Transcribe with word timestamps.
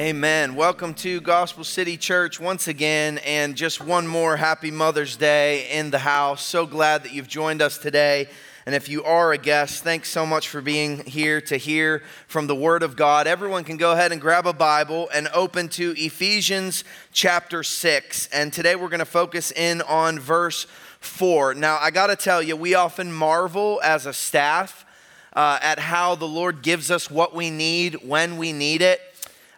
Amen. 0.00 0.54
Welcome 0.54 0.94
to 0.94 1.20
Gospel 1.20 1.62
City 1.62 1.98
Church 1.98 2.40
once 2.40 2.68
again, 2.68 3.18
and 3.18 3.54
just 3.54 3.82
one 3.82 4.06
more 4.06 4.34
happy 4.34 4.70
Mother's 4.70 5.14
Day 5.14 5.68
in 5.70 5.90
the 5.90 5.98
house. 5.98 6.42
So 6.42 6.64
glad 6.64 7.02
that 7.02 7.12
you've 7.12 7.28
joined 7.28 7.60
us 7.60 7.76
today. 7.76 8.30
And 8.64 8.74
if 8.74 8.88
you 8.88 9.04
are 9.04 9.32
a 9.32 9.36
guest, 9.36 9.84
thanks 9.84 10.08
so 10.08 10.24
much 10.24 10.48
for 10.48 10.62
being 10.62 11.04
here 11.04 11.42
to 11.42 11.58
hear 11.58 12.02
from 12.28 12.46
the 12.46 12.54
Word 12.54 12.82
of 12.82 12.96
God. 12.96 13.26
Everyone 13.26 13.62
can 13.62 13.76
go 13.76 13.92
ahead 13.92 14.10
and 14.10 14.22
grab 14.22 14.46
a 14.46 14.54
Bible 14.54 15.10
and 15.12 15.28
open 15.34 15.68
to 15.68 15.94
Ephesians 15.98 16.82
chapter 17.12 17.62
6. 17.62 18.26
And 18.28 18.54
today 18.54 18.76
we're 18.76 18.88
going 18.88 19.00
to 19.00 19.04
focus 19.04 19.52
in 19.52 19.82
on 19.82 20.18
verse 20.18 20.66
4. 21.00 21.52
Now, 21.52 21.76
I 21.78 21.90
got 21.90 22.06
to 22.06 22.16
tell 22.16 22.42
you, 22.42 22.56
we 22.56 22.72
often 22.72 23.12
marvel 23.12 23.82
as 23.84 24.06
a 24.06 24.14
staff 24.14 24.86
uh, 25.34 25.58
at 25.60 25.78
how 25.78 26.14
the 26.14 26.26
Lord 26.26 26.62
gives 26.62 26.90
us 26.90 27.10
what 27.10 27.34
we 27.34 27.50
need 27.50 27.96
when 28.02 28.38
we 28.38 28.54
need 28.54 28.80
it. 28.80 29.02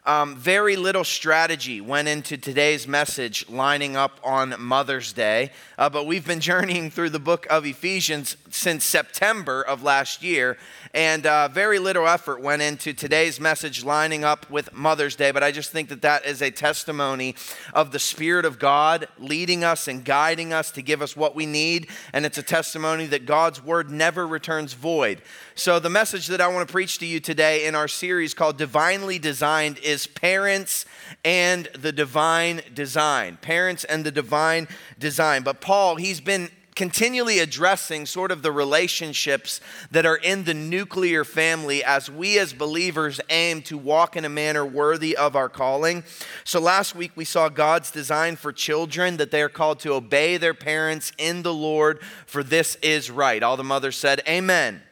Um, 0.05 0.35
very 0.35 0.75
little 0.75 1.05
strategy 1.05 1.81
went 1.81 2.09
into 2.09 2.37
today's 2.37 2.89
message 2.89 3.49
lining 3.49 3.95
up 3.95 4.19
on 4.25 4.53
Mother's 4.59 5.13
Day, 5.13 5.53
uh, 5.79 5.89
but 5.91 6.07
we've 6.07 6.27
been 6.27 6.41
journeying 6.53 6.91
through 6.91 7.11
the 7.11 7.21
book 7.21 7.47
of 7.49 7.65
Ephesians 7.65 8.37
since 8.53 8.85
September 8.85 9.63
of 9.63 9.83
last 9.83 10.23
year, 10.23 10.59
and 10.93 11.27
uh, 11.27 11.49
very 11.49 11.79
little 11.79 12.07
effort 12.07 12.43
went 12.43 12.61
into 12.61 12.93
today's 12.93 13.41
message 13.41 13.83
lining 13.83 14.25
up 14.25 14.49
with 14.51 14.73
Mother's 14.75 15.17
Day. 15.17 15.31
But 15.31 15.43
I 15.43 15.51
just 15.51 15.73
think 15.73 15.89
that 15.89 16.03
that 16.03 16.27
is 16.27 16.43
a 16.43 16.51
testimony 16.51 17.35
of 17.73 17.93
the 17.93 17.99
Spirit 17.99 18.45
of 18.45 18.59
God 18.59 19.09
leading 19.19 19.65
us 19.65 19.89
and 19.89 20.05
guiding 20.05 20.53
us 20.53 20.71
to 20.73 20.83
give 20.83 21.01
us 21.01 21.17
what 21.17 21.35
we 21.35 21.47
need, 21.47 21.89
and 22.13 22.27
it's 22.27 22.37
a 22.37 22.43
testimony 22.43 23.07
that 23.07 23.25
God's 23.25 23.65
Word 23.65 23.91
never 23.91 24.27
returns 24.27 24.75
void. 24.75 25.23
So, 25.55 25.79
the 25.79 25.91
message 25.91 26.27
that 26.27 26.41
I 26.41 26.49
want 26.49 26.69
to 26.69 26.73
preach 26.73 26.99
to 26.99 27.07
you 27.07 27.21
today 27.21 27.65
in 27.65 27.75
our 27.75 27.89
series 27.89 28.35
called 28.35 28.59
Divinely 28.59 29.19
Designed 29.19 29.79
is 29.79 30.07
Parents 30.07 30.85
and 31.25 31.67
the 31.79 31.93
Divine 31.93 32.61
Design. 32.75 33.39
Parents 33.41 33.85
and 33.85 34.05
the 34.05 34.11
Divine 34.11 34.69
Design. 34.99 35.43
But 35.43 35.63
Paul, 35.63 35.97
he's 35.97 36.21
been 36.21 36.51
continually 36.75 37.39
addressing 37.39 38.07
sort 38.07 38.31
of 38.31 38.43
the 38.43 38.53
relationships 38.53 39.61
that 39.91 40.07
are 40.07 40.17
in 40.17 40.45
the 40.45 40.55
nuclear 40.55 41.25
family 41.25 41.85
as 41.85 42.11
we 42.11 42.39
as 42.39 42.53
believers 42.53 43.21
aim 43.29 43.61
to 43.63 43.77
walk 43.77 44.17
in 44.17 44.25
a 44.25 44.29
manner 44.29 44.65
worthy 44.65 45.17
of 45.17 45.37
our 45.37 45.49
calling. 45.49 46.03
So 46.45 46.61
last 46.61 46.95
week 46.95 47.13
we 47.15 47.25
saw 47.25 47.49
God's 47.49 47.91
design 47.91 48.37
for 48.37 48.53
children 48.53 49.19
that 49.19 49.31
they 49.31 49.43
are 49.43 49.49
called 49.49 49.81
to 49.81 49.93
obey 49.93 50.39
their 50.39 50.55
parents 50.55 51.13
in 51.19 51.43
the 51.43 51.55
Lord, 51.55 52.01
for 52.27 52.43
this 52.43 52.77
is 52.77 53.11
right. 53.11 53.43
All 53.43 53.57
the 53.57 53.65
mothers 53.65 53.97
said, 53.97 54.23
Amen. 54.27 54.83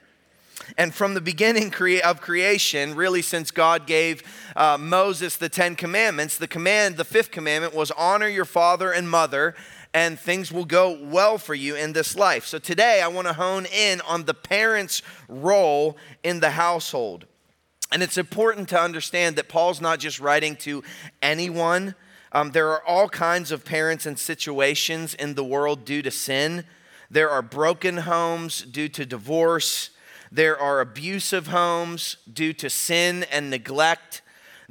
And 0.76 0.94
from 0.94 1.14
the 1.14 1.20
beginning 1.20 1.72
of 2.04 2.20
creation, 2.20 2.94
really 2.94 3.22
since 3.22 3.50
God 3.50 3.86
gave 3.86 4.22
uh, 4.54 4.76
Moses 4.78 5.36
the 5.36 5.48
Ten 5.48 5.74
Commandments, 5.74 6.36
the 6.36 6.46
command, 6.46 6.96
the 6.96 7.04
fifth 7.04 7.30
commandment 7.30 7.74
was 7.74 7.90
honor 7.92 8.28
your 8.28 8.44
father 8.44 8.92
and 8.92 9.08
mother, 9.08 9.54
and 9.92 10.18
things 10.18 10.52
will 10.52 10.64
go 10.64 10.96
well 11.02 11.38
for 11.38 11.54
you 11.54 11.74
in 11.74 11.92
this 11.92 12.14
life. 12.14 12.46
So 12.46 12.58
today 12.58 13.02
I 13.02 13.08
want 13.08 13.26
to 13.26 13.32
hone 13.32 13.66
in 13.66 14.00
on 14.02 14.24
the 14.24 14.34
parent's 14.34 15.02
role 15.28 15.96
in 16.22 16.40
the 16.40 16.50
household. 16.50 17.26
And 17.92 18.02
it's 18.02 18.18
important 18.18 18.68
to 18.68 18.80
understand 18.80 19.36
that 19.36 19.48
Paul's 19.48 19.80
not 19.80 19.98
just 19.98 20.20
writing 20.20 20.54
to 20.56 20.84
anyone. 21.20 21.96
Um, 22.32 22.52
there 22.52 22.68
are 22.68 22.84
all 22.86 23.08
kinds 23.08 23.50
of 23.50 23.64
parents 23.64 24.06
and 24.06 24.16
situations 24.16 25.14
in 25.14 25.34
the 25.34 25.42
world 25.42 25.84
due 25.84 26.02
to 26.02 26.10
sin. 26.10 26.64
There 27.10 27.28
are 27.28 27.42
broken 27.42 27.98
homes 27.98 28.62
due 28.62 28.88
to 28.90 29.04
divorce. 29.04 29.90
There 30.30 30.56
are 30.56 30.80
abusive 30.80 31.48
homes 31.48 32.16
due 32.32 32.52
to 32.52 32.70
sin 32.70 33.24
and 33.32 33.50
neglect. 33.50 34.22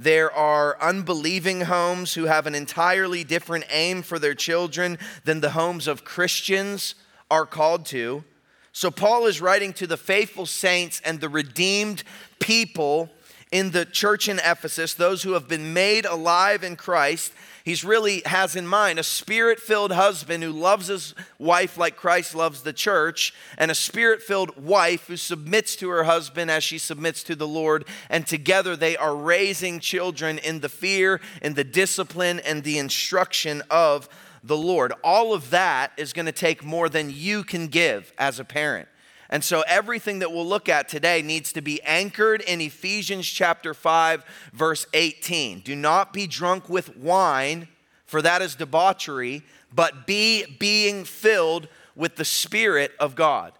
There 0.02 0.31
are 0.31 0.81
unbelieving 0.81 1.59
homes 1.59 2.14
who 2.14 2.23
have 2.23 2.47
an 2.47 2.55
entirely 2.55 3.25
different 3.25 3.66
aim 3.69 4.02
for 4.02 4.17
their 4.17 4.33
children 4.33 4.97
than 5.25 5.42
the 5.42 5.50
homes 5.50 5.88
of 5.89 6.05
Christians 6.05 6.95
are 7.30 7.45
called 7.45 7.86
to. 7.87 8.23
So, 8.71 8.92
Paul 8.92 9.26
is 9.26 9.42
writing 9.42 9.73
to 9.73 9.86
the 9.86 9.98
faithful 9.98 10.45
saints 10.45 11.02
and 11.04 11.20
the 11.20 11.27
redeemed 11.27 12.04
people 12.39 13.09
in 13.52 13.71
the 13.71 13.83
church 13.83 14.30
in 14.30 14.39
Ephesus, 14.39 14.93
those 14.93 15.23
who 15.23 15.33
have 15.33 15.49
been 15.49 15.73
made 15.73 16.05
alive 16.05 16.64
in 16.64 16.77
Christ, 16.77 17.33
he's 17.69 17.83
really 17.83 18.23
has 18.25 18.55
in 18.55 18.65
mind 18.65 18.97
a 18.97 19.03
spirit 19.03 19.59
filled 19.59 19.91
husband 19.91 20.43
who 20.43 20.52
loves 20.52 20.87
his 20.87 21.13
wife 21.37 21.77
like 21.77 21.95
Christ 21.95 22.33
loves 22.33 22.63
the 22.63 22.73
church, 22.73 23.31
and 23.59 23.69
a 23.69 23.75
spirit 23.75 24.23
filled 24.23 24.57
wife 24.57 25.05
who 25.05 25.15
submits 25.15 25.75
to 25.75 25.89
her 25.89 26.03
husband 26.03 26.49
as 26.49 26.63
she 26.63 26.79
submits 26.79 27.21
to 27.23 27.35
the 27.35 27.47
Lord. 27.47 27.85
And 28.09 28.25
together 28.25 28.75
they 28.75 28.97
are 28.97 29.15
raising 29.15 29.79
children 29.79 30.39
in 30.39 30.61
the 30.61 30.69
fear, 30.69 31.21
in 31.43 31.53
the 31.53 31.63
discipline, 31.63 32.39
and 32.39 32.63
the 32.63 32.79
instruction 32.79 33.61
of 33.69 34.09
the 34.43 34.58
Lord. 34.58 34.91
All 35.03 35.35
of 35.35 35.52
that 35.52 35.91
is 35.95 36.11
going 36.11 36.25
to 36.25 36.31
take 36.31 36.63
more 36.63 36.89
than 36.89 37.11
you 37.13 37.43
can 37.43 37.67
give 37.67 38.11
as 38.17 38.39
a 38.39 38.45
parent. 38.45 38.87
And 39.29 39.43
so 39.43 39.63
everything 39.67 40.19
that 40.19 40.31
we'll 40.31 40.45
look 40.45 40.67
at 40.69 40.89
today 40.89 41.21
needs 41.21 41.53
to 41.53 41.61
be 41.61 41.81
anchored 41.83 42.41
in 42.41 42.61
Ephesians 42.61 43.27
chapter 43.27 43.73
5 43.73 44.23
verse 44.53 44.87
18. 44.93 45.59
Do 45.59 45.75
not 45.75 46.13
be 46.13 46.25
drunk 46.25 46.67
with 46.67 46.97
wine, 46.97 47.67
for 48.05 48.21
that 48.21 48.41
is 48.41 48.55
debauchery, 48.55 49.43
but 49.73 50.07
be 50.07 50.45
being 50.57 51.05
filled 51.05 51.67
with 51.95 52.15
the 52.15 52.25
spirit 52.25 52.91
of 52.99 53.15
God. 53.15 53.53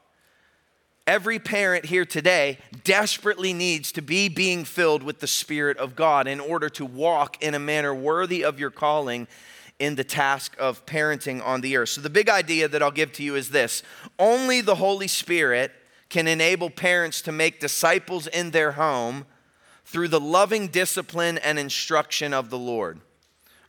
Every 1.09 1.40
parent 1.40 1.86
here 1.86 2.06
today 2.06 2.59
desperately 2.84 3.51
needs 3.51 3.91
to 3.94 4.01
be 4.03 4.30
being 4.30 4.63
filled 4.63 5.01
with 5.01 5.19
the 5.19 5.25
Spirit 5.25 5.78
of 5.78 5.96
God 5.96 6.28
in 6.28 6.40
order 6.40 6.69
to 6.69 6.86
walk 6.86 7.41
in 7.41 7.56
a 7.56 7.59
manner 7.59 7.96
worthy 7.96 8.44
of 8.44 8.59
your 8.59 8.69
calling 8.69 9.28
in 9.80 9.96
the 9.96 10.04
task 10.04 10.56
of 10.60 10.86
parenting 10.86 11.44
on 11.44 11.62
the 11.62 11.78
earth. 11.78 11.90
So, 11.90 12.02
the 12.02 12.10
big 12.10 12.30
idea 12.30 12.68
that 12.68 12.84
I'll 12.84 12.92
give 12.92 13.14
to 13.14 13.24
you 13.24 13.36
is 13.36 13.50
this 13.50 13.82
only 14.20 14.62
the 14.62 14.76
Holy 14.76 15.08
Spirit 15.08 15.72
can 16.10 16.28
enable 16.28 16.70
parents 16.70 17.22
to 17.22 17.32
make 17.32 17.60
disciples 17.60 18.28
in 18.28 18.52
their 18.52 18.74
home 18.74 19.26
through 19.86 20.08
the 20.10 20.20
loving 20.20 20.68
discipline 20.68 21.38
and 21.40 21.58
instruction 21.58 22.34
of 22.34 22.50
the 22.50 22.58
Lord. 22.58 23.00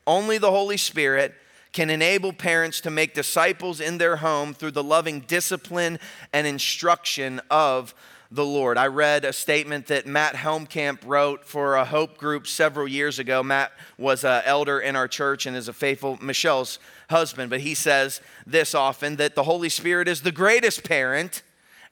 Only 0.07 0.39
the 0.39 0.51
Holy 0.51 0.77
Spirit 0.77 1.35
can 1.73 1.89
enable 1.89 2.33
parents 2.33 2.81
to 2.81 2.91
make 2.91 3.15
disciples 3.15 3.81
in 3.81 3.99
their 3.99 4.17
home 4.17 4.53
through 4.53 4.73
the 4.73 4.83
loving 4.83 5.21
discipline 5.21 5.99
and 6.33 6.47
instruction 6.47 7.41
of 7.51 7.95
the 8.31 8.45
Lord. 8.45 8.79
I 8.79 8.87
read 8.87 9.25
a 9.25 9.33
statement 9.33 9.87
that 9.87 10.07
Matt 10.07 10.35
Helmkamp 10.35 11.01
wrote 11.05 11.45
for 11.45 11.75
a 11.75 11.85
Hope 11.85 12.17
group 12.17 12.47
several 12.47 12.87
years 12.87 13.19
ago. 13.19 13.43
Matt 13.43 13.73
was 13.99 14.25
an 14.25 14.43
elder 14.45 14.79
in 14.79 14.95
our 14.95 15.09
church 15.09 15.47
and 15.47 15.57
is 15.57 15.67
a 15.67 15.73
faithful 15.73 16.17
Michelle's 16.21 16.79
husband, 17.09 17.51
but 17.51 17.61
he 17.61 17.75
says 17.75 18.21
this 18.47 18.73
often 18.75 19.17
that 19.17 19.35
the 19.35 19.43
Holy 19.43 19.69
Spirit 19.69 20.07
is 20.07 20.21
the 20.21 20.31
greatest 20.31 20.85
parent, 20.85 21.43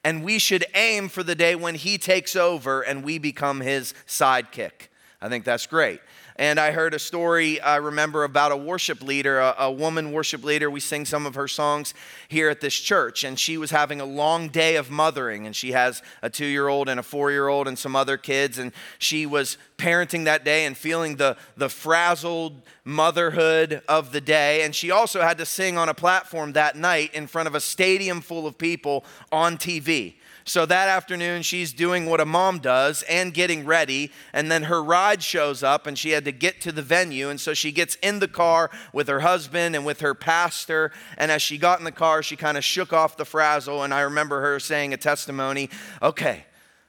and 0.03 0.23
we 0.23 0.39
should 0.39 0.65
aim 0.75 1.09
for 1.09 1.23
the 1.23 1.35
day 1.35 1.55
when 1.55 1.75
he 1.75 1.97
takes 1.97 2.37
over 2.37 2.81
and 2.81 3.03
we 3.03 3.17
become 3.17 3.59
his 3.59 3.93
sidekick. 4.07 4.87
I 5.21 5.27
think 5.27 5.43
that's 5.43 5.67
great. 5.67 5.99
And 6.39 6.57
I 6.57 6.71
heard 6.71 6.93
a 6.93 6.99
story, 6.99 7.59
I 7.59 7.75
remember, 7.75 8.23
about 8.23 8.53
a 8.53 8.57
worship 8.57 9.03
leader, 9.03 9.39
a, 9.39 9.55
a, 9.59 9.71
woman 9.71 10.13
worship 10.13 10.41
leader. 10.41 10.71
We 10.71 10.79
sing 10.79 11.03
some 11.03 11.25
of 11.25 11.35
her 11.35 11.49
songs 11.49 11.93
here 12.29 12.47
at 12.47 12.61
this 12.61 12.75
church. 12.75 13.25
And 13.25 13.37
she 13.37 13.57
was 13.57 13.71
having 13.71 13.99
a 13.99 14.05
long 14.05 14.47
day 14.47 14.77
of 14.77 14.89
mothering. 14.89 15.45
And 15.45 15.53
she 15.53 15.73
has 15.73 16.01
a 16.21 16.29
two 16.29 16.45
year 16.45 16.69
old 16.69 16.87
and 16.87 16.97
a 16.97 17.03
four 17.03 17.29
year 17.29 17.49
old 17.49 17.67
and 17.67 17.77
some 17.77 17.93
other 17.93 18.15
kids. 18.15 18.57
And 18.57 18.71
she 18.99 19.25
was 19.25 19.57
parenting 19.77 20.23
that 20.25 20.45
day 20.45 20.65
and 20.65 20.77
feeling 20.77 21.17
the, 21.17 21.35
the 21.57 21.67
frazzled 21.67 22.61
motherhood 22.85 23.81
of 23.89 24.13
the 24.13 24.21
day. 24.21 24.63
And 24.63 24.73
she 24.73 24.91
also 24.91 25.21
had 25.21 25.37
to 25.39 25.45
sing 25.45 25.77
on 25.77 25.89
a 25.89 25.93
platform 25.93 26.53
that 26.53 26.77
night 26.77 27.13
in 27.13 27.27
front 27.27 27.49
of 27.49 27.55
a 27.55 27.59
stadium 27.59 28.21
full 28.21 28.47
of 28.47 28.57
people 28.57 29.03
on 29.29 29.57
TV. 29.57 30.15
So 30.49 30.65
that 30.65 30.89
afternoon, 30.89 31.43
she's 31.43 31.71
doing 31.71 32.07
what 32.07 32.19
a 32.19 32.25
mom 32.25 32.57
does 32.57 33.03
and 33.03 33.35
getting 33.35 33.67
ready. 33.67 34.11
And 34.33 34.49
then 34.49 34.63
her 34.63 34.83
ride 34.83 35.21
shows 35.21 35.61
up, 35.61 35.85
and 35.85 35.95
she 35.95 36.09
had 36.09 36.25
to 36.25 36.31
get 36.31 36.59
to 36.61 36.71
the 36.71 36.81
venue. 36.81 37.29
And 37.29 37.39
so 37.39 37.53
she 37.53 37.71
gets 37.71 37.93
in 38.01 38.17
the 38.17 38.27
car 38.27 38.71
with 38.91 39.07
her 39.09 39.19
husband 39.19 39.75
and 39.75 39.85
with 39.85 40.01
her 40.01 40.15
pastor. 40.15 40.91
And 41.19 41.29
as 41.29 41.43
she 41.43 41.59
got 41.59 41.77
in 41.77 41.85
the 41.85 41.91
car, 41.91 42.23
she 42.23 42.35
kind 42.35 42.57
of 42.57 42.63
shook 42.63 42.91
off 42.91 43.15
the 43.15 43.25
frazzle. 43.25 43.83
And 43.83 43.93
I 43.93 44.01
remember 44.01 44.41
her 44.41 44.59
saying 44.59 44.91
a 44.91 44.97
testimony 44.97 45.69
okay, 46.01 46.45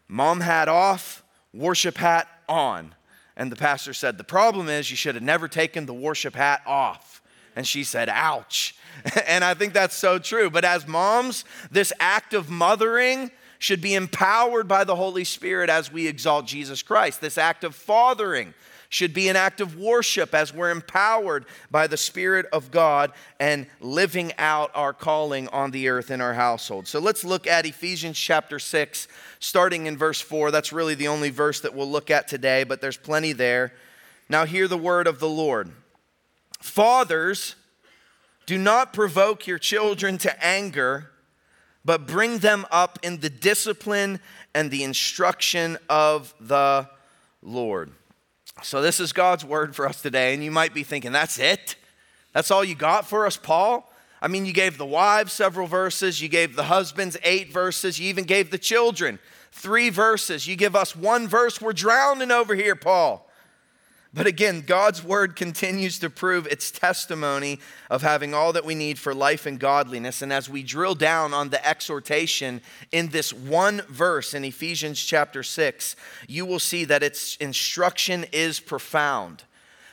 mom 0.09 0.41
hat 0.41 0.71
off, 0.71 1.23
worship 1.53 1.99
hat 1.99 2.29
on. 2.49 2.95
And 3.37 3.53
the 3.53 3.57
pastor 3.57 3.93
said, 3.93 4.17
The 4.17 4.25
problem 4.25 4.71
is 4.71 4.91
you 4.91 4.97
should 4.97 5.17
have 5.17 5.25
never 5.25 5.49
taken 5.49 5.85
the 5.85 5.93
worship 5.93 6.35
hat 6.35 6.63
off. 6.65 7.21
And 7.55 7.67
she 7.67 7.85
said, 7.85 8.09
Ouch. 8.09 8.75
And 9.27 9.45
I 9.45 9.53
think 9.53 9.75
that's 9.75 9.95
so 9.95 10.19
true. 10.19 10.49
But 10.51 10.65
as 10.65 10.87
moms, 10.87 11.45
this 11.71 11.93
act 12.01 12.35
of 12.35 12.49
mothering, 12.51 13.31
should 13.61 13.81
be 13.81 13.95
empowered 13.95 14.67
by 14.67 14.83
the 14.83 14.97
Holy 14.97 15.23
Spirit 15.23 15.71
as 15.71 15.93
we 15.93 16.09
exalt 16.09 16.47
Jesus 16.47 16.83
Christ. 16.83 17.21
This 17.21 17.39
act 17.39 17.63
of 17.63 17.77
fathering 17.77 18.55
should 18.89 19.13
be 19.13 19.29
an 19.29 19.37
act 19.37 19.61
of 19.61 19.77
worship 19.77 20.35
as 20.35 20.53
we're 20.53 20.71
empowered 20.71 21.45
by 21.71 21.87
the 21.87 21.97
Spirit 21.99 22.47
of 22.53 22.71
God 22.71 23.13
and 23.39 23.67
living 23.79 24.33
out 24.39 24.71
our 24.75 24.95
calling 24.95 25.47
on 25.49 25.71
the 25.71 25.89
earth 25.89 26.11
in 26.11 26.23
our 26.23 26.35
household. 26.35 26.89
So 26.89 26.99
let's 26.99 27.23
look 27.23 27.47
at 27.47 27.67
Ephesians 27.67 28.19
chapter 28.19 28.59
6, 28.59 29.07
starting 29.39 29.87
in 29.87 29.97
verse 29.97 30.23
4. 30.23 30.51
That's 30.51 30.73
really 30.73 30.95
the 30.95 31.09
only 31.09 31.31
verse 31.31 31.61
that 31.61 31.75
we'll 31.75 31.91
look 31.91 32.11
at 32.11 32.29
today, 32.29 32.65
but 32.65 32.81
there's 32.81 32.97
plenty 32.97 33.33
there. 33.33 33.75
Now, 34.31 34.47
hear 34.47 34.69
the 34.69 34.79
word 34.79 35.07
of 35.07 35.21
the 35.21 35.29
Lord. 35.29 35.71
Fathers, 36.61 37.57
do 38.47 38.57
not 38.57 38.95
provoke 38.95 39.47
your 39.47 39.59
children 39.59 40.17
to 40.19 40.45
anger, 40.45 41.10
but 41.85 42.07
bring 42.07 42.39
them 42.39 42.67
up 42.71 42.99
in 43.03 43.21
the 43.21 43.31
discipline 43.31 44.21
and 44.55 44.71
the 44.71 44.85
instruction 44.85 45.79
of 45.89 46.35
the 46.41 46.89
Lord. 47.43 47.93
So, 48.63 48.83
this 48.83 49.01
is 49.01 49.13
God's 49.13 49.45
word 49.45 49.75
for 49.75 49.89
us 49.89 50.03
today, 50.03 50.35
and 50.35 50.45
you 50.45 50.51
might 50.51 50.75
be 50.75 50.83
thinking, 50.83 51.13
that's 51.13 51.39
it? 51.39 51.77
That's 52.33 52.51
all 52.51 52.63
you 52.63 52.75
got 52.75 53.09
for 53.09 53.27
us, 53.27 53.37
Paul? 53.37 53.91
I 54.23 54.29
mean, 54.29 54.45
you 54.45 54.53
gave 54.53 54.77
the 54.77 54.85
wives 54.85 55.33
several 55.33 55.67
verses, 55.67 56.21
you 56.21 56.29
gave 56.29 56.57
the 56.57 56.65
husbands 56.65 57.17
eight 57.23 57.53
verses, 57.53 57.99
you 57.99 58.09
even 58.09 58.25
gave 58.25 58.51
the 58.51 58.59
children 58.59 59.19
three 59.53 59.91
verses. 59.91 60.47
You 60.47 60.57
give 60.57 60.77
us 60.77 60.95
one 60.95 61.27
verse, 61.27 61.61
we're 61.61 61.73
drowning 61.73 62.31
over 62.31 62.55
here, 62.55 62.77
Paul. 62.77 63.30
But 64.13 64.27
again, 64.27 64.63
God's 64.67 65.05
word 65.05 65.37
continues 65.37 66.01
to 66.01 66.11
prove 66.11 66.47
its 66.49 66.73
testimony 66.73 67.61
of 67.89 68.03
having 68.03 68.35
all 68.35 68.53
that 68.55 68.65
we 68.65 68.75
need 68.75 68.99
for 68.99 69.15
life 69.15 69.47
and 69.47 69.59
godliness. 69.59 70.21
And 70.21 70.33
as 70.33 70.49
we 70.49 70.65
drill 70.65 70.97
down 70.97 71.33
on 71.33 71.51
the 71.51 71.65
exhortation 71.65 72.61
in 72.91 73.11
this 73.11 73.33
one 73.33 73.83
verse 73.89 74.35
in 74.35 74.45
Ephesians 74.45 75.01
chapter 75.01 75.45
6, 75.45 75.95
you 76.27 76.45
will 76.45 76.59
see 76.59 76.85
that 76.87 77.05
its 77.05 77.37
instruction 77.37 78.25
is 78.33 78.59
profound. 78.59 79.45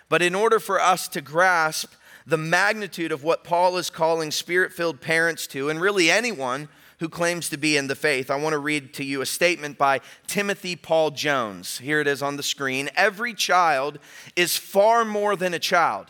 But 0.09 0.23
in 0.23 0.33
order 0.33 0.59
for 0.59 0.81
us 0.81 1.07
to 1.09 1.21
grasp 1.21 1.93
the 2.25 2.37
magnitude 2.37 3.11
of 3.11 3.23
what 3.23 3.43
Paul 3.43 3.77
is 3.77 3.91
calling 3.91 4.31
spirit 4.31 4.73
filled 4.73 4.99
parents 4.99 5.45
to, 5.47 5.69
and 5.69 5.79
really 5.79 6.09
anyone 6.09 6.69
who 6.99 7.09
claims 7.09 7.49
to 7.49 7.57
be 7.57 7.77
in 7.77 7.87
the 7.87 7.95
faith. 7.95 8.31
I 8.31 8.35
want 8.37 8.53
to 8.53 8.59
read 8.59 8.93
to 8.95 9.03
you 9.03 9.21
a 9.21 9.25
statement 9.25 9.77
by 9.77 10.01
Timothy 10.25 10.75
Paul 10.75 11.11
Jones. 11.11 11.77
Here 11.77 12.01
it 12.01 12.07
is 12.07 12.21
on 12.21 12.37
the 12.37 12.43
screen. 12.43 12.89
Every 12.95 13.33
child 13.33 13.99
is 14.35 14.57
far 14.57 15.05
more 15.05 15.35
than 15.35 15.53
a 15.53 15.59
child. 15.59 16.07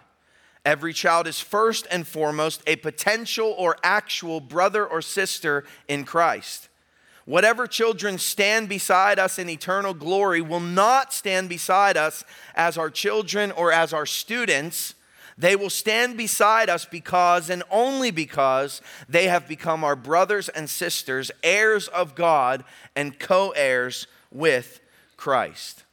Every 0.63 0.93
child 0.93 1.27
is 1.27 1.39
first 1.39 1.87
and 1.91 2.05
foremost 2.05 2.61
a 2.67 2.75
potential 2.77 3.55
or 3.57 3.77
actual 3.83 4.39
brother 4.41 4.85
or 4.85 5.01
sister 5.01 5.63
in 5.87 6.03
Christ. 6.03 6.69
Whatever 7.23 7.67
children 7.67 8.17
stand 8.17 8.69
beside 8.69 9.19
us 9.19 9.37
in 9.37 9.49
eternal 9.49 9.93
glory 9.93 10.41
will 10.41 10.61
not 10.61 11.13
stand 11.13 11.49
beside 11.49 11.97
us 11.97 12.23
as 12.55 12.77
our 12.77 12.89
children 12.89 13.51
or 13.51 13.71
as 13.71 13.91
our 13.91 14.05
students 14.05 14.95
they 15.37 15.55
will 15.55 15.69
stand 15.69 16.17
beside 16.17 16.69
us 16.69 16.85
because 16.85 17.49
and 17.49 17.63
only 17.69 18.09
because 18.09 18.81
they 19.07 19.27
have 19.27 19.47
become 19.47 19.83
our 19.83 19.95
brothers 19.95 20.49
and 20.49 20.69
sisters, 20.69 21.31
heirs 21.43 21.87
of 21.89 22.15
God 22.15 22.63
and 22.95 23.19
co 23.19 23.51
heirs 23.51 24.07
with 24.31 24.79
Christ. 25.15 25.83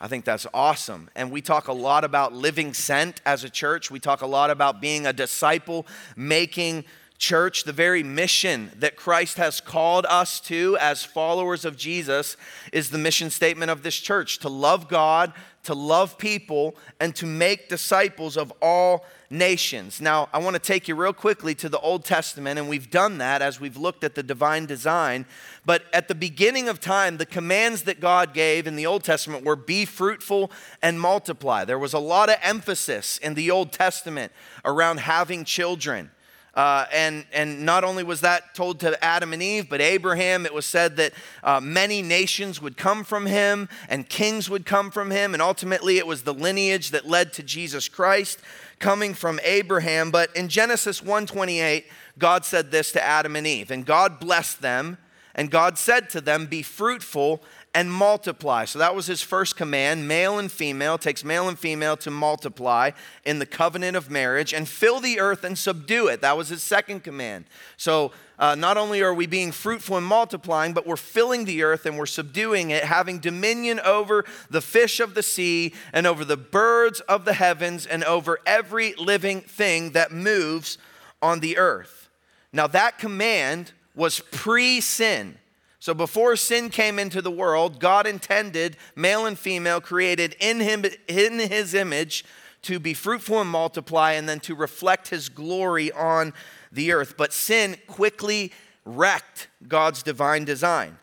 I 0.00 0.06
think 0.06 0.24
that's 0.24 0.46
awesome. 0.54 1.10
And 1.16 1.30
we 1.30 1.40
talk 1.40 1.66
a 1.66 1.72
lot 1.72 2.04
about 2.04 2.32
living 2.32 2.72
sent 2.72 3.20
as 3.26 3.42
a 3.42 3.50
church. 3.50 3.90
We 3.90 3.98
talk 3.98 4.22
a 4.22 4.26
lot 4.26 4.50
about 4.50 4.80
being 4.80 5.06
a 5.06 5.12
disciple 5.12 5.86
making 6.14 6.84
church. 7.18 7.64
The 7.64 7.72
very 7.72 8.02
mission 8.02 8.70
that 8.76 8.96
Christ 8.96 9.36
has 9.36 9.60
called 9.60 10.06
us 10.08 10.40
to 10.40 10.78
as 10.80 11.04
followers 11.04 11.64
of 11.64 11.76
Jesus 11.76 12.36
is 12.72 12.90
the 12.90 12.98
mission 12.98 13.28
statement 13.28 13.70
of 13.70 13.82
this 13.82 13.96
church 13.96 14.38
to 14.38 14.48
love 14.48 14.88
God, 14.88 15.32
to 15.64 15.74
love 15.74 16.16
people, 16.16 16.76
and 17.00 17.14
to 17.16 17.26
make 17.26 17.68
disciples 17.68 18.36
of 18.36 18.52
all 18.62 19.04
nations. 19.30 20.00
Now, 20.00 20.28
I 20.32 20.38
want 20.38 20.54
to 20.54 20.60
take 20.60 20.88
you 20.88 20.94
real 20.94 21.12
quickly 21.12 21.54
to 21.56 21.68
the 21.68 21.80
Old 21.80 22.04
Testament, 22.04 22.58
and 22.58 22.68
we've 22.68 22.90
done 22.90 23.18
that 23.18 23.42
as 23.42 23.60
we've 23.60 23.76
looked 23.76 24.04
at 24.04 24.14
the 24.14 24.22
divine 24.22 24.64
design. 24.64 25.26
But 25.66 25.82
at 25.92 26.08
the 26.08 26.14
beginning 26.14 26.68
of 26.68 26.80
time, 26.80 27.18
the 27.18 27.26
commands 27.26 27.82
that 27.82 28.00
God 28.00 28.32
gave 28.32 28.66
in 28.66 28.76
the 28.76 28.86
Old 28.86 29.04
Testament 29.04 29.44
were 29.44 29.56
be 29.56 29.84
fruitful 29.84 30.50
and 30.80 31.00
multiply. 31.00 31.64
There 31.64 31.78
was 31.78 31.92
a 31.92 31.98
lot 31.98 32.30
of 32.30 32.36
emphasis 32.42 33.18
in 33.18 33.34
the 33.34 33.50
Old 33.50 33.72
Testament 33.72 34.32
around 34.64 35.00
having 35.00 35.44
children. 35.44 36.10
Uh, 36.58 36.86
and, 36.92 37.24
and 37.32 37.64
not 37.64 37.84
only 37.84 38.02
was 38.02 38.22
that 38.22 38.52
told 38.52 38.80
to 38.80 39.04
Adam 39.04 39.32
and 39.32 39.40
Eve, 39.40 39.68
but 39.70 39.80
Abraham, 39.80 40.44
it 40.44 40.52
was 40.52 40.66
said 40.66 40.96
that 40.96 41.12
uh, 41.44 41.60
many 41.60 42.02
nations 42.02 42.60
would 42.60 42.76
come 42.76 43.04
from 43.04 43.26
him 43.26 43.68
and 43.88 44.08
kings 44.08 44.50
would 44.50 44.66
come 44.66 44.90
from 44.90 45.12
him. 45.12 45.34
And 45.34 45.40
ultimately, 45.40 45.98
it 45.98 46.06
was 46.08 46.24
the 46.24 46.34
lineage 46.34 46.90
that 46.90 47.06
led 47.06 47.32
to 47.34 47.44
Jesus 47.44 47.88
Christ 47.88 48.40
coming 48.80 49.14
from 49.14 49.38
Abraham. 49.44 50.10
But 50.10 50.34
in 50.34 50.48
Genesis 50.48 51.00
1:28, 51.00 51.84
God 52.18 52.44
said 52.44 52.72
this 52.72 52.90
to 52.90 53.00
Adam 53.00 53.36
and 53.36 53.46
Eve, 53.46 53.70
and 53.70 53.86
God 53.86 54.18
blessed 54.18 54.60
them, 54.60 54.98
and 55.36 55.52
God 55.52 55.78
said 55.78 56.10
to 56.10 56.20
them, 56.20 56.46
Be 56.46 56.62
fruitful 56.62 57.40
and 57.74 57.92
multiply. 57.92 58.64
So 58.64 58.78
that 58.78 58.94
was 58.94 59.06
his 59.06 59.22
first 59.22 59.56
command 59.56 60.08
male 60.08 60.38
and 60.38 60.50
female, 60.50 60.98
takes 60.98 61.24
male 61.24 61.48
and 61.48 61.58
female 61.58 61.96
to 61.98 62.10
multiply 62.10 62.92
in 63.24 63.38
the 63.38 63.46
covenant 63.46 63.96
of 63.96 64.10
marriage 64.10 64.52
and 64.52 64.68
fill 64.68 65.00
the 65.00 65.20
earth 65.20 65.44
and 65.44 65.56
subdue 65.56 66.08
it. 66.08 66.20
That 66.20 66.36
was 66.36 66.48
his 66.48 66.62
second 66.62 67.04
command. 67.04 67.44
So 67.76 68.12
uh, 68.38 68.54
not 68.54 68.76
only 68.76 69.02
are 69.02 69.12
we 69.12 69.26
being 69.26 69.52
fruitful 69.52 69.96
and 69.96 70.06
multiplying, 70.06 70.72
but 70.72 70.86
we're 70.86 70.96
filling 70.96 71.44
the 71.44 71.62
earth 71.62 71.86
and 71.86 71.98
we're 71.98 72.06
subduing 72.06 72.70
it, 72.70 72.84
having 72.84 73.18
dominion 73.18 73.80
over 73.80 74.24
the 74.48 74.60
fish 74.60 75.00
of 75.00 75.14
the 75.14 75.22
sea 75.22 75.74
and 75.92 76.06
over 76.06 76.24
the 76.24 76.36
birds 76.36 77.00
of 77.00 77.24
the 77.24 77.34
heavens 77.34 77.86
and 77.86 78.04
over 78.04 78.38
every 78.46 78.94
living 78.94 79.40
thing 79.40 79.92
that 79.92 80.12
moves 80.12 80.78
on 81.20 81.40
the 81.40 81.58
earth. 81.58 82.08
Now, 82.52 82.66
that 82.68 82.98
command 82.98 83.72
was 83.94 84.20
pre 84.20 84.80
sin. 84.80 85.36
So 85.80 85.94
before 85.94 86.36
sin 86.36 86.70
came 86.70 86.98
into 86.98 87.22
the 87.22 87.30
world, 87.30 87.78
God 87.78 88.06
intended 88.06 88.76
male 88.96 89.26
and 89.26 89.38
female 89.38 89.80
created 89.80 90.34
in 90.40 90.60
him 90.60 90.84
in 91.06 91.38
his 91.38 91.72
image 91.74 92.24
to 92.62 92.80
be 92.80 92.94
fruitful 92.94 93.40
and 93.40 93.48
multiply 93.48 94.12
and 94.12 94.28
then 94.28 94.40
to 94.40 94.54
reflect 94.54 95.08
his 95.08 95.28
glory 95.28 95.92
on 95.92 96.32
the 96.72 96.92
earth. 96.92 97.14
But 97.16 97.32
sin 97.32 97.76
quickly 97.86 98.52
wrecked 98.84 99.48
God's 99.66 100.02
divine 100.02 100.44
design. 100.44 100.98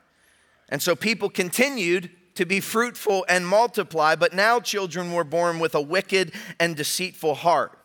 And 0.68 0.81
so 0.81 0.95
people 0.95 1.30
continued 1.30 2.10
to 2.33 2.45
be 2.45 2.60
fruitful 2.60 3.25
and 3.30 3.48
multiply, 3.48 4.16
but 4.16 4.33
now 4.33 4.60
children 4.60 5.13
were 5.13 5.24
born 5.24 5.60
with 5.60 5.74
a 5.74 5.81
wicked 5.81 6.33
and 6.60 6.75
deceitful 6.75 7.36
heart. 7.36 7.80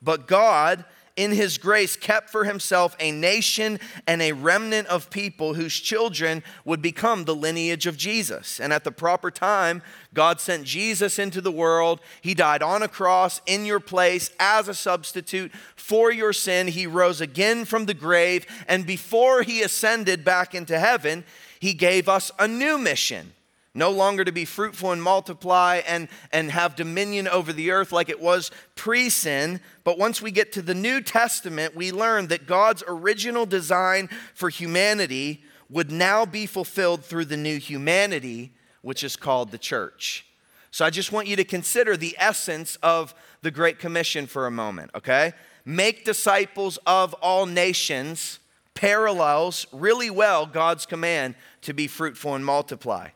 But 0.00 0.28
God 0.28 0.84
in 1.18 1.32
his 1.32 1.58
grace, 1.58 1.96
kept 1.96 2.30
for 2.30 2.44
himself 2.44 2.96
a 3.00 3.10
nation 3.10 3.80
and 4.06 4.22
a 4.22 4.32
remnant 4.32 4.86
of 4.86 5.10
people 5.10 5.54
whose 5.54 5.80
children 5.80 6.44
would 6.64 6.80
become 6.80 7.24
the 7.24 7.34
lineage 7.34 7.86
of 7.86 7.96
Jesus. 7.96 8.60
And 8.60 8.72
at 8.72 8.84
the 8.84 8.92
proper 8.92 9.30
time, 9.30 9.82
God 10.14 10.40
sent 10.40 10.62
Jesus 10.62 11.18
into 11.18 11.40
the 11.40 11.50
world. 11.50 12.00
He 12.20 12.34
died 12.34 12.62
on 12.62 12.84
a 12.84 12.88
cross 12.88 13.40
in 13.46 13.66
your 13.66 13.80
place 13.80 14.30
as 14.38 14.68
a 14.68 14.74
substitute 14.74 15.52
for 15.74 16.12
your 16.12 16.32
sin. 16.32 16.68
He 16.68 16.86
rose 16.86 17.20
again 17.20 17.64
from 17.64 17.86
the 17.86 17.94
grave. 17.94 18.46
And 18.68 18.86
before 18.86 19.42
he 19.42 19.62
ascended 19.62 20.24
back 20.24 20.54
into 20.54 20.78
heaven, 20.78 21.24
he 21.58 21.74
gave 21.74 22.08
us 22.08 22.30
a 22.38 22.46
new 22.46 22.78
mission 22.78 23.32
no 23.78 23.90
longer 23.90 24.24
to 24.24 24.32
be 24.32 24.44
fruitful 24.44 24.92
and 24.92 25.02
multiply 25.02 25.80
and, 25.86 26.08
and 26.32 26.50
have 26.50 26.76
dominion 26.76 27.28
over 27.28 27.52
the 27.52 27.70
earth 27.70 27.92
like 27.92 28.08
it 28.08 28.20
was 28.20 28.50
pre 28.74 29.08
sin. 29.08 29.60
But 29.84 29.98
once 29.98 30.20
we 30.20 30.30
get 30.30 30.52
to 30.52 30.62
the 30.62 30.74
New 30.74 31.00
Testament, 31.00 31.74
we 31.74 31.92
learn 31.92 32.26
that 32.28 32.46
God's 32.46 32.82
original 32.86 33.46
design 33.46 34.08
for 34.34 34.50
humanity 34.50 35.42
would 35.70 35.90
now 35.90 36.26
be 36.26 36.46
fulfilled 36.46 37.04
through 37.04 37.26
the 37.26 37.36
new 37.36 37.58
humanity, 37.58 38.52
which 38.82 39.04
is 39.04 39.16
called 39.16 39.50
the 39.50 39.58
church. 39.58 40.26
So 40.70 40.84
I 40.84 40.90
just 40.90 41.12
want 41.12 41.28
you 41.28 41.36
to 41.36 41.44
consider 41.44 41.96
the 41.96 42.16
essence 42.18 42.76
of 42.82 43.14
the 43.42 43.50
Great 43.50 43.78
Commission 43.78 44.26
for 44.26 44.46
a 44.46 44.50
moment, 44.50 44.90
okay? 44.94 45.32
Make 45.64 46.04
disciples 46.04 46.78
of 46.86 47.14
all 47.14 47.46
nations 47.46 48.40
parallels 48.74 49.66
really 49.72 50.08
well 50.08 50.46
God's 50.46 50.86
command 50.86 51.34
to 51.62 51.74
be 51.74 51.88
fruitful 51.88 52.34
and 52.34 52.44
multiply. 52.44 53.08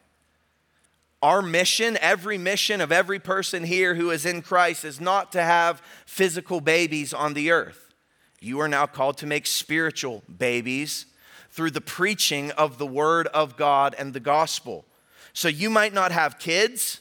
Our 1.23 1.41
mission, 1.41 1.97
every 2.01 2.37
mission 2.37 2.81
of 2.81 2.91
every 2.91 3.21
person 3.21 3.63
here 3.63 3.95
who 3.95 4.11
is 4.11 4.27
in 4.27 4.43
Christ, 4.43 4.85
is 4.85 5.01
not 5.01 5.31
to 5.33 5.43
have 5.43 5.81
physical 6.05 6.61
babies 6.61 7.15
on 7.15 7.35
the 7.35 7.53
earth. 7.53 7.95
You 8.41 8.59
are 8.59 8.69
now 8.69 8.87
called 8.87 9.19
to 9.19 9.27
make 9.27 9.47
spiritual 9.47 10.25
babies 10.37 11.07
through 11.51 11.71
the 11.71 11.81
preaching 11.81 12.51
of 12.53 12.79
the 12.79 12.87
Word 12.87 13.29
of 13.29 13.57
God 13.57 13.95
and 13.97 14.13
the 14.13 14.21
gospel. 14.21 14.85
So 15.33 15.47
you 15.47 15.71
might 15.71 15.95
not 15.95 16.11
have 16.11 16.41
kids, 16.41 17.01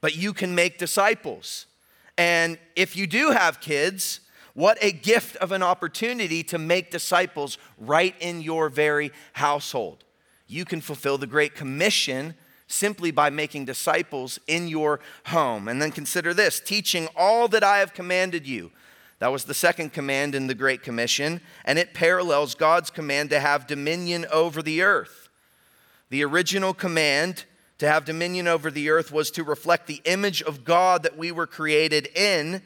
but 0.00 0.16
you 0.16 0.32
can 0.32 0.54
make 0.54 0.78
disciples. 0.78 1.66
And 2.18 2.58
if 2.74 2.96
you 2.96 3.06
do 3.06 3.30
have 3.30 3.60
kids, 3.60 4.20
what 4.54 4.78
a 4.82 4.90
gift 4.90 5.36
of 5.36 5.52
an 5.52 5.62
opportunity 5.62 6.42
to 6.44 6.58
make 6.58 6.90
disciples 6.90 7.56
right 7.78 8.16
in 8.20 8.40
your 8.40 8.68
very 8.68 9.12
household. 9.34 10.02
You 10.48 10.64
can 10.64 10.80
fulfill 10.80 11.18
the 11.18 11.28
Great 11.28 11.54
Commission 11.54 12.34
simply 12.70 13.10
by 13.10 13.30
making 13.30 13.64
disciples 13.64 14.38
in 14.46 14.68
your 14.68 15.00
home. 15.26 15.68
And 15.68 15.80
then 15.80 15.90
consider 15.90 16.32
this 16.32 16.60
teaching 16.60 17.08
all 17.16 17.48
that 17.48 17.64
I 17.64 17.78
have 17.78 17.94
commanded 17.94 18.46
you. 18.46 18.70
That 19.18 19.32
was 19.32 19.44
the 19.44 19.54
second 19.54 19.92
command 19.92 20.34
in 20.34 20.46
the 20.46 20.54
Great 20.54 20.82
Commission, 20.82 21.40
and 21.64 21.78
it 21.78 21.92
parallels 21.92 22.54
God's 22.54 22.88
command 22.88 23.30
to 23.30 23.40
have 23.40 23.66
dominion 23.66 24.24
over 24.32 24.62
the 24.62 24.82
earth. 24.82 25.28
The 26.08 26.24
original 26.24 26.72
command 26.72 27.44
To 27.80 27.88
have 27.88 28.04
dominion 28.04 28.46
over 28.46 28.70
the 28.70 28.90
earth 28.90 29.10
was 29.10 29.30
to 29.30 29.42
reflect 29.42 29.86
the 29.86 30.02
image 30.04 30.42
of 30.42 30.64
God 30.64 31.02
that 31.02 31.16
we 31.16 31.32
were 31.32 31.46
created 31.46 32.08
in. 32.14 32.60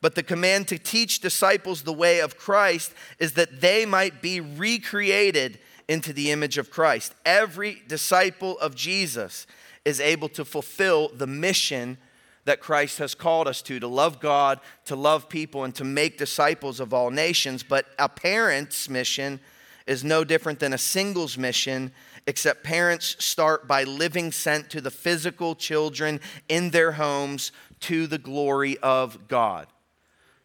But 0.00 0.14
the 0.14 0.22
command 0.22 0.68
to 0.68 0.78
teach 0.78 1.18
disciples 1.18 1.82
the 1.82 1.92
way 1.92 2.20
of 2.20 2.38
Christ 2.38 2.94
is 3.18 3.32
that 3.32 3.60
they 3.60 3.84
might 3.84 4.22
be 4.22 4.40
recreated 4.40 5.58
into 5.92 6.14
the 6.14 6.30
image 6.30 6.56
of 6.56 6.70
Christ. 6.70 7.14
Every 7.26 7.82
disciple 7.86 8.58
of 8.60 8.74
Jesus 8.74 9.46
is 9.84 10.00
able 10.00 10.30
to 10.30 10.44
fulfill 10.44 11.10
the 11.10 11.26
mission 11.26 11.98
that 12.44 12.60
Christ 12.60 12.98
has 12.98 13.14
called 13.14 13.46
us 13.46 13.60
to 13.62 13.78
to 13.78 13.86
love 13.86 14.18
God, 14.18 14.58
to 14.86 14.96
love 14.96 15.28
people, 15.28 15.64
and 15.64 15.74
to 15.74 15.84
make 15.84 16.16
disciples 16.16 16.80
of 16.80 16.94
all 16.94 17.10
nations. 17.10 17.62
But 17.62 17.86
a 17.98 18.08
parent's 18.08 18.88
mission 18.88 19.38
is 19.86 20.02
no 20.02 20.24
different 20.24 20.60
than 20.60 20.72
a 20.72 20.78
single's 20.78 21.36
mission, 21.36 21.92
except 22.26 22.64
parents 22.64 23.22
start 23.22 23.68
by 23.68 23.84
living 23.84 24.32
sent 24.32 24.70
to 24.70 24.80
the 24.80 24.90
physical 24.90 25.54
children 25.54 26.20
in 26.48 26.70
their 26.70 26.92
homes 26.92 27.52
to 27.80 28.06
the 28.06 28.18
glory 28.18 28.78
of 28.78 29.28
God. 29.28 29.66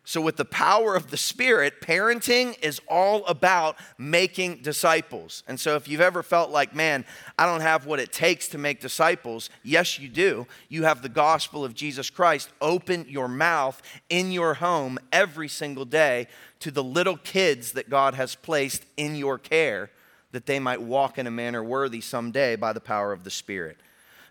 So, 0.08 0.22
with 0.22 0.38
the 0.38 0.46
power 0.46 0.96
of 0.96 1.12
the 1.12 1.18
Spirit, 1.18 1.82
parenting 1.82 2.58
is 2.64 2.80
all 2.88 3.26
about 3.26 3.76
making 3.98 4.62
disciples. 4.62 5.44
And 5.50 5.60
so, 5.60 5.76
if 5.76 5.90
you've 5.90 6.00
ever 6.00 6.24
felt 6.24 6.50
like, 6.50 6.74
man, 6.74 7.04
I 7.38 7.46
don't 7.46 7.60
have 7.60 7.86
what 7.86 8.00
it 8.00 8.14
takes 8.14 8.48
to 8.50 8.58
make 8.58 8.80
disciples, 8.80 9.50
yes, 9.64 10.00
you 10.00 10.08
do. 10.08 10.48
You 10.70 10.84
have 10.84 11.02
the 11.02 11.10
gospel 11.10 11.66
of 11.66 11.74
Jesus 11.74 12.10
Christ. 12.10 12.48
Open 12.62 13.06
your 13.10 13.28
mouth 13.28 13.82
in 14.08 14.32
your 14.32 14.54
home 14.54 14.98
every 15.12 15.50
single 15.50 15.84
day 15.84 16.28
to 16.62 16.72
the 16.72 16.86
little 16.86 17.18
kids 17.18 17.74
that 17.74 17.90
God 17.90 18.14
has 18.14 18.34
placed 18.34 18.86
in 18.96 19.18
your 19.18 19.38
care, 19.38 19.92
that 20.32 20.46
they 20.46 20.58
might 20.58 20.82
walk 20.82 21.18
in 21.18 21.28
a 21.28 21.32
manner 21.32 21.62
worthy 21.62 22.00
someday 22.00 22.56
by 22.56 22.72
the 22.72 22.80
power 22.80 23.12
of 23.12 23.26
the 23.26 23.30
Spirit. 23.30 23.76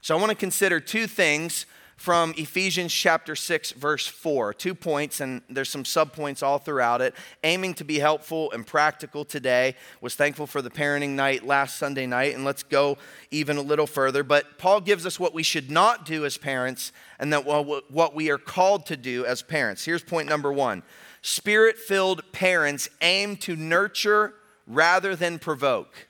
So, 0.01 0.17
I 0.17 0.21
want 0.21 0.31
to 0.31 0.37
consider 0.37 0.81
two 0.81 1.07
things 1.07 1.67
from 1.97 2.35
Ephesians 2.37 2.93
chapter 2.93 3.35
6, 3.35 3.73
verse 3.73 4.07
4. 4.07 4.53
Two 4.53 4.75
points, 4.75 5.21
and 5.21 5.41
there's 5.49 5.71
some 5.71 5.83
subpoints 5.83 6.43
all 6.43 6.59
throughout 6.59 7.01
it, 7.01 7.15
aiming 7.43 7.75
to 7.75 7.85
be 7.85 7.99
helpful 7.99 8.53
and 8.53 8.67
practical 8.67 9.25
today. 9.25 9.75
Was 10.01 10.15
thankful 10.15 10.47
for 10.47 10.61
the 10.61 10.71
parenting 10.71 11.11
night 11.11 11.45
last 11.45 11.79
Sunday 11.79 12.07
night, 12.07 12.35
and 12.35 12.45
let's 12.45 12.63
go 12.63 12.99
even 13.31 13.57
a 13.57 13.63
little 13.63 13.87
further. 13.87 14.23
But 14.23 14.59
Paul 14.59 14.83
gives 14.83 15.07
us 15.07 15.19
what 15.19 15.35
we 15.35 15.43
should 15.43 15.71
not 15.71 16.05
do 16.05 16.27
as 16.27 16.37
parents, 16.37 16.93
and 17.19 17.33
that 17.33 17.47
what 17.47 18.15
we 18.15 18.31
are 18.31 18.39
called 18.39 18.87
to 18.87 18.97
do 18.97 19.25
as 19.25 19.41
parents. 19.43 19.85
Here's 19.85 20.03
point 20.03 20.29
number 20.29 20.53
one 20.53 20.83
Spirit 21.23 21.79
filled 21.79 22.31
parents 22.31 22.89
aim 23.01 23.37
to 23.39 23.57
nurture 23.57 24.35
rather 24.67 25.17
than 25.17 25.39
provoke. 25.39 26.09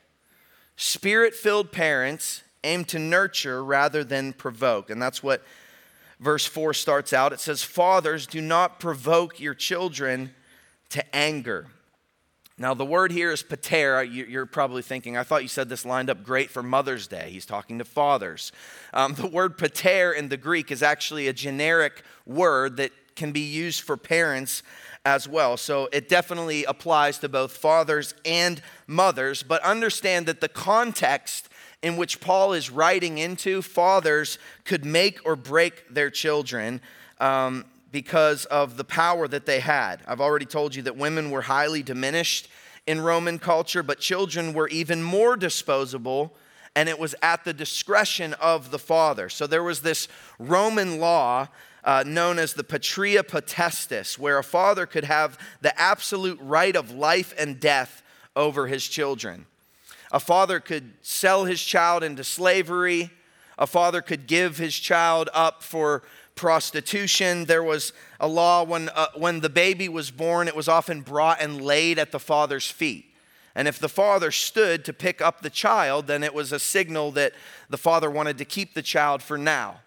Spirit 0.77 1.35
filled 1.35 1.73
parents 1.73 2.43
aim 2.65 2.85
to 2.85 2.99
nurture 2.99 3.65
rather 3.65 4.03
than 4.03 4.33
provoke. 4.33 4.91
And 4.91 5.01
that's 5.01 5.23
what 5.23 5.43
verse 6.21 6.47
4 6.47 6.75
starts 6.75 7.13
out. 7.13 7.33
It 7.33 7.41
says, 7.41 7.63
Fathers, 7.63 8.27
do 8.27 8.41
not 8.41 8.81
provoke 8.81 9.41
your 9.41 9.55
children 9.55 10.35
to 10.91 11.17
anger. 11.17 11.69
Now, 12.59 12.73
the 12.73 12.87
word 12.87 13.13
here 13.13 13.33
is 13.33 13.43
pater. 13.43 14.03
You're 14.03 14.47
probably 14.47 14.81
thinking, 14.81 15.15
I 15.17 15.25
thought 15.25 15.43
you 15.43 15.49
said 15.49 15.69
this 15.69 15.85
lined 15.85 16.09
up 16.09 16.25
great 16.25 16.49
for 16.51 16.63
Mother's 16.63 17.07
Day. 17.07 17.29
He's 17.31 17.45
talking 17.45 17.79
to 17.79 17.85
fathers. 17.85 18.51
Um, 18.95 19.13
the 19.15 19.27
word 19.27 19.59
pater 19.59 20.13
in 20.13 20.31
the 20.31 20.39
Greek 20.39 20.71
is 20.71 20.83
actually 20.83 21.29
a 21.29 21.35
generic 21.35 22.03
word 22.25 22.79
that 22.79 22.93
can 23.15 23.33
be 23.33 23.41
used 23.41 23.83
for 23.83 23.99
parents 23.99 24.63
as 25.05 25.29
well. 25.29 25.57
So 25.59 25.89
it 25.93 26.09
definitely 26.09 26.65
applies 26.65 27.19
to 27.19 27.29
both 27.29 27.57
fathers 27.57 28.15
and 28.25 28.63
mothers. 28.87 29.43
But 29.43 29.63
understand 29.63 30.27
that 30.27 30.41
the 30.41 30.49
context 30.49 31.51
in 31.83 31.97
which 31.97 32.21
Paul 32.21 32.53
is 32.53 32.71
writing 32.71 33.19
into, 33.19 33.63
fathers 33.63 34.39
could 34.65 34.85
make 34.85 35.21
or 35.25 35.37
break 35.37 35.89
their 35.89 36.11
children 36.11 36.81
um, 37.21 37.65
because 37.93 38.45
of 38.47 38.77
the 38.77 38.85
power 38.85 39.29
that 39.29 39.47
they 39.47 39.61
had. 39.61 40.03
I've 40.07 40.21
already 40.21 40.47
told 40.47 40.75
you 40.75 40.83
that 40.83 40.97
women 40.97 41.31
were 41.31 41.43
highly 41.43 41.83
diminished 41.83 42.49
in 42.87 43.01
Roman 43.01 43.39
culture, 43.39 43.83
but 43.83 43.99
children 43.99 44.53
were 44.53 44.69
even 44.69 45.03
more 45.03 45.37
disposable, 45.37 46.35
and 46.75 46.89
it 46.89 46.99
was 46.99 47.15
at 47.23 47.45
the 47.45 47.53
discretion 47.53 48.35
of 48.35 48.71
the 48.71 48.79
father. 48.79 49.29
So 49.29 49.47
there 49.47 49.63
was 49.63 49.81
this 49.81 50.09
Roman 50.39 51.01
law. 51.01 51.49
Uh, 51.85 52.03
known 52.05 52.37
as 52.37 52.55
the 52.55 52.65
patria 52.65 53.23
potestas, 53.23 54.19
where 54.19 54.39
a 54.39 54.43
father 54.43 54.87
could 54.87 55.05
have 55.05 55.39
the 55.61 55.81
absolute 55.81 56.37
right 56.43 56.75
of 56.75 56.91
life 56.91 57.33
and 57.39 57.61
death 57.61 58.03
over 58.35 58.67
his 58.67 58.89
children. 58.89 59.47
A 60.13 60.21
father 60.21 60.61
could 60.61 60.95
sell 61.03 61.45
his 61.45 61.63
child 61.63 62.03
into 62.03 62.25
slavery. 62.25 63.11
A 63.59 63.67
father 63.67 64.03
could 64.03 64.27
give 64.27 64.59
his 64.59 64.75
child 64.79 65.29
up 65.33 65.63
for 65.63 66.03
prostitution. 66.35 67.47
There 67.47 67.63
was 67.63 67.93
a 68.21 68.29
law 68.29 68.63
when, 68.63 68.91
uh, 68.91 69.09
when 69.15 69.41
the 69.41 69.49
baby 69.49 69.89
was 69.89 70.11
born, 70.11 70.49
it 70.49 70.57
was 70.57 70.69
often 70.69 71.01
brought 71.01 71.41
and 71.41 71.61
laid 71.61 71.99
at 71.99 72.13
the 72.13 72.21
father's 72.21 72.71
feet. 72.71 73.07
And 73.55 73.67
if 73.67 73.79
the 73.79 73.89
father 73.89 74.31
stood 74.31 74.85
to 74.85 74.93
pick 74.93 75.23
up 75.23 75.41
the 75.41 75.51
child, 75.51 76.07
then 76.07 76.23
it 76.23 76.35
was 76.35 76.53
a 76.53 76.59
signal 76.59 77.11
that 77.13 77.33
the 77.71 77.79
father 77.79 78.11
wanted 78.11 78.37
to 78.39 78.45
keep 78.45 78.75
the 78.75 78.83
child 78.83 79.23
for 79.23 79.39
now. 79.39 79.81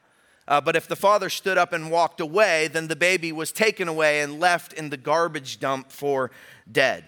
Uh, 0.47 0.59
but 0.59 0.75
if 0.75 0.87
the 0.87 0.95
father 0.95 1.29
stood 1.29 1.59
up 1.59 1.71
and 1.71 1.91
walked 1.91 2.19
away, 2.19 2.67
then 2.67 2.87
the 2.87 2.95
baby 2.95 3.31
was 3.31 3.51
taken 3.51 3.87
away 3.87 4.21
and 4.21 4.39
left 4.39 4.73
in 4.73 4.89
the 4.89 4.97
garbage 4.97 5.59
dump 5.59 5.91
for 5.91 6.31
dead. 6.69 7.05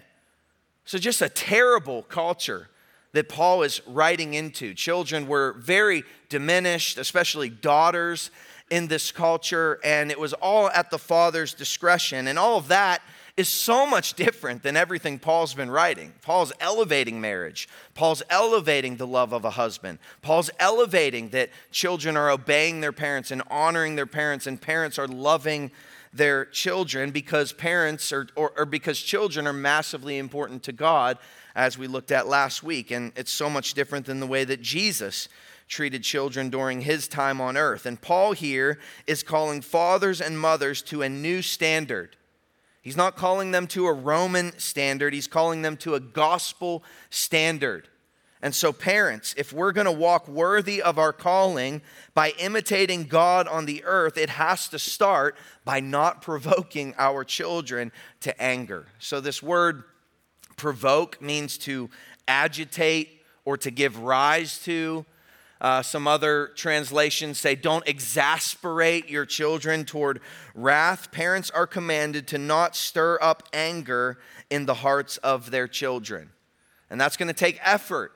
So, 0.86 1.00
just 1.00 1.24
a 1.24 1.30
terrible 1.30 2.03
culture 2.03 2.70
that 3.13 3.30
Paul 3.30 3.63
is 3.63 3.82
writing 3.86 4.34
into. 4.34 4.74
Children 4.74 5.27
were 5.27 5.53
very 5.53 6.03
diminished, 6.30 6.98
especially 6.98 7.50
daughters 7.50 8.32
in 8.70 8.88
this 8.88 9.12
culture, 9.12 9.80
and 9.84 10.12
it 10.12 10.20
was 10.20 10.34
all 10.34 10.70
at 10.70 10.91
the 10.91 10.98
father's 10.98 11.53
discretion. 11.53 12.27
And 12.27 12.39
all 12.39 12.58
of 12.58 12.70
that 12.70 13.01
is 13.36 13.50
so 13.50 13.86
much 13.86 14.13
different 14.13 14.63
than 14.63 14.77
everything 14.77 15.20
Paul's 15.20 15.53
been 15.53 15.70
writing. 15.72 16.13
Paul's 16.22 16.53
elevating 16.60 17.20
marriage, 17.20 17.68
Paul's 17.94 18.24
elevating 18.30 18.98
the 18.98 19.08
love 19.08 19.34
of 19.34 19.46
a 19.46 19.51
husband, 19.51 20.00
Paul's 20.22 20.50
elevating 20.60 21.30
that 21.30 21.50
children 21.72 22.15
are 22.15 22.30
obeying 22.30 22.82
their 22.82 22.91
parents 22.91 23.32
and 23.32 23.41
honoring 23.50 23.96
their 23.96 24.06
parents, 24.06 24.48
and 24.48 24.62
parents 24.62 24.98
are 24.98 25.08
loving 25.08 25.72
their 26.13 26.46
children 26.46 27.12
because 27.12 27.53
parents 27.53 28.12
are, 28.12 28.27
or, 28.36 28.51
or 28.58 28.65
because 28.65 29.00
children 29.00 29.48
are 29.48 29.53
massively 29.53 30.18
important 30.18 30.63
to 30.63 30.72
God 30.72 31.18
as 31.55 31.77
we 31.77 31.88
looked 31.88 32.12
at 32.12 32.27
last 32.27 32.63
week. 32.63 32.91
And 32.91 33.12
it's 33.15 33.31
so 33.31 33.50
much 33.50 33.74
different 33.74 34.05
than 34.05 34.20
the 34.20 34.27
way 34.27 34.43
that 34.43 34.62
Jesus 34.62 35.27
treated 35.67 36.03
children 36.03 36.50
during 36.50 36.81
his 36.81 37.08
time 37.08 37.39
on 37.39 37.55
earth. 37.55 37.86
And 37.86 38.00
Paul 38.00 38.34
here 38.34 38.77
is 39.08 39.24
calling 39.24 39.62
fathers 39.62 40.20
and 40.20 40.39
mothers 40.39 40.81
to 40.84 41.01
a 41.01 41.10
new 41.10 41.41
standard. 41.41 42.17
He's 42.81 42.98
not 42.98 43.15
calling 43.15 43.51
them 43.51 43.67
to 43.67 43.88
a 43.88 43.93
Roman 43.93 44.58
standard, 44.60 45.13
he's 45.13 45.27
calling 45.27 45.62
them 45.62 45.77
to 45.77 45.96
a 45.96 46.00
gospel 46.00 46.84
standard. 47.10 47.88
And 48.43 48.55
so, 48.55 48.74
parents, 48.74 49.36
if 49.38 49.53
we're 49.53 49.72
going 49.72 49.86
to 49.86 49.91
walk 49.91 50.27
worthy 50.27 50.81
of 50.81 50.98
our 50.98 51.13
calling 51.13 51.84
by 52.15 52.31
imitating 52.39 53.03
God 53.03 53.48
on 53.48 53.65
the 53.65 53.84
earth, 53.84 54.17
it 54.17 54.31
has 54.31 54.67
to 54.70 54.79
start 54.79 55.38
by 55.63 55.79
not 55.79 56.24
provoking 56.24 56.96
our 56.98 57.24
children 57.24 57.91
to 58.22 58.41
anger. 58.41 58.88
So, 58.98 59.22
this 59.22 59.43
word 59.43 59.84
provoke 60.62 61.20
means 61.20 61.58
to 61.58 61.89
agitate 62.27 63.20
or 63.46 63.58
to 63.58 63.72
give 63.72 63.98
rise 63.98 64.60
to. 64.60 65.03
Uh, 65.60 65.82
some 65.82 66.08
other 66.08 66.51
translations 66.56 67.39
say, 67.39 67.56
don't 67.56 67.88
exasperate 67.88 69.10
your 69.10 69.25
children 69.25 69.86
toward 69.86 70.22
wrath. 70.53 71.12
Parents 71.12 71.50
are 71.50 71.65
commanded 71.65 72.27
to 72.27 72.38
not 72.38 72.75
stir 72.75 73.18
up 73.24 73.41
anger 73.53 74.20
in 74.51 74.68
the 74.68 74.75
hearts 74.75 75.18
of 75.18 75.50
their 75.50 75.68
children. 75.68 76.30
And 76.91 77.01
that's 77.01 77.18
going 77.18 77.27
to 77.27 77.34
take 77.34 77.60
effort. 77.63 78.12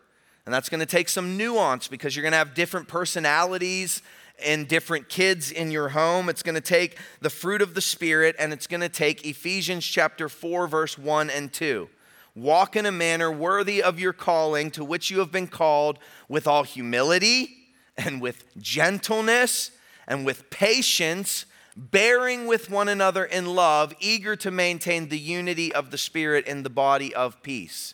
And 0.45 0.53
that's 0.53 0.69
going 0.69 0.81
to 0.81 0.85
take 0.85 1.09
some 1.09 1.37
nuance 1.37 1.87
because 1.87 2.15
you're 2.15 2.21
going 2.21 2.33
to 2.33 2.37
have 2.37 2.53
different 2.53 2.87
personalities 2.87 4.03
and 4.43 4.67
different 4.67 5.09
kids 5.09 5.51
in 5.51 5.71
your 5.71 5.89
home. 5.89 6.29
It's 6.29 6.43
going 6.43 6.55
to 6.55 6.61
take 6.61 6.99
the 7.21 7.31
fruit 7.31 7.63
of 7.63 7.73
the 7.73 7.81
Spirit, 7.81 8.35
and 8.37 8.53
it's 8.53 8.67
going 8.67 8.81
to 8.81 8.89
take 8.89 9.25
Ephesians 9.25 9.83
chapter 9.83 10.29
4, 10.29 10.67
verse 10.67 10.97
1 10.97 11.31
and 11.31 11.51
2. 11.51 11.89
Walk 12.35 12.75
in 12.75 12.85
a 12.85 12.91
manner 12.91 13.31
worthy 13.31 13.81
of 13.81 13.97
your 13.97 14.11
calling 14.11 14.69
to 14.71 14.83
which 14.83 15.09
you 15.09 15.19
have 15.19 15.31
been 15.31 15.47
called 15.47 15.99
with 16.27 16.47
all 16.47 16.63
humility 16.63 17.55
and 17.97 18.21
with 18.21 18.43
gentleness 18.57 19.71
and 20.05 20.25
with 20.25 20.49
patience, 20.49 21.45
bearing 21.77 22.45
with 22.45 22.69
one 22.69 22.89
another 22.89 23.23
in 23.23 23.55
love, 23.55 23.93
eager 24.01 24.35
to 24.35 24.51
maintain 24.51 25.07
the 25.07 25.17
unity 25.17 25.73
of 25.73 25.91
the 25.91 25.97
Spirit 25.97 26.45
in 26.45 26.63
the 26.63 26.69
body 26.69 27.15
of 27.15 27.41
peace. 27.41 27.93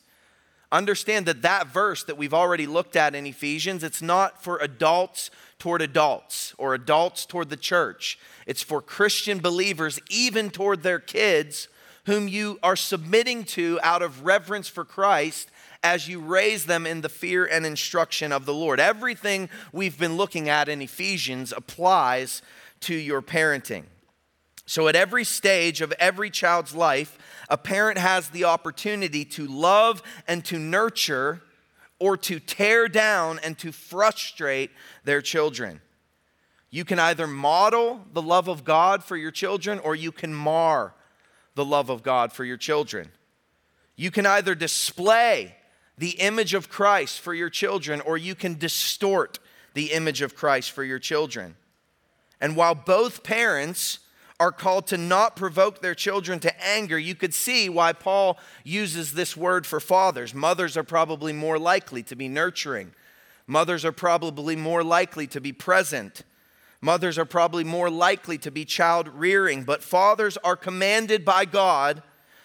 Understand 0.71 1.27
that 1.27 1.43
that 1.43 1.67
verse 1.67 2.03
that 2.05 2.17
we've 2.17 2.33
already 2.33 2.65
looked 2.65 2.95
at 2.95 3.13
in 3.13 3.27
Ephesians, 3.27 3.83
it's 3.83 4.01
not 4.01 4.41
for 4.41 4.57
adults 4.57 5.29
toward 5.59 5.81
adults 5.81 6.55
or 6.57 6.73
adults 6.73 7.25
toward 7.25 7.49
the 7.49 7.57
church. 7.57 8.17
It's 8.47 8.63
for 8.63 8.81
Christian 8.81 9.37
believers, 9.39 9.99
even 10.09 10.49
toward 10.49 10.81
their 10.81 10.99
kids 10.99 11.67
whom 12.11 12.27
you 12.27 12.59
are 12.61 12.75
submitting 12.75 13.45
to 13.45 13.79
out 13.81 14.01
of 14.01 14.25
reverence 14.25 14.67
for 14.67 14.83
Christ 14.83 15.49
as 15.81 16.09
you 16.09 16.19
raise 16.19 16.65
them 16.65 16.85
in 16.85 16.99
the 16.99 17.07
fear 17.07 17.45
and 17.45 17.65
instruction 17.65 18.33
of 18.33 18.45
the 18.45 18.53
Lord. 18.53 18.81
Everything 18.81 19.47
we've 19.71 19.97
been 19.97 20.17
looking 20.17 20.49
at 20.49 20.67
in 20.67 20.81
Ephesians 20.81 21.53
applies 21.55 22.41
to 22.81 22.93
your 22.93 23.21
parenting. 23.21 23.85
So, 24.65 24.89
at 24.89 24.95
every 24.97 25.23
stage 25.23 25.79
of 25.79 25.93
every 25.99 26.29
child's 26.29 26.75
life, 26.75 27.17
a 27.47 27.57
parent 27.57 27.97
has 27.97 28.27
the 28.27 28.43
opportunity 28.43 29.23
to 29.23 29.47
love 29.47 30.03
and 30.27 30.43
to 30.45 30.59
nurture 30.59 31.41
or 31.97 32.17
to 32.17 32.41
tear 32.41 32.89
down 32.89 33.39
and 33.41 33.57
to 33.59 33.71
frustrate 33.71 34.71
their 35.05 35.21
children. 35.21 35.79
You 36.71 36.83
can 36.83 36.99
either 36.99 37.25
model 37.25 38.01
the 38.11 38.21
love 38.21 38.49
of 38.49 38.65
God 38.65 39.01
for 39.01 39.15
your 39.15 39.31
children 39.31 39.79
or 39.79 39.95
you 39.95 40.11
can 40.11 40.33
mar 40.33 40.93
the 41.55 41.65
love 41.65 41.89
of 41.89 42.03
God 42.03 42.31
for 42.31 42.43
your 42.43 42.57
children. 42.57 43.09
You 43.95 44.11
can 44.11 44.25
either 44.25 44.55
display 44.55 45.55
the 45.97 46.11
image 46.11 46.53
of 46.53 46.69
Christ 46.69 47.19
for 47.19 47.33
your 47.33 47.49
children 47.49 48.01
or 48.01 48.17
you 48.17 48.35
can 48.35 48.57
distort 48.57 49.39
the 49.73 49.91
image 49.91 50.21
of 50.21 50.35
Christ 50.35 50.71
for 50.71 50.83
your 50.83 50.99
children. 50.99 51.55
And 52.39 52.55
while 52.55 52.75
both 52.75 53.23
parents 53.23 53.99
are 54.39 54.51
called 54.51 54.87
to 54.87 54.97
not 54.97 55.35
provoke 55.35 55.81
their 55.81 55.93
children 55.93 56.39
to 56.39 56.65
anger, 56.65 56.97
you 56.97 57.13
could 57.13 57.33
see 57.33 57.69
why 57.69 57.93
Paul 57.93 58.39
uses 58.63 59.13
this 59.13 59.37
word 59.37 59.67
for 59.67 59.79
fathers. 59.79 60.33
Mothers 60.33 60.75
are 60.75 60.83
probably 60.83 61.31
more 61.31 61.59
likely 61.59 62.01
to 62.03 62.15
be 62.15 62.27
nurturing, 62.27 62.93
mothers 63.45 63.85
are 63.85 63.91
probably 63.91 64.55
more 64.55 64.83
likely 64.83 65.27
to 65.27 65.39
be 65.39 65.53
present. 65.53 66.23
Mothers 66.81 67.19
are 67.19 67.25
probably 67.25 67.63
more 67.63 67.89
likely 67.89 68.39
to 68.39 68.51
be 68.51 68.65
child 68.65 69.07
rearing, 69.09 69.63
but 69.63 69.83
fathers 69.83 70.37
are 70.37 70.55
commanded 70.55 71.23
by 71.23 71.45
God 71.45 72.01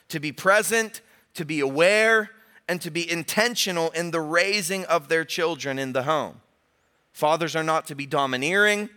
to 0.09 0.21
be 0.21 0.31
present, 0.31 1.01
to 1.35 1.45
be 1.45 1.61
aware, 1.61 2.31
and 2.69 2.81
to 2.83 2.91
be 2.91 3.11
intentional 3.11 3.91
in 3.93 4.11
the 4.11 4.21
raising 4.21 4.85
of 4.87 5.09
their 5.09 5.25
children 5.25 5.79
in 5.79 5.93
the 5.93 6.03
home. 6.03 6.41
Fathers 7.13 7.57
are 7.57 7.65
not 7.65 7.87
to 7.87 7.95
be 7.95 8.05
domineering, 8.05 8.91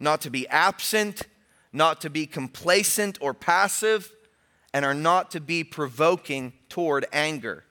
not 0.00 0.22
to 0.22 0.30
be 0.30 0.48
absent, 0.48 1.22
not 1.72 2.00
to 2.00 2.08
be 2.08 2.26
complacent 2.26 3.18
or 3.20 3.34
passive, 3.34 4.10
and 4.72 4.84
are 4.84 4.94
not 4.94 5.30
to 5.32 5.40
be 5.40 5.62
provoking 5.64 6.54
toward 6.70 7.06
anger. 7.12 7.64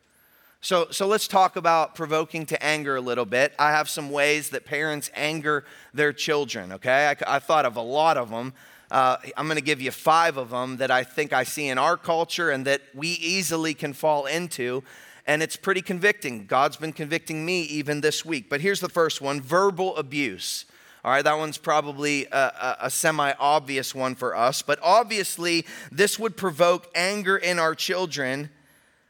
So, 0.67 0.87
so 0.91 1.07
let's 1.07 1.29
talk 1.29 1.55
about 1.55 1.95
provoking 1.95 2.45
to 2.47 2.61
anger 2.61 2.97
a 2.97 2.99
little 2.99 3.23
bit. 3.23 3.53
I 3.57 3.71
have 3.71 3.87
some 3.87 4.09
ways 4.09 4.49
that 4.49 4.65
parents 4.65 5.09
anger 5.15 5.63
their 5.93 6.11
children, 6.11 6.73
okay? 6.73 7.07
I, 7.07 7.35
I 7.35 7.39
thought 7.39 7.65
of 7.65 7.77
a 7.77 7.81
lot 7.81 8.17
of 8.17 8.29
them. 8.29 8.53
Uh, 8.91 9.15
I'm 9.37 9.45
going 9.45 9.55
to 9.55 9.63
give 9.63 9.79
you 9.79 9.91
five 9.91 10.35
of 10.35 10.49
them 10.49 10.75
that 10.75 10.91
I 10.91 11.05
think 11.05 11.31
I 11.31 11.43
see 11.43 11.69
in 11.69 11.77
our 11.77 11.95
culture 11.95 12.49
and 12.49 12.65
that 12.65 12.81
we 12.93 13.07
easily 13.07 13.73
can 13.73 13.93
fall 13.93 14.25
into. 14.25 14.83
And 15.25 15.41
it's 15.41 15.55
pretty 15.55 15.81
convicting. 15.81 16.47
God's 16.47 16.75
been 16.75 16.91
convicting 16.91 17.45
me 17.45 17.61
even 17.61 18.01
this 18.01 18.25
week. 18.25 18.49
But 18.49 18.59
here's 18.59 18.81
the 18.81 18.89
first 18.89 19.21
one 19.21 19.39
verbal 19.39 19.95
abuse. 19.95 20.65
All 21.05 21.11
right, 21.11 21.23
that 21.23 21.37
one's 21.37 21.57
probably 21.57 22.25
a, 22.25 22.37
a, 22.37 22.77
a 22.81 22.89
semi 22.89 23.31
obvious 23.39 23.95
one 23.95 24.15
for 24.15 24.35
us, 24.35 24.61
but 24.63 24.79
obviously, 24.83 25.65
this 25.93 26.19
would 26.19 26.35
provoke 26.35 26.89
anger 26.93 27.37
in 27.37 27.57
our 27.57 27.73
children, 27.73 28.49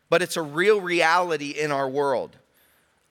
but 0.10 0.22
it's 0.22 0.38
a 0.38 0.42
real 0.42 0.82
reality 0.82 1.52
in 1.52 1.72
our 1.72 1.90
world. 1.90 2.38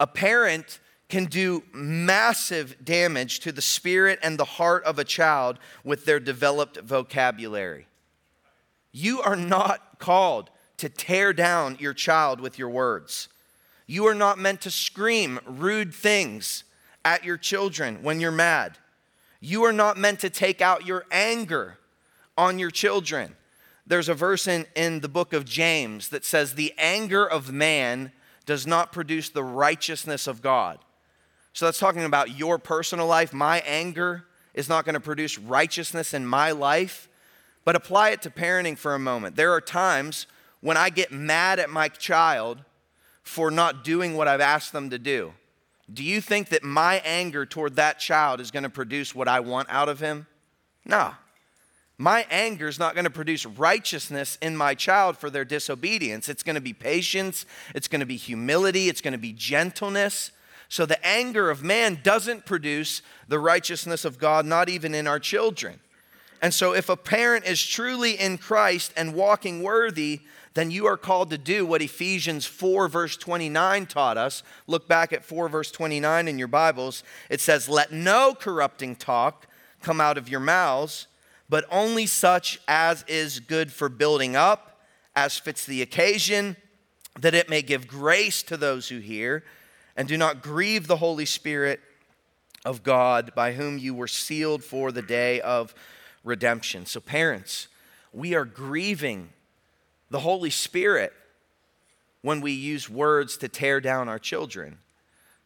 A 0.01 0.07
parent 0.07 0.81
can 1.09 1.27
do 1.27 1.63
massive 1.73 2.85
damage 2.85 3.41
to 3.41 3.53
the 3.53 3.63
spirit 3.63 4.19
and 4.23 4.39
the 4.39 4.45
heart 4.45 4.85
of 4.85 4.99
a 4.99 5.05
child 5.05 5.59
with 5.85 6.05
their 6.05 6.19
developed 6.19 6.81
vocabulary. 6.81 7.87
You 8.93 9.21
are 9.23 9.37
not 9.37 9.99
called 9.99 10.51
to 10.79 10.89
tear 10.89 11.33
down 11.33 11.77
your 11.79 11.95
child 11.95 12.41
with 12.41 12.59
your 12.59 12.69
words. 12.69 13.29
You 13.87 14.07
are 14.07 14.15
not 14.15 14.39
meant 14.39 14.63
to 14.63 14.71
scream 14.71 15.39
rude 15.47 15.95
things 15.95 16.65
at 17.05 17.25
your 17.25 17.37
children 17.37 18.03
when 18.03 18.21
you're 18.21 18.33
mad. 18.33 18.79
You 19.41 19.65
are 19.65 19.73
not 19.73 19.97
meant 19.97 20.21
to 20.21 20.31
take 20.31 20.61
out 20.61 20.87
your 20.87 21.05
anger 21.11 21.79
on 22.37 22.59
your 22.59 22.71
children. 22.71 23.37
There's 23.87 24.09
a 24.09 24.15
verse 24.15 24.49
in, 24.49 24.67
in 24.75 25.01
the 25.01 25.09
book 25.09 25.33
of 25.33 25.45
James 25.45 26.09
that 26.09 26.25
says, 26.25 26.55
The 26.55 26.75
anger 26.77 27.25
of 27.25 27.53
man 27.53 28.13
does 28.45 28.67
not 28.67 28.93
produce 28.93 29.29
the 29.29 29.45
righteousness 29.45 30.27
of 30.27 30.43
God. 30.43 30.79
So 31.53 31.65
that's 31.65 31.79
talking 31.79 32.05
about 32.05 32.37
your 32.37 32.59
personal 32.59 33.07
life. 33.07 33.33
My 33.33 33.61
anger 33.61 34.27
is 34.55 34.69
not 34.69 34.85
going 34.85 34.95
to 34.95 35.01
produce 35.01 35.39
righteousness 35.39 36.15
in 36.15 36.27
my 36.27 36.51
life. 36.51 37.09
But 37.65 37.75
apply 37.75 38.11
it 38.11 38.23
to 38.23 38.31
parenting 38.31 38.79
for 38.79 38.95
a 38.95 38.99
moment. 38.99 39.35
There 39.35 39.53
are 39.53 39.61
times 39.61 40.27
when 40.61 40.77
I 40.77 40.89
get 40.89 41.11
mad 41.11 41.59
at 41.59 41.69
my 41.69 41.89
child 41.89 42.65
for 43.23 43.51
not 43.51 43.83
doing 43.83 44.17
what 44.17 44.29
I've 44.29 44.41
asked 44.41 44.73
them 44.73 44.91
to 44.91 44.99
do. 44.99 45.33
Do 45.93 46.05
you 46.05 46.21
think 46.21 46.49
that 46.51 46.63
my 46.63 47.03
anger 47.05 47.45
toward 47.45 47.77
that 47.77 47.99
child 47.99 48.41
is 48.41 48.51
going 48.51 48.63
to 48.63 48.69
produce 48.69 49.15
what 49.15 49.27
I 49.27 49.41
want 49.41 49.69
out 49.69 49.89
of 49.89 49.99
him? 49.99 50.27
No. 50.85 51.13
My 51.99 52.27
anger 52.31 52.69
is 52.69 52.79
not 52.79 52.95
going 52.95 53.05
to 53.05 53.11
produce 53.11 53.47
righteousness 53.47 54.37
in 54.43 54.57
my 54.57 54.75
child 54.75 55.17
for 55.17 55.31
their 55.31 55.45
disobedience. 55.45 56.29
It's 56.29 56.43
going 56.43 56.57
to 56.57 56.61
be 56.61 56.75
patience, 56.75 57.47
it's 57.75 57.89
going 57.89 58.01
to 58.01 58.07
be 58.07 58.17
humility, 58.17 58.89
it's 58.89 59.01
going 59.01 59.13
to 59.13 59.19
be 59.19 59.33
gentleness. 59.33 60.31
So 60.69 60.85
the 60.85 61.05
anger 61.07 61.49
of 61.49 61.63
man 61.63 62.01
doesn't 62.03 62.45
produce 62.45 63.01
the 63.29 63.39
righteousness 63.39 64.05
of 64.05 64.19
God, 64.19 64.45
not 64.45 64.69
even 64.69 64.95
in 64.95 65.07
our 65.07 65.21
children. 65.21 65.81
And 66.43 66.53
so 66.53 66.75
if 66.75 66.89
a 66.89 66.97
parent 66.97 67.47
is 67.47 67.65
truly 67.65 68.13
in 68.13 68.37
Christ 68.37 68.93
and 68.97 69.15
walking 69.15 69.63
worthy, 69.63 70.21
then 70.55 70.71
you 70.71 70.87
are 70.87 70.97
called 70.97 71.31
to 71.31 71.39
do 71.39 71.65
what 71.65 71.83
Ephesians 71.83 72.47
4, 72.47 72.89
verse 72.89 73.17
29 73.17 73.87
taught 73.87 74.19
us. 74.19 74.43
Look 74.67 74.89
back 74.89 75.13
at 75.13 75.25
4, 75.25 75.49
verse 75.49 75.71
29 75.71 76.29
in 76.29 76.39
your 76.39 76.49
Bibles. 76.49 77.03
It 77.31 77.41
says, 77.41 77.69
Let 77.69 77.93
no 77.93 78.35
corrupting 78.35 78.97
talk 78.97 79.47
come 79.83 80.01
out 80.01 80.19
of 80.19 80.29
your 80.29 80.41
mouths, 80.41 81.07
but 81.49 81.65
only 81.71 82.07
such 82.07 82.61
as 82.67 83.05
is 83.07 83.41
good 83.41 83.73
for 83.73 83.89
building 83.89 84.37
up, 84.37 84.81
as 85.15 85.39
fits 85.39 85.65
the 85.65 85.83
occasion, 85.83 86.57
that 87.21 87.35
it 87.35 87.49
may 87.49 87.63
give 87.63 87.87
grace 87.87 88.43
to 88.45 88.57
those 88.57 88.89
who 88.89 88.99
hear. 88.99 89.45
And 89.97 90.07
do 90.07 90.19
not 90.19 90.43
grieve 90.43 90.87
the 90.87 90.99
Holy 90.99 91.25
Spirit 91.25 91.81
of 92.65 92.83
God, 92.83 93.33
by 93.35 93.53
whom 93.53 93.79
you 93.79 93.95
were 93.95 94.09
sealed 94.09 94.63
for 94.63 94.93
the 94.93 95.03
day 95.03 95.41
of 95.41 95.75
redemption. 96.25 96.85
So, 96.85 97.01
parents, 97.01 97.69
we 98.13 98.35
are 98.35 98.45
grieving 98.45 99.31
the 100.11 100.21
Holy 100.21 100.51
Spirit 100.51 101.13
when 102.23 102.41
we 102.41 102.53
use 102.53 102.91
words 102.91 103.37
to 103.39 103.49
tear 103.49 103.81
down 103.81 104.09
our 104.09 104.19
children. 104.19 104.79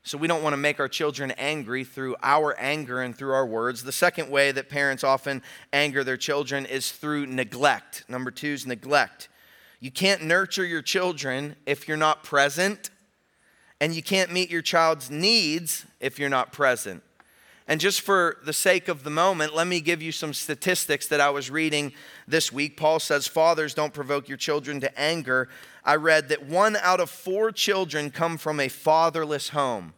So 0.02 0.16
we 0.16 0.28
don't 0.28 0.42
want 0.42 0.54
to 0.54 0.58
make 0.58 0.80
our 0.80 0.88
children 0.88 1.30
angry 1.32 1.84
through 1.84 2.16
our 2.22 2.58
anger 2.58 3.02
and 3.02 3.14
through 3.14 3.32
our 3.34 3.46
words. 3.46 3.84
The 3.84 3.92
second 3.92 4.30
way 4.30 4.50
that 4.50 4.70
parents 4.70 5.04
often 5.04 5.42
anger 5.72 6.02
their 6.02 6.16
children 6.16 6.64
is 6.64 6.90
through 6.90 7.26
neglect. 7.26 8.04
Number 8.08 8.30
two 8.30 8.48
is 8.48 8.66
neglect. 8.66 9.28
You 9.78 9.90
can't 9.90 10.22
nurture 10.22 10.64
your 10.64 10.82
children 10.82 11.56
if 11.66 11.86
you're 11.86 11.96
not 11.96 12.22
present, 12.22 12.90
and 13.80 13.94
you 13.94 14.02
can't 14.02 14.32
meet 14.32 14.50
your 14.50 14.62
child's 14.62 15.10
needs 15.10 15.86
if 16.00 16.18
you're 16.18 16.28
not 16.28 16.52
present. 16.52 17.02
And 17.70 17.80
just 17.80 18.00
for 18.00 18.38
the 18.44 18.52
sake 18.52 18.88
of 18.88 19.04
the 19.04 19.10
moment, 19.10 19.54
let 19.54 19.68
me 19.68 19.80
give 19.80 20.02
you 20.02 20.10
some 20.10 20.34
statistics 20.34 21.06
that 21.06 21.20
I 21.20 21.30
was 21.30 21.52
reading 21.52 21.92
this 22.26 22.52
week. 22.52 22.76
Paul 22.76 22.98
says, 22.98 23.28
Fathers, 23.28 23.74
don't 23.74 23.94
provoke 23.94 24.28
your 24.28 24.38
children 24.38 24.80
to 24.80 25.00
anger. 25.00 25.48
I 25.84 25.94
read 25.94 26.30
that 26.30 26.44
one 26.44 26.74
out 26.74 26.98
of 26.98 27.10
four 27.10 27.52
children 27.52 28.10
come 28.10 28.38
from 28.38 28.58
a 28.58 28.66
fatherless 28.66 29.50
home 29.50 29.94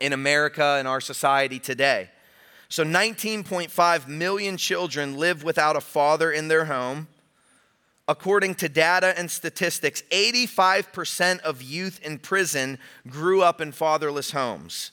in 0.00 0.12
America 0.12 0.76
and 0.78 0.86
our 0.86 1.00
society 1.00 1.58
today. 1.58 2.10
So 2.68 2.84
19.5 2.84 4.06
million 4.06 4.58
children 4.58 5.16
live 5.16 5.42
without 5.42 5.76
a 5.76 5.80
father 5.80 6.30
in 6.30 6.48
their 6.48 6.66
home. 6.66 7.08
According 8.06 8.56
to 8.56 8.68
data 8.68 9.18
and 9.18 9.30
statistics, 9.30 10.02
85% 10.10 11.40
of 11.40 11.62
youth 11.62 12.00
in 12.02 12.18
prison 12.18 12.78
grew 13.08 13.40
up 13.40 13.62
in 13.62 13.72
fatherless 13.72 14.32
homes. 14.32 14.90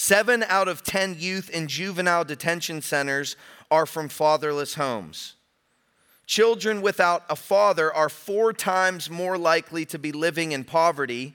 Seven 0.00 0.44
out 0.44 0.68
of 0.68 0.84
10 0.84 1.16
youth 1.18 1.50
in 1.50 1.66
juvenile 1.66 2.24
detention 2.24 2.82
centers 2.82 3.34
are 3.68 3.84
from 3.84 4.08
fatherless 4.08 4.74
homes. 4.74 5.34
Children 6.24 6.82
without 6.82 7.24
a 7.28 7.34
father 7.34 7.92
are 7.92 8.08
four 8.08 8.52
times 8.52 9.10
more 9.10 9.36
likely 9.36 9.84
to 9.86 9.98
be 9.98 10.12
living 10.12 10.52
in 10.52 10.62
poverty. 10.62 11.34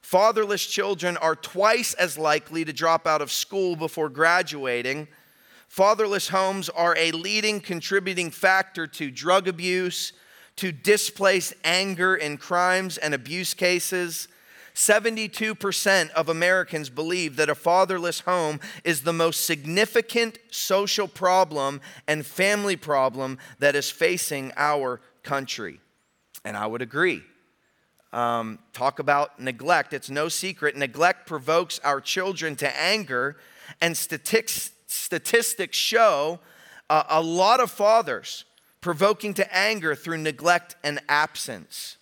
Fatherless 0.00 0.64
children 0.64 1.16
are 1.16 1.34
twice 1.34 1.92
as 1.94 2.16
likely 2.16 2.64
to 2.64 2.72
drop 2.72 3.04
out 3.04 3.20
of 3.20 3.32
school 3.32 3.74
before 3.74 4.08
graduating. 4.08 5.08
Fatherless 5.66 6.28
homes 6.28 6.68
are 6.68 6.96
a 6.96 7.10
leading 7.10 7.58
contributing 7.58 8.30
factor 8.30 8.86
to 8.86 9.10
drug 9.10 9.48
abuse, 9.48 10.12
to 10.54 10.70
displaced 10.70 11.52
anger 11.64 12.14
in 12.14 12.36
crimes 12.36 12.96
and 12.96 13.12
abuse 13.12 13.54
cases 13.54 14.28
72% 14.78 16.10
of 16.10 16.28
Americans 16.28 16.88
believe 16.88 17.34
that 17.34 17.50
a 17.50 17.56
fatherless 17.56 18.20
home 18.20 18.60
is 18.84 19.02
the 19.02 19.12
most 19.12 19.44
significant 19.44 20.38
social 20.52 21.08
problem 21.08 21.80
and 22.06 22.24
family 22.24 22.76
problem 22.76 23.38
that 23.58 23.74
is 23.74 23.90
facing 23.90 24.52
our 24.56 25.00
country. 25.24 25.80
And 26.44 26.56
I 26.56 26.68
would 26.68 26.80
agree. 26.80 27.24
um, 28.12 28.58
talk 28.72 29.00
about 29.00 29.40
neglect. 29.40 29.92
It's 29.92 30.10
no 30.10 30.28
secret. 30.28 30.76
Neglect 30.76 31.26
provokes 31.26 31.78
our 31.84 32.00
children 32.00 32.56
to 32.56 32.80
anger, 32.80 33.36
and 33.80 33.96
statistics, 33.96 34.70
statistics 34.86 35.76
show 35.76 36.40
uh, 36.88 37.02
a 37.08 37.20
lot 37.20 37.60
of 37.60 37.70
fathers 37.70 38.44
provoking 38.80 39.34
to 39.34 39.56
anger 39.56 39.94
through 39.94 40.18
neglect 40.18 40.76
and 40.84 41.00
absence. 41.08 41.96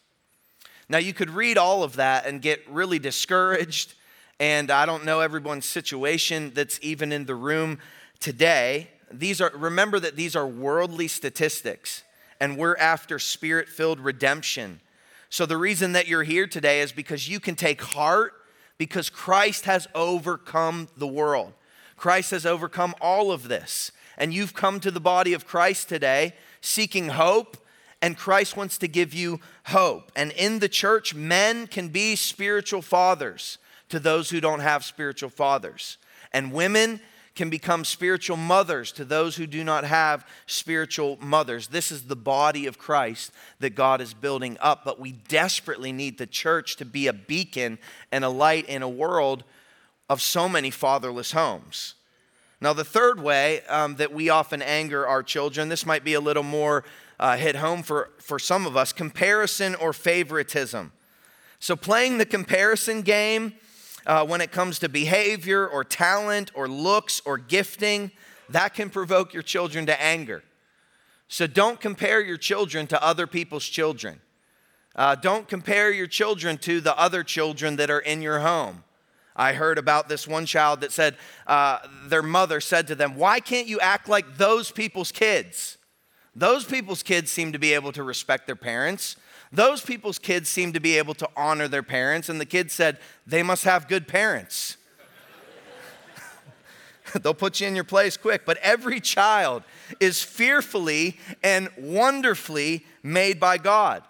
Now, 0.88 0.99
you 0.99 1.12
could 1.12 1.31
read 1.31 1.59
all 1.59 1.83
of 1.83 1.96
that 1.96 2.27
and 2.27 2.40
get 2.40 2.62
really 2.68 2.99
discouraged, 2.99 3.94
and 4.38 4.70
I 4.70 4.87
don't 4.87 5.05
know 5.05 5.20
everyone's 5.20 5.66
situation 5.66 6.53
that's 6.55 6.79
even 6.83 7.12
in 7.12 7.27
the 7.27 7.35
room 7.35 7.79
today. 8.20 8.90
These 9.11 9.40
are, 9.40 9.51
remember 9.55 9.99
that 9.99 10.16
these 10.16 10.37
are 10.37 10.46
worldly 10.46 11.09
statistics, 11.09 12.05
and 12.40 12.57
we're 12.57 12.77
after 12.77 13.18
spirit 13.18 13.68
filled 13.68 13.99
redemption. 13.99 14.81
So, 15.29 15.44
the 15.44 15.57
reason 15.57 15.92
that 15.92 16.07
you're 16.07 16.22
here 16.22 16.46
today 16.46 16.81
is 16.81 16.92
because 16.92 17.29
you 17.29 17.40
can 17.40 17.57
take 17.57 17.83
heart 17.83 18.33
because 18.79 19.11
Christ 19.11 19.64
has 19.64 19.88
overcome 19.94 20.88
the 20.96 21.07
world. 21.07 21.53
Christ 21.96 22.31
has 22.31 22.46
overcome 22.46 22.94
all 23.01 23.33
of 23.33 23.49
this. 23.49 23.90
And 24.18 24.33
you've 24.33 24.55
come 24.55 24.81
to 24.81 24.90
the 24.90 25.01
body 25.01 25.33
of 25.33 25.46
Christ 25.46 25.88
today 25.88 26.35
seeking 26.61 27.09
hope, 27.09 27.57
and 28.02 28.16
Christ 28.16 28.56
wants 28.56 28.78
to 28.78 28.88
give 28.88 29.14
you 29.14 29.40
hope. 29.66 30.12
And 30.14 30.32
in 30.32 30.59
the 30.59 30.68
church, 30.68 31.14
men 31.14 31.66
can 31.66 31.88
be 31.88 32.16
spiritual 32.16 32.82
fathers 32.82 33.59
to 33.88 33.98
those 33.98 34.30
who 34.30 34.40
don't 34.40 34.61
have 34.61 34.85
spiritual 34.85 35.30
fathers, 35.30 35.98
and 36.32 36.52
women 36.52 37.00
can 37.37 37.50
become 37.50 37.85
spiritual 37.85 38.37
mothers 38.38 38.90
to 38.90 39.04
those 39.04 39.37
who 39.37 39.46
do 39.46 39.62
not 39.62 39.85
have 39.85 40.26
spiritual 40.46 41.18
mothers. 41.20 41.68
This 41.68 41.92
is 41.92 42.04
the 42.04 42.16
body 42.16 42.66
of 42.66 42.78
Christ 42.78 43.30
that 43.61 43.74
God 43.74 44.00
is 44.00 44.14
building 44.14 44.56
up, 44.61 44.85
but 44.85 44.98
we 44.98 45.12
desperately 45.12 45.92
need 45.92 46.16
the 46.16 46.26
church 46.26 46.76
to 46.76 46.87
be 46.87 47.06
a 47.06 47.12
beacon 47.12 47.78
and 48.11 48.24
a 48.24 48.30
light 48.30 48.66
in 48.68 48.82
a 48.82 48.88
world 48.88 49.44
of 50.09 50.22
so 50.22 50.48
many 50.48 50.70
fatherless 50.70 51.32
homes. 51.32 51.94
Now, 52.59 52.72
the 52.72 52.85
third 52.85 53.20
way 53.20 53.61
um, 53.68 53.96
that 53.96 54.14
we 54.14 54.30
often 54.30 54.62
anger 54.62 55.06
our 55.06 55.22
children, 55.22 55.68
this 55.68 55.85
might 55.85 56.04
be 56.04 56.14
a 56.14 56.20
little 56.20 56.42
more 56.42 56.85
uh, 57.18 57.37
hit 57.37 57.57
home 57.57 57.83
for, 57.83 58.11
for 58.18 58.38
some 58.38 58.66
of 58.66 58.76
us 58.76 58.92
comparison 58.92 59.74
or 59.74 59.92
favoritism. 59.92 60.92
So, 61.59 61.76
playing 61.76 62.18
the 62.18 62.26
comparison 62.26 63.02
game 63.02 63.55
uh, 64.07 64.26
when 64.26 64.40
it 64.40 64.52
comes 64.52 64.79
to 64.81 64.88
behavior 64.88 65.66
or 65.66 65.85
talent 65.85 66.50
or 66.55 66.68
looks 66.68 67.20
or 67.24 67.38
gifting, 67.38 68.11
that 68.50 68.74
can 68.74 68.90
provoke 68.90 69.33
your 69.33 69.42
children 69.42 69.87
to 69.87 70.00
anger. 70.00 70.42
So, 71.29 71.46
don't 71.46 71.81
compare 71.81 72.20
your 72.20 72.37
children 72.37 72.87
to 72.88 73.02
other 73.02 73.26
people's 73.26 73.66
children. 73.66 74.20
Uh, 74.94 75.14
don't 75.14 75.48
compare 75.48 75.90
your 75.90 76.07
children 76.07 76.57
to 76.59 76.81
the 76.81 76.96
other 76.98 77.22
children 77.22 77.76
that 77.76 77.90
are 77.90 78.00
in 78.00 78.22
your 78.22 78.40
home. 78.40 78.83
I 79.35 79.52
heard 79.52 79.76
about 79.76 80.09
this 80.09 80.26
one 80.26 80.46
child 80.46 80.81
that 80.81 80.92
said, 80.92 81.16
uh, 81.46 81.81
their 82.07 82.22
mother 82.22 82.61
said 82.61 82.87
to 82.87 82.94
them, 82.94 83.16
Why 83.16 83.40
can't 83.40 83.66
you 83.66 83.79
act 83.81 84.09
like 84.09 84.38
those 84.38 84.70
people's 84.70 85.12
kids? 85.12 85.76
Those 86.38 86.66
people's 86.66 87.03
kids 87.03 87.33
seem 87.33 87.53
to 87.53 87.59
be 87.59 87.72
able 87.72 87.92
to 87.92 88.03
respect 88.03 88.46
their 88.46 88.57
parents. 88.57 89.16
Those 89.51 89.81
people's 89.81 90.18
kids 90.18 90.51
seem 90.51 90.75
to 90.75 90.81
be 90.81 90.99
able 90.99 91.14
to 91.14 91.29
honor 91.35 91.66
their 91.66 91.83
parents. 91.83 92.29
And 92.29 92.38
the 92.38 92.44
kid 92.44 92.70
said, 92.70 92.99
They 93.27 93.42
must 93.42 93.64
have 93.64 93.88
good 93.88 94.07
parents. 94.07 94.77
They'll 97.22 97.33
put 97.33 97.59
you 97.61 97.68
in 97.68 97.75
your 97.75 97.85
place 97.85 98.18
quick. 98.18 98.44
But 98.44 98.59
every 98.59 99.01
child 99.01 99.62
is 99.99 100.22
fearfully 100.22 101.18
and 101.42 101.70
wonderfully 101.79 102.85
made 103.03 103.40
by 103.40 103.57
God. 103.57 104.03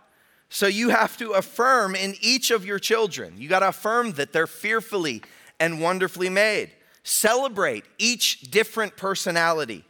So 0.49 0.67
you 0.67 0.89
have 0.89 1.17
to 1.19 1.31
affirm 1.33 1.95
in 1.95 2.17
each 2.21 2.51
of 2.51 2.67
your 2.67 2.81
children, 2.81 3.35
you 3.37 3.49
got 3.49 3.61
to 3.61 3.69
affirm 3.69 4.13
that 4.13 4.33
they're 4.33 4.49
fearfully 4.49 5.23
and 5.61 5.81
wonderfully 5.81 6.31
made. 6.31 6.73
Celebrate 7.05 7.85
each 7.99 8.41
different 8.51 8.97
personality. 8.97 9.85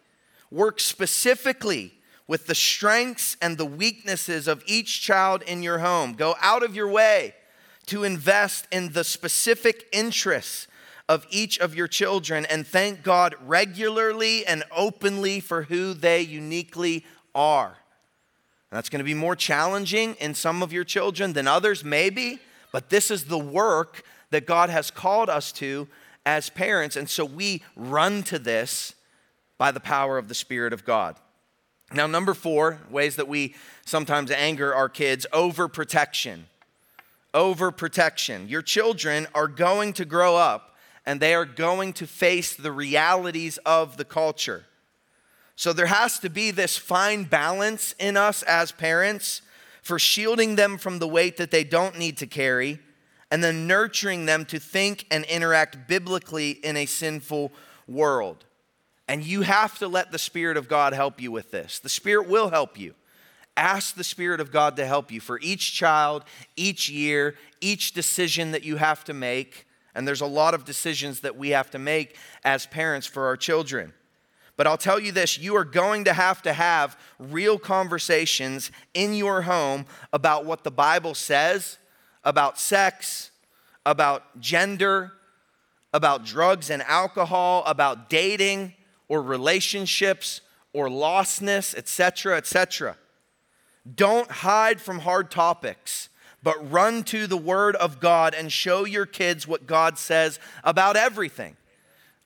Work 0.50 0.80
specifically 0.80 1.95
with 2.28 2.46
the 2.46 2.54
strengths 2.54 3.36
and 3.40 3.56
the 3.56 3.66
weaknesses 3.66 4.48
of 4.48 4.62
each 4.66 5.00
child 5.00 5.42
in 5.42 5.62
your 5.62 5.78
home. 5.78 6.14
Go 6.14 6.34
out 6.40 6.62
of 6.62 6.74
your 6.74 6.88
way 6.88 7.34
to 7.86 8.04
invest 8.04 8.66
in 8.72 8.92
the 8.92 9.04
specific 9.04 9.86
interests 9.92 10.66
of 11.08 11.24
each 11.30 11.58
of 11.58 11.74
your 11.74 11.86
children 11.86 12.44
and 12.46 12.66
thank 12.66 13.02
God 13.02 13.34
regularly 13.44 14.44
and 14.44 14.64
openly 14.74 15.38
for 15.38 15.62
who 15.62 15.94
they 15.94 16.20
uniquely 16.20 17.04
are. 17.34 17.76
That's 18.72 18.88
going 18.88 18.98
to 18.98 19.04
be 19.04 19.14
more 19.14 19.36
challenging 19.36 20.14
in 20.14 20.34
some 20.34 20.62
of 20.62 20.72
your 20.72 20.84
children 20.84 21.32
than 21.32 21.46
others, 21.46 21.84
maybe, 21.84 22.40
but 22.72 22.90
this 22.90 23.10
is 23.10 23.26
the 23.26 23.38
work 23.38 24.02
that 24.30 24.46
God 24.46 24.68
has 24.68 24.90
called 24.90 25.30
us 25.30 25.52
to 25.52 25.86
as 26.26 26.50
parents. 26.50 26.96
And 26.96 27.08
so 27.08 27.24
we 27.24 27.62
run 27.76 28.24
to 28.24 28.38
this 28.38 28.94
by 29.56 29.70
the 29.70 29.80
power 29.80 30.18
of 30.18 30.28
the 30.28 30.34
Spirit 30.34 30.72
of 30.72 30.84
God. 30.84 31.16
Now, 31.92 32.06
number 32.06 32.34
four, 32.34 32.80
ways 32.90 33.16
that 33.16 33.28
we 33.28 33.54
sometimes 33.84 34.30
anger 34.30 34.74
our 34.74 34.88
kids 34.88 35.26
overprotection. 35.32 36.44
Overprotection. 37.32 38.48
Your 38.48 38.62
children 38.62 39.26
are 39.34 39.46
going 39.46 39.92
to 39.94 40.04
grow 40.04 40.36
up 40.36 40.76
and 41.04 41.20
they 41.20 41.34
are 41.34 41.44
going 41.44 41.92
to 41.94 42.06
face 42.06 42.56
the 42.56 42.72
realities 42.72 43.58
of 43.58 43.96
the 43.96 44.04
culture. 44.04 44.64
So 45.54 45.72
there 45.72 45.86
has 45.86 46.18
to 46.18 46.28
be 46.28 46.50
this 46.50 46.76
fine 46.76 47.24
balance 47.24 47.94
in 47.98 48.16
us 48.16 48.42
as 48.42 48.72
parents 48.72 49.42
for 49.80 49.98
shielding 49.98 50.56
them 50.56 50.78
from 50.78 50.98
the 50.98 51.06
weight 51.06 51.36
that 51.36 51.52
they 51.52 51.62
don't 51.62 51.96
need 51.98 52.16
to 52.18 52.26
carry 52.26 52.80
and 53.30 53.42
then 53.42 53.66
nurturing 53.66 54.26
them 54.26 54.44
to 54.46 54.58
think 54.58 55.06
and 55.10 55.24
interact 55.26 55.86
biblically 55.86 56.50
in 56.50 56.76
a 56.76 56.86
sinful 56.86 57.52
world. 57.86 58.45
And 59.08 59.24
you 59.24 59.42
have 59.42 59.78
to 59.78 59.88
let 59.88 60.10
the 60.10 60.18
Spirit 60.18 60.56
of 60.56 60.68
God 60.68 60.92
help 60.92 61.20
you 61.20 61.30
with 61.30 61.50
this. 61.50 61.78
The 61.78 61.88
Spirit 61.88 62.28
will 62.28 62.50
help 62.50 62.78
you. 62.78 62.94
Ask 63.56 63.94
the 63.94 64.04
Spirit 64.04 64.40
of 64.40 64.52
God 64.52 64.76
to 64.76 64.86
help 64.86 65.10
you 65.10 65.20
for 65.20 65.38
each 65.40 65.72
child, 65.74 66.24
each 66.56 66.88
year, 66.88 67.36
each 67.60 67.92
decision 67.92 68.50
that 68.50 68.64
you 68.64 68.76
have 68.76 69.04
to 69.04 69.14
make. 69.14 69.66
And 69.94 70.06
there's 70.06 70.20
a 70.20 70.26
lot 70.26 70.52
of 70.52 70.64
decisions 70.64 71.20
that 71.20 71.36
we 71.36 71.50
have 71.50 71.70
to 71.70 71.78
make 71.78 72.16
as 72.44 72.66
parents 72.66 73.06
for 73.06 73.26
our 73.26 73.36
children. 73.36 73.94
But 74.56 74.66
I'll 74.66 74.78
tell 74.78 74.98
you 74.98 75.12
this 75.12 75.38
you 75.38 75.56
are 75.56 75.64
going 75.64 76.04
to 76.04 76.12
have 76.12 76.42
to 76.42 76.52
have 76.52 76.98
real 77.18 77.58
conversations 77.58 78.70
in 78.92 79.14
your 79.14 79.42
home 79.42 79.86
about 80.12 80.44
what 80.44 80.64
the 80.64 80.70
Bible 80.70 81.14
says 81.14 81.78
about 82.24 82.58
sex, 82.58 83.30
about 83.86 84.40
gender, 84.40 85.12
about 85.94 86.24
drugs 86.24 86.70
and 86.70 86.82
alcohol, 86.82 87.62
about 87.66 88.10
dating 88.10 88.74
or 89.08 89.22
relationships 89.22 90.40
or 90.72 90.88
lostness, 90.88 91.74
etc., 91.74 92.36
etc. 92.36 92.96
Don't 93.94 94.30
hide 94.30 94.80
from 94.80 95.00
hard 95.00 95.30
topics, 95.30 96.08
but 96.42 96.70
run 96.70 97.02
to 97.04 97.26
the 97.26 97.36
Word 97.36 97.76
of 97.76 98.00
God 98.00 98.34
and 98.34 98.52
show 98.52 98.84
your 98.84 99.06
kids 99.06 99.46
what 99.46 99.66
God 99.66 99.98
says 99.98 100.38
about 100.64 100.96
everything. 100.96 101.56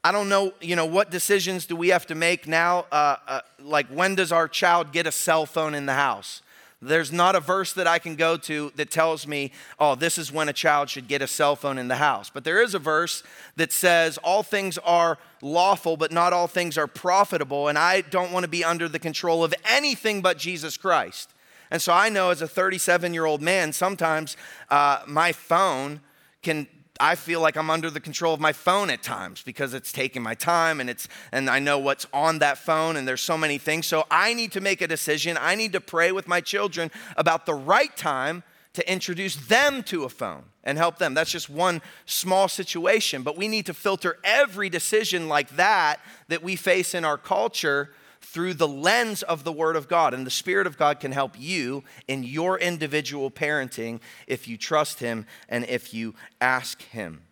I 0.02 0.12
don't 0.12 0.30
know, 0.30 0.52
you 0.60 0.76
know, 0.76 0.86
what 0.86 1.10
decisions 1.10 1.66
do 1.66 1.76
we 1.76 1.88
have 1.88 2.06
to 2.06 2.14
make 2.14 2.48
now? 2.48 2.86
Uh, 2.90 3.16
uh, 3.28 3.40
like, 3.58 3.86
when 3.88 4.14
does 4.14 4.32
our 4.32 4.48
child 4.48 4.92
get 4.92 5.06
a 5.06 5.12
cell 5.12 5.44
phone 5.44 5.74
in 5.74 5.84
the 5.84 5.94
house? 5.94 6.40
There's 6.82 7.12
not 7.12 7.36
a 7.36 7.40
verse 7.40 7.74
that 7.74 7.86
I 7.86 7.98
can 7.98 8.16
go 8.16 8.38
to 8.38 8.72
that 8.76 8.90
tells 8.90 9.26
me, 9.26 9.52
oh, 9.78 9.94
this 9.94 10.16
is 10.16 10.32
when 10.32 10.48
a 10.48 10.52
child 10.54 10.88
should 10.88 11.08
get 11.08 11.20
a 11.20 11.26
cell 11.26 11.54
phone 11.54 11.76
in 11.76 11.88
the 11.88 11.96
house. 11.96 12.30
But 12.30 12.44
there 12.44 12.62
is 12.62 12.74
a 12.74 12.78
verse 12.78 13.22
that 13.56 13.70
says, 13.70 14.16
all 14.18 14.42
things 14.42 14.78
are 14.78 15.18
lawful, 15.42 15.98
but 15.98 16.10
not 16.10 16.32
all 16.32 16.46
things 16.46 16.78
are 16.78 16.86
profitable. 16.86 17.68
And 17.68 17.76
I 17.76 18.00
don't 18.00 18.32
want 18.32 18.44
to 18.44 18.48
be 18.48 18.64
under 18.64 18.88
the 18.88 18.98
control 18.98 19.44
of 19.44 19.54
anything 19.68 20.22
but 20.22 20.38
Jesus 20.38 20.78
Christ. 20.78 21.34
And 21.70 21.82
so 21.82 21.92
I 21.92 22.08
know 22.08 22.30
as 22.30 22.40
a 22.40 22.48
37 22.48 23.12
year 23.12 23.26
old 23.26 23.42
man, 23.42 23.74
sometimes 23.74 24.38
uh, 24.70 25.02
my 25.06 25.32
phone 25.32 26.00
can 26.42 26.66
I 27.00 27.14
feel 27.14 27.40
like 27.40 27.56
I'm 27.56 27.70
under 27.70 27.90
the 27.90 27.98
control 27.98 28.34
of 28.34 28.40
my 28.40 28.52
phone 28.52 28.90
at 28.90 29.02
times 29.02 29.42
because 29.42 29.72
it's 29.72 29.90
taking 29.90 30.22
my 30.22 30.34
time 30.34 30.80
and 30.80 30.90
it's 30.90 31.08
and 31.32 31.48
I 31.48 31.58
know 31.58 31.78
what's 31.78 32.06
on 32.12 32.40
that 32.40 32.58
phone 32.58 32.96
and 32.96 33.08
there's 33.08 33.22
so 33.22 33.38
many 33.38 33.56
things. 33.56 33.86
So 33.86 34.04
I 34.10 34.34
need 34.34 34.52
to 34.52 34.60
make 34.60 34.82
a 34.82 34.86
decision. 34.86 35.38
I 35.40 35.54
need 35.54 35.72
to 35.72 35.80
pray 35.80 36.12
with 36.12 36.28
my 36.28 36.42
children 36.42 36.90
about 37.16 37.46
the 37.46 37.54
right 37.54 37.96
time 37.96 38.42
to 38.74 38.92
introduce 38.92 39.34
them 39.34 39.82
to 39.84 40.04
a 40.04 40.08
phone 40.08 40.44
and 40.62 40.78
help 40.78 40.98
them. 40.98 41.14
That's 41.14 41.30
just 41.32 41.50
one 41.50 41.82
small 42.04 42.48
situation, 42.48 43.22
but 43.22 43.36
we 43.36 43.48
need 43.48 43.66
to 43.66 43.74
filter 43.74 44.18
every 44.22 44.68
decision 44.68 45.28
like 45.28 45.48
that 45.56 46.00
that 46.28 46.42
we 46.42 46.54
face 46.54 46.94
in 46.94 47.04
our 47.04 47.18
culture 47.18 47.90
through 48.20 48.54
the 48.54 48.68
lens 48.68 49.22
of 49.22 49.44
the 49.44 49.52
Word 49.52 49.76
of 49.76 49.88
God. 49.88 50.14
And 50.14 50.26
the 50.26 50.30
Spirit 50.30 50.66
of 50.66 50.78
God 50.78 51.00
can 51.00 51.12
help 51.12 51.38
you 51.38 51.85
in 52.06 52.22
your 52.22 52.59
individual 52.59 53.30
parenting 53.30 54.00
if 54.26 54.46
you 54.46 54.56
trust 54.56 55.00
Him 55.00 55.26
and 55.48 55.64
if 55.66 55.92
you 55.94 56.14
ask 56.40 56.83
Him. 56.83 57.22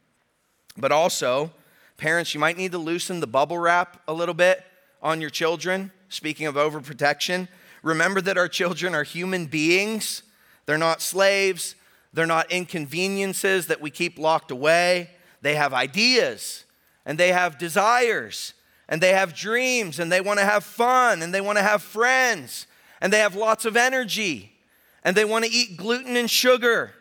But 0.76 0.92
also, 0.92 1.52
parents, 1.96 2.34
you 2.34 2.40
might 2.40 2.56
need 2.56 2.72
to 2.72 2.78
loosen 2.78 3.20
the 3.20 3.26
bubble 3.26 3.58
wrap 3.58 4.02
a 4.08 4.12
little 4.12 4.34
bit 4.34 4.64
on 5.02 5.20
your 5.20 5.30
children. 5.30 5.92
Speaking 6.08 6.46
of 6.46 6.54
overprotection, 6.54 7.48
remember 7.82 8.20
that 8.20 8.38
our 8.38 8.48
children 8.48 8.94
are 8.94 9.04
human 9.04 9.46
beings, 9.46 10.22
they're 10.66 10.78
not 10.78 11.00
slaves. 11.00 11.74
They're 12.12 12.26
not 12.26 12.50
inconveniences 12.50 13.66
that 13.66 13.80
we 13.80 13.90
keep 13.90 14.18
locked 14.18 14.50
away. 14.50 15.10
They 15.42 15.54
have 15.54 15.74
ideas 15.74 16.64
and 17.04 17.18
they 17.18 17.32
have 17.32 17.58
desires 17.58 18.54
and 18.88 19.00
they 19.00 19.12
have 19.12 19.34
dreams 19.34 19.98
and 19.98 20.10
they 20.10 20.20
want 20.20 20.38
to 20.38 20.44
have 20.44 20.64
fun 20.64 21.22
and 21.22 21.34
they 21.34 21.40
want 21.40 21.58
to 21.58 21.62
have 21.62 21.82
friends 21.82 22.66
and 23.00 23.12
they 23.12 23.18
have 23.18 23.34
lots 23.34 23.64
of 23.64 23.76
energy 23.76 24.52
and 25.04 25.16
they 25.16 25.24
want 25.24 25.44
to 25.44 25.50
eat 25.50 25.76
gluten 25.76 26.16
and 26.16 26.30
sugar. 26.30 26.92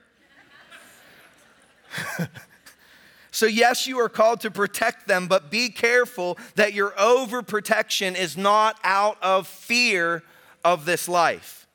so, 3.31 3.45
yes, 3.45 3.87
you 3.87 3.99
are 3.99 4.09
called 4.09 4.41
to 4.41 4.51
protect 4.51 5.07
them, 5.07 5.27
but 5.27 5.49
be 5.49 5.69
careful 5.69 6.37
that 6.55 6.73
your 6.73 6.91
overprotection 6.91 8.15
is 8.15 8.37
not 8.37 8.79
out 8.83 9.17
of 9.21 9.47
fear 9.47 10.23
of 10.63 10.85
this 10.85 11.07
life. 11.07 11.66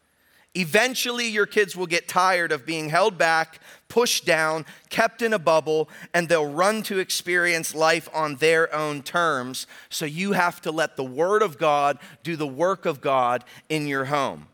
Eventually, 0.55 1.29
your 1.29 1.47
kids 1.47 1.75
will 1.75 1.87
get 1.87 2.09
tired 2.09 2.53
of 2.53 2.67
being 2.67 2.91
held 2.91 3.17
back, 3.17 3.61
pushed 3.89 4.27
down, 4.27 4.67
kept 4.91 5.23
in 5.23 5.33
a 5.33 5.39
bubble, 5.39 5.89
and 6.13 6.29
they'll 6.29 6.53
run 6.53 6.83
to 6.83 6.99
experience 6.99 7.75
life 7.75 8.09
on 8.13 8.37
their 8.37 8.75
own 8.75 9.03
terms. 9.03 9.67
So, 9.89 10.05
you 10.05 10.33
have 10.33 10.61
to 10.63 10.71
let 10.71 10.97
the 10.97 11.05
Word 11.05 11.43
of 11.43 11.59
God 11.59 11.99
do 12.23 12.37
the 12.37 12.47
work 12.47 12.85
of 12.85 13.01
God 13.01 13.45
in 13.69 13.87
your 13.87 14.07
home. 14.07 14.49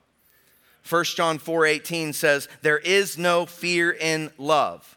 1 0.88 1.16
John 1.16 1.38
4:18 1.38 2.12
says, 2.12 2.48
"There 2.62 2.78
is 2.78 3.18
no 3.18 3.44
fear 3.44 3.90
in 3.90 4.32
love." 4.38 4.96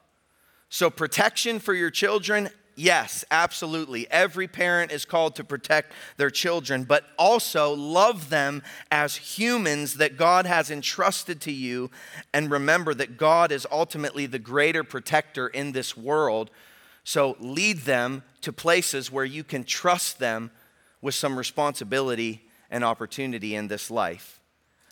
So 0.74 0.90
protection 0.90 1.60
for 1.60 1.74
your 1.74 1.92
children, 1.92 2.50
yes, 2.82 3.24
absolutely. 3.30 4.10
Every 4.10 4.48
parent 4.48 4.91
is 4.91 5.06
called 5.06 5.36
to 5.36 5.44
protect 5.44 5.94
their 6.17 6.32
children, 6.32 6.84
but 6.84 7.06
also 7.17 7.74
love 7.74 8.30
them 8.30 8.63
as 8.89 9.15
humans 9.15 9.96
that 9.96 10.17
God 10.17 10.46
has 10.46 10.72
entrusted 10.72 11.39
to 11.41 11.52
you 11.52 11.91
and 12.34 12.50
remember 12.50 12.94
that 12.96 13.17
God 13.17 13.52
is 13.52 13.67
ultimately 13.72 14.26
the 14.26 14.39
greater 14.39 14.84
protector 14.84 15.48
in 15.48 15.74
this 15.74 15.96
world. 15.96 16.50
So 17.04 17.38
lead 17.39 17.80
them 17.80 18.24
to 18.41 18.52
places 18.52 19.12
where 19.12 19.26
you 19.26 19.44
can 19.44 19.63
trust 19.63 20.17
them 20.17 20.50
with 21.02 21.13
some 21.13 21.38
responsibility 21.38 22.41
and 22.72 22.84
opportunity 22.84 23.56
in 23.56 23.67
this 23.67 23.91
life. 23.91 24.39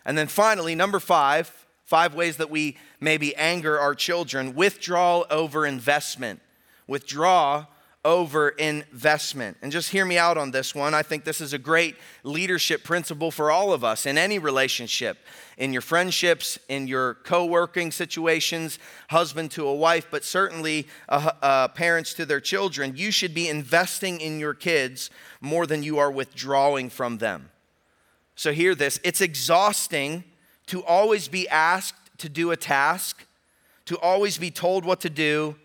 And 0.04 0.16
then 0.16 0.28
finally, 0.28 0.74
number 0.74 1.00
five, 1.00 1.66
five 1.84 2.14
ways 2.14 2.36
that 2.36 2.50
we 2.50 2.76
maybe 3.00 3.34
anger 3.34 3.78
our 3.78 3.94
children 3.94 4.54
withdrawal 4.54 5.26
over 5.28 5.66
investment. 5.66 6.40
Withdraw 6.86 7.66
over 8.04 8.50
investment. 8.50 9.58
And 9.60 9.70
just 9.70 9.90
hear 9.90 10.06
me 10.06 10.16
out 10.16 10.38
on 10.38 10.52
this 10.52 10.74
one. 10.74 10.94
I 10.94 11.02
think 11.02 11.24
this 11.24 11.40
is 11.40 11.52
a 11.52 11.58
great 11.58 11.96
leadership 12.22 12.82
principle 12.82 13.30
for 13.30 13.50
all 13.50 13.74
of 13.74 13.84
us 13.84 14.06
in 14.06 14.16
any 14.16 14.38
relationship, 14.38 15.18
in 15.58 15.72
your 15.72 15.82
friendships, 15.82 16.58
in 16.68 16.86
your 16.86 17.14
co 17.14 17.44
working 17.44 17.92
situations, 17.92 18.78
husband 19.10 19.50
to 19.52 19.66
a 19.66 19.74
wife, 19.74 20.06
but 20.10 20.24
certainly 20.24 20.88
uh, 21.10 21.32
uh, 21.42 21.68
parents 21.68 22.14
to 22.14 22.24
their 22.24 22.40
children. 22.40 22.94
You 22.96 23.10
should 23.10 23.34
be 23.34 23.48
investing 23.48 24.20
in 24.20 24.40
your 24.40 24.54
kids 24.54 25.10
more 25.42 25.66
than 25.66 25.82
you 25.82 25.98
are 25.98 26.10
withdrawing 26.10 26.88
from 26.88 27.18
them. 27.18 27.50
So, 28.34 28.52
hear 28.52 28.74
this 28.74 28.98
it's 29.04 29.20
exhausting 29.20 30.24
to 30.66 30.82
always 30.84 31.28
be 31.28 31.46
asked 31.50 31.96
to 32.18 32.30
do 32.30 32.50
a 32.50 32.56
task, 32.56 33.26
to 33.84 33.98
always 33.98 34.38
be 34.38 34.50
told 34.50 34.86
what 34.86 35.00
to 35.00 35.10
do, 35.10 35.56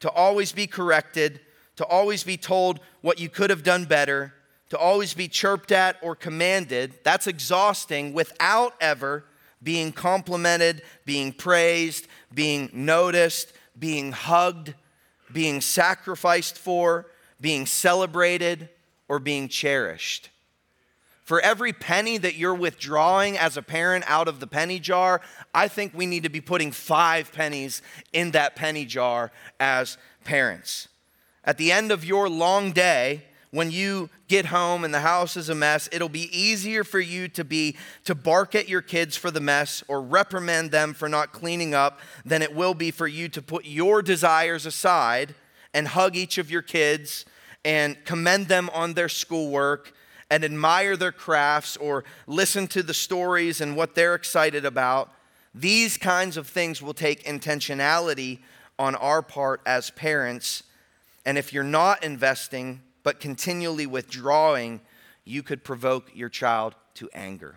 to 0.00 0.10
always 0.10 0.52
be 0.52 0.66
corrected, 0.66 1.40
to 1.82 1.88
always 1.88 2.22
be 2.22 2.36
told 2.36 2.78
what 3.00 3.18
you 3.18 3.28
could 3.28 3.50
have 3.50 3.64
done 3.64 3.86
better, 3.86 4.32
to 4.70 4.78
always 4.78 5.14
be 5.14 5.26
chirped 5.26 5.72
at 5.72 5.96
or 6.00 6.14
commanded. 6.14 6.94
That's 7.02 7.26
exhausting 7.26 8.12
without 8.12 8.74
ever 8.80 9.24
being 9.60 9.90
complimented, 9.90 10.82
being 11.04 11.32
praised, 11.32 12.06
being 12.32 12.70
noticed, 12.72 13.52
being 13.76 14.12
hugged, 14.12 14.74
being 15.32 15.60
sacrificed 15.60 16.56
for, 16.56 17.06
being 17.40 17.66
celebrated, 17.66 18.68
or 19.08 19.18
being 19.18 19.48
cherished. 19.48 20.30
For 21.24 21.40
every 21.40 21.72
penny 21.72 22.16
that 22.18 22.36
you're 22.36 22.54
withdrawing 22.54 23.36
as 23.36 23.56
a 23.56 23.62
parent 23.62 24.04
out 24.06 24.28
of 24.28 24.38
the 24.38 24.46
penny 24.46 24.78
jar, 24.78 25.20
I 25.52 25.66
think 25.66 25.94
we 25.94 26.06
need 26.06 26.22
to 26.22 26.28
be 26.28 26.40
putting 26.40 26.70
five 26.70 27.32
pennies 27.32 27.82
in 28.12 28.30
that 28.32 28.54
penny 28.54 28.84
jar 28.84 29.32
as 29.58 29.98
parents. 30.22 30.86
At 31.44 31.58
the 31.58 31.72
end 31.72 31.90
of 31.90 32.04
your 32.04 32.28
long 32.28 32.72
day, 32.72 33.24
when 33.50 33.70
you 33.70 34.08
get 34.28 34.46
home 34.46 34.82
and 34.82 34.94
the 34.94 35.00
house 35.00 35.36
is 35.36 35.50
a 35.50 35.54
mess, 35.54 35.88
it'll 35.92 36.08
be 36.08 36.36
easier 36.36 36.84
for 36.84 37.00
you 37.00 37.28
to 37.28 37.44
be 37.44 37.76
to 38.04 38.14
bark 38.14 38.54
at 38.54 38.68
your 38.68 38.80
kids 38.80 39.16
for 39.16 39.30
the 39.30 39.40
mess 39.40 39.84
or 39.88 40.00
reprimand 40.00 40.70
them 40.70 40.94
for 40.94 41.08
not 41.08 41.32
cleaning 41.32 41.74
up 41.74 42.00
than 42.24 42.40
it 42.40 42.54
will 42.54 42.72
be 42.72 42.90
for 42.90 43.06
you 43.06 43.28
to 43.28 43.42
put 43.42 43.66
your 43.66 44.00
desires 44.00 44.64
aside 44.64 45.34
and 45.74 45.88
hug 45.88 46.16
each 46.16 46.38
of 46.38 46.50
your 46.50 46.62
kids 46.62 47.26
and 47.64 48.02
commend 48.04 48.48
them 48.48 48.70
on 48.72 48.94
their 48.94 49.08
schoolwork 49.08 49.92
and 50.30 50.44
admire 50.44 50.96
their 50.96 51.12
crafts 51.12 51.76
or 51.76 52.04
listen 52.26 52.66
to 52.66 52.82
the 52.82 52.94
stories 52.94 53.60
and 53.60 53.76
what 53.76 53.94
they're 53.94 54.14
excited 54.14 54.64
about. 54.64 55.10
These 55.54 55.98
kinds 55.98 56.38
of 56.38 56.46
things 56.46 56.80
will 56.80 56.94
take 56.94 57.24
intentionality 57.24 58.38
on 58.78 58.94
our 58.94 59.20
part 59.20 59.60
as 59.66 59.90
parents. 59.90 60.62
And 61.24 61.38
if 61.38 61.52
you're 61.52 61.64
not 61.64 62.02
investing, 62.02 62.82
but 63.02 63.20
continually 63.20 63.86
withdrawing, 63.86 64.80
you 65.24 65.42
could 65.42 65.64
provoke 65.64 66.10
your 66.14 66.28
child 66.28 66.74
to 66.94 67.08
anger. 67.12 67.56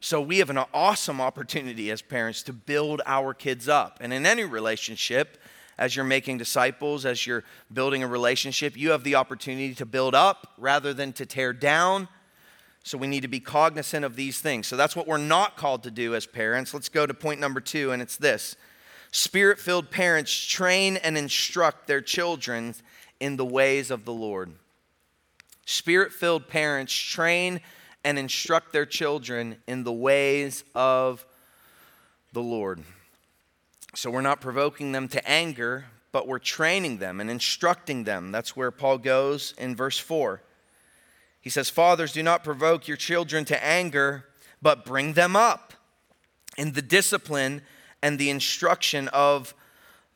So, 0.00 0.20
we 0.20 0.38
have 0.38 0.50
an 0.50 0.58
awesome 0.74 1.20
opportunity 1.20 1.90
as 1.90 2.02
parents 2.02 2.42
to 2.42 2.52
build 2.52 3.00
our 3.06 3.32
kids 3.32 3.68
up. 3.68 3.98
And 4.02 4.12
in 4.12 4.26
any 4.26 4.44
relationship, 4.44 5.38
as 5.78 5.96
you're 5.96 6.04
making 6.04 6.38
disciples, 6.38 7.04
as 7.06 7.26
you're 7.26 7.44
building 7.72 8.02
a 8.02 8.06
relationship, 8.06 8.76
you 8.76 8.90
have 8.90 9.02
the 9.02 9.14
opportunity 9.14 9.74
to 9.74 9.86
build 9.86 10.14
up 10.14 10.52
rather 10.58 10.92
than 10.92 11.12
to 11.14 11.26
tear 11.26 11.52
down. 11.52 12.08
So 12.82 12.98
we 12.98 13.06
need 13.06 13.22
to 13.22 13.28
be 13.28 13.40
cognizant 13.40 14.04
of 14.04 14.14
these 14.14 14.40
things. 14.40 14.66
So 14.66 14.76
that's 14.76 14.94
what 14.94 15.06
we're 15.06 15.16
not 15.16 15.56
called 15.56 15.82
to 15.84 15.90
do 15.90 16.14
as 16.14 16.26
parents. 16.26 16.74
Let's 16.74 16.90
go 16.90 17.06
to 17.06 17.14
point 17.14 17.40
number 17.40 17.60
two, 17.60 17.92
and 17.92 18.02
it's 18.02 18.18
this 18.18 18.56
Spirit 19.14 19.60
filled 19.60 19.92
parents 19.92 20.34
train 20.34 20.96
and 20.96 21.16
instruct 21.16 21.86
their 21.86 22.00
children 22.00 22.74
in 23.20 23.36
the 23.36 23.44
ways 23.44 23.92
of 23.92 24.04
the 24.04 24.12
Lord. 24.12 24.50
Spirit 25.64 26.12
filled 26.12 26.48
parents 26.48 26.92
train 26.92 27.60
and 28.02 28.18
instruct 28.18 28.72
their 28.72 28.84
children 28.84 29.58
in 29.68 29.84
the 29.84 29.92
ways 29.92 30.64
of 30.74 31.24
the 32.32 32.42
Lord. 32.42 32.82
So 33.94 34.10
we're 34.10 34.20
not 34.20 34.40
provoking 34.40 34.90
them 34.90 35.06
to 35.06 35.30
anger, 35.30 35.84
but 36.10 36.26
we're 36.26 36.40
training 36.40 36.98
them 36.98 37.20
and 37.20 37.30
instructing 37.30 38.02
them. 38.02 38.32
That's 38.32 38.56
where 38.56 38.72
Paul 38.72 38.98
goes 38.98 39.54
in 39.56 39.76
verse 39.76 39.96
4. 39.96 40.42
He 41.40 41.50
says, 41.50 41.70
Fathers, 41.70 42.12
do 42.12 42.24
not 42.24 42.42
provoke 42.42 42.88
your 42.88 42.96
children 42.96 43.44
to 43.44 43.64
anger, 43.64 44.24
but 44.60 44.84
bring 44.84 45.12
them 45.12 45.36
up 45.36 45.72
in 46.58 46.72
the 46.72 46.82
discipline 46.82 47.62
and 48.04 48.18
the 48.18 48.28
instruction 48.28 49.08
of 49.08 49.54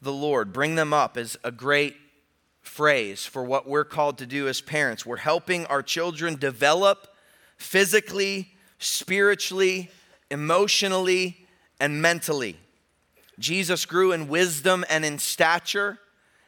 the 0.03 0.13
Lord. 0.13 0.53
Bring 0.53 0.75
them 0.75 0.93
up 0.93 1.17
is 1.17 1.39
a 1.43 1.51
great 1.51 1.97
phrase 2.61 3.25
for 3.25 3.43
what 3.43 3.67
we're 3.67 3.87
called 3.87 4.19
to 4.19 4.27
do 4.27 4.47
as 4.47 4.61
parents. 4.61 5.07
We're 5.07 5.17
helping 5.17 5.65
our 5.67 5.83
children 5.83 6.37
develop 6.37 7.09
physically, 7.57 8.51
spiritually, 8.79 9.91
emotionally, 10.31 11.47
and 11.81 12.03
mentally. 12.03 12.59
Jesus 13.39 13.87
grew 13.87 14.13
in 14.13 14.29
wisdom 14.29 14.85
and 14.91 15.03
in 15.03 15.19
stature, 15.19 15.99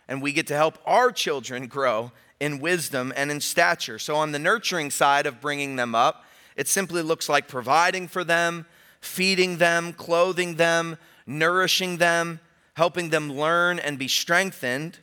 and 0.08 0.20
we 0.20 0.34
get 0.34 0.46
to 0.48 0.54
help 0.54 0.78
our 0.84 1.10
children 1.10 1.68
grow 1.68 2.12
in 2.38 2.60
wisdom 2.60 3.14
and 3.16 3.30
in 3.30 3.40
stature. 3.40 3.98
So, 3.98 4.14
on 4.14 4.32
the 4.32 4.38
nurturing 4.38 4.90
side 4.90 5.24
of 5.24 5.40
bringing 5.40 5.76
them 5.76 5.94
up, 5.94 6.26
it 6.54 6.68
simply 6.68 7.00
looks 7.00 7.30
like 7.30 7.48
providing 7.48 8.08
for 8.08 8.24
them, 8.24 8.66
feeding 9.00 9.56
them, 9.56 9.94
clothing 9.94 10.56
them, 10.56 10.98
nourishing 11.30 11.98
them, 11.98 12.40
helping 12.74 13.10
them 13.10 13.32
learn 13.32 13.78
and 13.78 13.98
be 13.98 14.08
strengthened. 14.08 14.98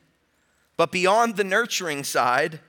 But 0.76 0.92
beyond 0.92 1.38
the 1.38 1.44
nurturing 1.44 2.04
side, 2.04 2.60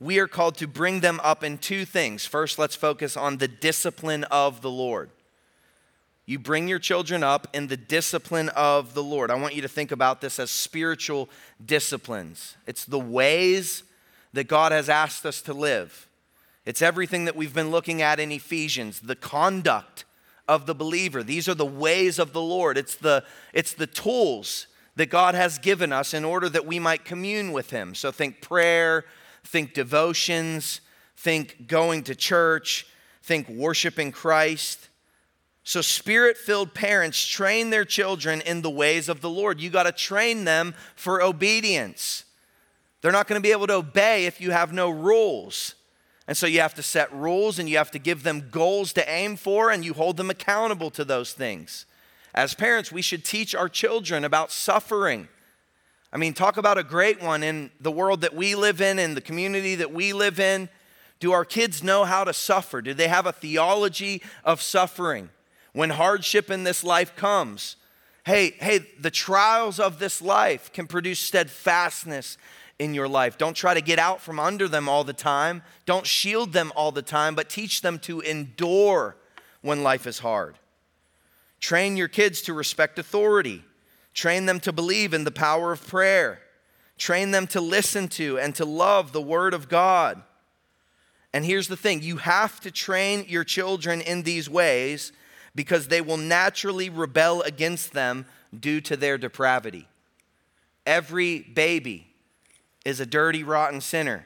we 0.00 0.18
are 0.18 0.26
called 0.26 0.56
to 0.56 0.66
bring 0.66 1.00
them 1.00 1.20
up 1.22 1.42
in 1.42 1.58
two 1.58 1.84
things. 1.84 2.26
First, 2.26 2.58
let's 2.58 2.76
focus 2.76 3.16
on 3.16 3.38
the 3.38 3.48
discipline 3.48 4.24
of 4.24 4.60
the 4.60 4.70
Lord. 4.70 5.10
You 6.26 6.40
bring 6.40 6.66
your 6.66 6.80
children 6.80 7.22
up 7.22 7.46
in 7.54 7.68
the 7.68 7.76
discipline 7.76 8.48
of 8.50 8.94
the 8.94 9.02
Lord. 9.02 9.30
I 9.30 9.36
want 9.36 9.54
you 9.54 9.62
to 9.62 9.68
think 9.68 9.92
about 9.92 10.20
this 10.20 10.40
as 10.40 10.50
spiritual 10.50 11.30
disciplines. 11.64 12.56
It's 12.66 12.84
the 12.84 12.98
ways 12.98 13.84
that 14.32 14.48
God 14.48 14.72
has 14.72 14.88
asked 14.88 15.24
us 15.24 15.40
to 15.42 15.54
live. 15.54 16.08
It's 16.64 16.82
everything 16.82 17.26
that 17.26 17.36
we've 17.36 17.54
been 17.54 17.70
looking 17.70 18.02
at 18.02 18.18
in 18.18 18.32
Ephesians, 18.32 18.98
the 19.00 19.14
conduct 19.14 20.04
of 20.48 20.66
the 20.66 20.74
believer. 20.74 21.22
These 21.22 21.48
are 21.48 21.54
the 21.54 21.66
ways 21.66 22.18
of 22.18 22.32
the 22.32 22.40
Lord. 22.40 22.78
It's 22.78 22.94
the, 22.94 23.24
it's 23.52 23.72
the 23.72 23.86
tools 23.86 24.66
that 24.96 25.10
God 25.10 25.34
has 25.34 25.58
given 25.58 25.92
us 25.92 26.14
in 26.14 26.24
order 26.24 26.48
that 26.48 26.66
we 26.66 26.78
might 26.78 27.04
commune 27.04 27.52
with 27.52 27.70
Him. 27.70 27.94
So 27.94 28.10
think 28.10 28.40
prayer, 28.40 29.04
think 29.44 29.74
devotions, 29.74 30.80
think 31.16 31.66
going 31.66 32.02
to 32.04 32.14
church, 32.14 32.86
think 33.22 33.48
worshiping 33.48 34.12
Christ. 34.12 34.88
So, 35.64 35.80
spirit 35.80 36.36
filled 36.36 36.74
parents 36.74 37.26
train 37.26 37.70
their 37.70 37.84
children 37.84 38.40
in 38.40 38.62
the 38.62 38.70
ways 38.70 39.08
of 39.08 39.20
the 39.20 39.28
Lord. 39.28 39.60
You 39.60 39.68
got 39.68 39.82
to 39.82 39.90
train 39.90 40.44
them 40.44 40.76
for 40.94 41.20
obedience. 41.20 42.24
They're 43.00 43.10
not 43.10 43.26
going 43.26 43.40
to 43.40 43.46
be 43.46 43.50
able 43.50 43.66
to 43.66 43.74
obey 43.74 44.26
if 44.26 44.40
you 44.40 44.52
have 44.52 44.72
no 44.72 44.90
rules. 44.90 45.74
And 46.28 46.36
so, 46.36 46.46
you 46.46 46.60
have 46.60 46.74
to 46.74 46.82
set 46.82 47.12
rules 47.12 47.58
and 47.58 47.68
you 47.68 47.76
have 47.78 47.90
to 47.92 47.98
give 47.98 48.22
them 48.22 48.48
goals 48.50 48.92
to 48.94 49.08
aim 49.08 49.36
for, 49.36 49.70
and 49.70 49.84
you 49.84 49.94
hold 49.94 50.16
them 50.16 50.30
accountable 50.30 50.90
to 50.90 51.04
those 51.04 51.32
things. 51.32 51.86
As 52.34 52.52
parents, 52.54 52.90
we 52.90 53.02
should 53.02 53.24
teach 53.24 53.54
our 53.54 53.68
children 53.68 54.24
about 54.24 54.50
suffering. 54.50 55.28
I 56.12 56.18
mean, 56.18 56.34
talk 56.34 56.56
about 56.56 56.78
a 56.78 56.82
great 56.82 57.22
one 57.22 57.42
in 57.42 57.70
the 57.80 57.90
world 57.90 58.22
that 58.22 58.34
we 58.34 58.54
live 58.54 58.80
in, 58.80 58.98
in 58.98 59.14
the 59.14 59.20
community 59.20 59.74
that 59.76 59.92
we 59.92 60.12
live 60.12 60.40
in. 60.40 60.68
Do 61.20 61.32
our 61.32 61.44
kids 61.44 61.82
know 61.82 62.04
how 62.04 62.24
to 62.24 62.32
suffer? 62.32 62.82
Do 62.82 62.92
they 62.92 63.08
have 63.08 63.26
a 63.26 63.32
theology 63.32 64.22
of 64.44 64.60
suffering? 64.60 65.30
when 65.76 65.90
hardship 65.90 66.50
in 66.50 66.64
this 66.64 66.82
life 66.82 67.14
comes. 67.16 67.76
Hey, 68.24 68.52
hey, 68.60 68.78
the 68.98 69.10
trials 69.10 69.78
of 69.78 69.98
this 69.98 70.22
life 70.22 70.72
can 70.72 70.86
produce 70.86 71.20
steadfastness 71.20 72.38
in 72.78 72.94
your 72.94 73.08
life. 73.08 73.38
Don't 73.38 73.54
try 73.54 73.74
to 73.74 73.80
get 73.80 73.98
out 73.98 74.20
from 74.20 74.38
under 74.38 74.68
them 74.68 74.88
all 74.88 75.04
the 75.04 75.12
time. 75.12 75.62
Don't 75.86 76.06
shield 76.06 76.52
them 76.52 76.72
all 76.76 76.92
the 76.92 77.02
time, 77.02 77.34
but 77.34 77.48
teach 77.48 77.82
them 77.82 77.98
to 78.00 78.20
endure 78.20 79.16
when 79.62 79.82
life 79.82 80.06
is 80.06 80.18
hard. 80.18 80.58
Train 81.60 81.96
your 81.96 82.08
kids 82.08 82.42
to 82.42 82.52
respect 82.52 82.98
authority. 82.98 83.64
Train 84.12 84.46
them 84.46 84.60
to 84.60 84.72
believe 84.72 85.14
in 85.14 85.24
the 85.24 85.30
power 85.30 85.72
of 85.72 85.86
prayer. 85.86 86.40
Train 86.98 87.30
them 87.30 87.46
to 87.48 87.60
listen 87.60 88.08
to 88.08 88.38
and 88.38 88.54
to 88.54 88.64
love 88.64 89.12
the 89.12 89.22
Word 89.22 89.54
of 89.54 89.68
God. 89.68 90.22
And 91.32 91.44
here's 91.44 91.68
the 91.68 91.76
thing 91.76 92.02
you 92.02 92.18
have 92.18 92.60
to 92.60 92.70
train 92.70 93.26
your 93.28 93.44
children 93.44 94.00
in 94.00 94.22
these 94.22 94.48
ways 94.48 95.12
because 95.54 95.88
they 95.88 96.00
will 96.00 96.16
naturally 96.16 96.88
rebel 96.88 97.42
against 97.42 97.92
them 97.92 98.26
due 98.58 98.80
to 98.82 98.96
their 98.96 99.18
depravity. 99.18 99.88
Every 100.86 101.40
baby 101.40 102.06
is 102.86 103.00
a 103.00 103.06
dirty, 103.06 103.42
rotten 103.42 103.80
sinner. 103.80 104.24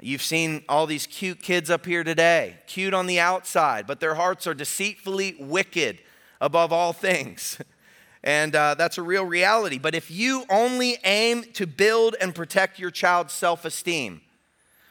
You've 0.00 0.22
seen 0.22 0.64
all 0.68 0.86
these 0.86 1.06
cute 1.06 1.40
kids 1.40 1.70
up 1.70 1.86
here 1.86 2.02
today, 2.02 2.56
cute 2.66 2.92
on 2.92 3.06
the 3.06 3.20
outside, 3.20 3.86
but 3.86 4.00
their 4.00 4.16
hearts 4.16 4.48
are 4.48 4.54
deceitfully 4.54 5.36
wicked 5.38 6.00
above 6.40 6.72
all 6.72 6.92
things. 6.92 7.58
And 8.24 8.56
uh, 8.56 8.74
that's 8.74 8.98
a 8.98 9.02
real 9.02 9.24
reality. 9.24 9.78
But 9.78 9.94
if 9.94 10.10
you 10.10 10.44
only 10.50 10.98
aim 11.04 11.44
to 11.52 11.68
build 11.68 12.16
and 12.20 12.34
protect 12.34 12.80
your 12.80 12.90
child's 12.90 13.32
self 13.32 13.64
esteem, 13.64 14.22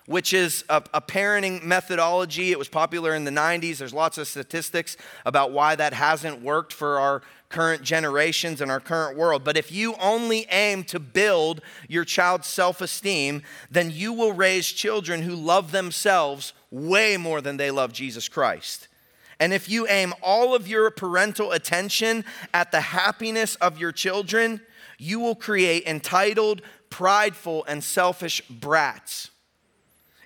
which 0.07 0.33
is 0.33 0.63
a, 0.69 0.81
a, 0.93 1.01
parenting 1.01 1.61
methodology. 1.63 2.51
It 2.51 2.57
was 2.57 2.69
popular 2.69 3.13
in 3.13 3.25
the 3.25 3.31
90s. 3.31 3.77
There's 3.77 3.93
lots 3.93 4.17
of 4.17 4.27
statistics 4.27 4.97
about 5.25 5.51
why 5.51 5.75
that 5.75 5.93
hasn't 5.93 6.41
worked 6.41 6.73
for 6.73 6.97
our 6.97 7.21
current 7.49 7.83
generations 7.83 8.61
and 8.61 8.71
our 8.71 8.79
current 8.79 9.17
world. 9.17 9.43
But 9.43 9.57
if 9.57 9.71
you 9.71 9.95
only 9.95 10.47
aim 10.49 10.85
to 10.85 10.99
build 10.99 11.61
your 11.87 12.05
child's 12.05 12.47
self 12.47 12.81
esteem, 12.81 13.43
then 13.69 13.91
you 13.91 14.13
will 14.13 14.31
raise 14.31 14.67
children 14.67 15.21
who 15.21 15.35
love 15.35 15.71
themselves 15.71 16.53
way 16.71 17.17
more 17.17 17.41
than 17.41 17.57
they 17.57 17.69
love 17.69 17.93
Jesus 17.93 18.27
Christ. 18.27 18.87
And 19.39 19.53
if 19.53 19.69
you 19.69 19.87
aim 19.87 20.13
all 20.23 20.55
of 20.55 20.67
your 20.67 20.89
parental 20.89 21.51
attention 21.51 22.25
at 22.53 22.71
the 22.71 22.81
happiness 22.81 23.55
of 23.55 23.77
your 23.77 23.91
children, 23.91 24.61
you 24.97 25.19
will 25.19 25.35
create 25.35 25.85
entitled, 25.85 26.61
prideful, 26.89 27.63
and 27.65 27.83
selfish 27.83 28.41
brats. 28.49 29.31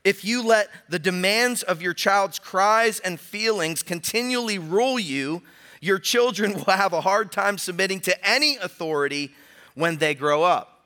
If 0.04 0.26
you 0.26 0.44
let 0.44 0.70
the 0.90 1.00
demands 1.00 1.62
of 1.62 1.82
your 1.82 1.94
child's 1.94 2.40
cries 2.40 3.00
and 3.00 3.20
feelings 3.20 3.84
continually 3.84 4.58
rule 4.58 5.00
you, 5.00 5.44
your 5.80 6.00
children 6.00 6.54
will 6.56 6.74
have 6.74 6.94
a 6.94 7.02
hard 7.02 7.32
time 7.32 7.58
submitting 7.58 8.00
to 8.02 8.28
any 8.28 8.58
authority 8.58 9.32
when 9.76 9.98
they 9.98 10.16
grow 10.16 10.44
up. 10.44 10.86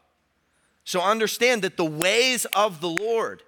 So 0.84 1.02
understand 1.02 1.62
that 1.64 1.78
the 1.78 1.86
ways 1.86 2.46
of 2.54 2.80
the 2.82 2.90
Lord, 2.90 3.42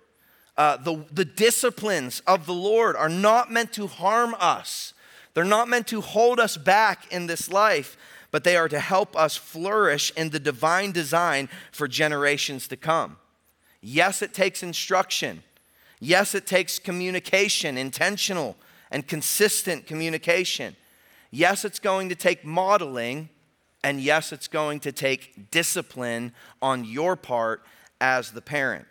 uh, 0.58 0.77
the, 0.77 1.06
the 1.12 1.25
disciplines 1.25 2.21
of 2.25 2.45
the 2.45 2.53
Lord 2.53 2.95
are 2.95 3.10
not 3.10 3.51
meant 3.51 3.73
to 3.73 3.88
harm 3.88 4.36
us. 4.39 4.93
They're 5.34 5.43
not 5.43 5.69
meant 5.69 5.88
to 5.88 6.01
hold 6.01 6.39
us 6.39 6.58
back 6.58 7.12
in 7.12 7.27
this 7.27 7.51
life, 7.51 7.95
but 8.32 8.43
they 8.43 8.58
are 8.58 8.67
to 8.69 8.80
help 8.80 9.15
us 9.15 9.36
flourish 9.36 10.12
in 10.17 10.32
the 10.32 10.39
divine 10.39 10.91
design 10.91 11.47
for 11.71 11.88
generations 11.88 12.67
to 12.69 12.77
come. 12.77 13.17
Yes, 13.82 14.23
it 14.23 14.34
takes 14.34 14.63
instruction. 14.63 15.43
Yes, 15.99 16.36
it 16.36 16.45
takes 16.45 16.79
communication, 16.79 17.77
intentional 17.77 18.55
and 18.91 19.07
consistent 19.07 19.88
communication. 19.88 20.75
Yes, 21.31 21.65
it's 21.65 21.79
going 21.79 22.10
to 22.10 22.15
take 22.15 22.45
modeling. 22.45 23.29
And 23.83 24.01
yes, 24.01 24.31
it's 24.31 24.47
going 24.47 24.79
to 24.81 24.91
take 24.91 25.51
discipline 25.51 26.33
on 26.62 26.83
your 26.83 27.15
part 27.15 27.63
as 28.01 28.31
the 28.31 28.41
parent. 28.41 28.86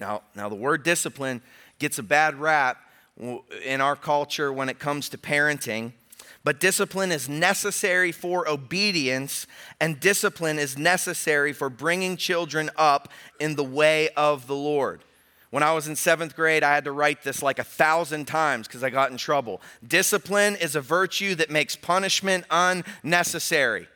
Now, 0.00 0.22
now 0.34 0.48
the 0.48 0.54
word 0.54 0.82
discipline 0.82 1.42
gets 1.78 1.98
a 1.98 2.02
bad 2.02 2.36
rap 2.36 2.78
in 3.64 3.80
our 3.80 3.96
culture 3.96 4.52
when 4.52 4.68
it 4.68 4.78
comes 4.78 5.08
to 5.10 5.18
parenting. 5.18 5.92
But 6.44 6.60
discipline 6.60 7.10
is 7.12 7.28
necessary 7.28 8.12
for 8.12 8.48
obedience, 8.48 9.46
and 9.80 9.98
discipline 9.98 10.58
is 10.58 10.78
necessary 10.78 11.52
for 11.52 11.68
bringing 11.68 12.16
children 12.16 12.70
up 12.76 13.10
in 13.40 13.56
the 13.56 13.64
way 13.64 14.08
of 14.16 14.46
the 14.46 14.54
Lord. 14.54 15.02
When 15.50 15.62
I 15.62 15.72
was 15.72 15.88
in 15.88 15.96
seventh 15.96 16.36
grade, 16.36 16.62
I 16.62 16.74
had 16.74 16.84
to 16.84 16.92
write 16.92 17.22
this 17.22 17.42
like 17.42 17.58
a 17.58 17.64
thousand 17.64 18.26
times 18.26 18.66
because 18.66 18.84
I 18.84 18.90
got 18.90 19.10
in 19.10 19.16
trouble. 19.16 19.62
Discipline 19.86 20.56
is 20.56 20.76
a 20.76 20.80
virtue 20.80 21.34
that 21.36 21.50
makes 21.50 21.74
punishment 21.74 22.44
unnecessary. 22.50 23.88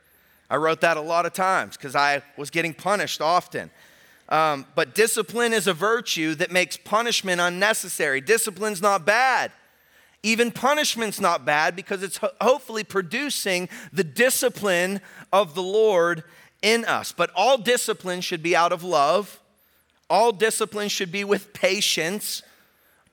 I 0.48 0.56
wrote 0.56 0.80
that 0.80 0.96
a 0.96 1.02
lot 1.02 1.26
of 1.26 1.34
times 1.34 1.76
because 1.76 1.94
I 1.94 2.22
was 2.38 2.50
getting 2.50 2.72
punished 2.72 3.20
often. 3.20 3.70
Um, 4.30 4.66
but 4.74 4.94
discipline 4.94 5.52
is 5.52 5.66
a 5.66 5.74
virtue 5.74 6.34
that 6.36 6.50
makes 6.50 6.78
punishment 6.78 7.38
unnecessary. 7.38 8.22
Discipline's 8.22 8.80
not 8.80 9.04
bad. 9.04 9.52
Even 10.22 10.50
punishment's 10.50 11.20
not 11.20 11.44
bad 11.44 11.76
because 11.76 12.02
it's 12.02 12.16
ho- 12.16 12.30
hopefully 12.40 12.84
producing 12.84 13.68
the 13.92 14.04
discipline 14.04 15.02
of 15.32 15.54
the 15.54 15.62
Lord 15.62 16.24
in 16.62 16.86
us. 16.86 17.12
But 17.12 17.30
all 17.36 17.58
discipline 17.58 18.22
should 18.22 18.42
be 18.42 18.56
out 18.56 18.72
of 18.72 18.82
love 18.82 19.41
all 20.12 20.30
discipline 20.30 20.90
should 20.90 21.10
be 21.10 21.24
with 21.24 21.54
patience. 21.54 22.42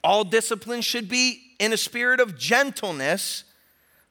All 0.04 0.26
discipline 0.26 0.82
should 0.82 1.08
be 1.08 1.54
in 1.58 1.72
a 1.72 1.78
spirit 1.78 2.20
of 2.20 2.38
gentleness, 2.38 3.46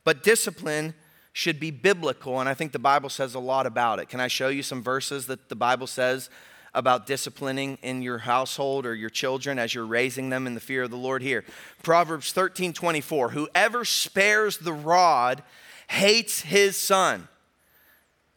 but 0.05 0.23
discipline 0.23 0.95
should 1.35 1.61
be 1.61 1.71
biblical. 1.71 2.41
And 2.41 2.49
I 2.49 2.55
think 2.55 2.73
the 2.73 2.79
Bible 2.79 3.11
says 3.11 3.35
a 3.35 3.39
lot 3.39 3.67
about 3.67 3.99
it. 3.99 4.09
Can 4.09 4.21
I 4.21 4.29
show 4.29 4.49
you 4.49 4.63
some 4.63 4.83
verses 4.83 5.27
that 5.27 5.51
the 5.51 5.55
Bible 5.55 5.87
says 5.87 6.31
about 6.73 7.07
disciplining 7.07 7.77
in 7.83 8.01
your 8.01 8.19
household 8.19 8.87
or 8.87 8.95
your 8.95 9.11
children 9.11 9.59
as 9.59 9.75
you're 9.75 9.85
raising 9.85 10.31
them 10.31 10.47
in 10.47 10.55
the 10.55 10.61
fear 10.61 10.85
of 10.85 10.91
the 10.91 10.97
Lord 10.97 11.21
here? 11.21 11.45
Proverbs 11.83 12.33
13 12.33 12.73
24. 12.73 13.29
Whoever 13.29 13.85
spares 13.85 14.57
the 14.57 14.73
rod 14.73 15.43
hates 15.89 16.41
his 16.41 16.75
son, 16.79 17.29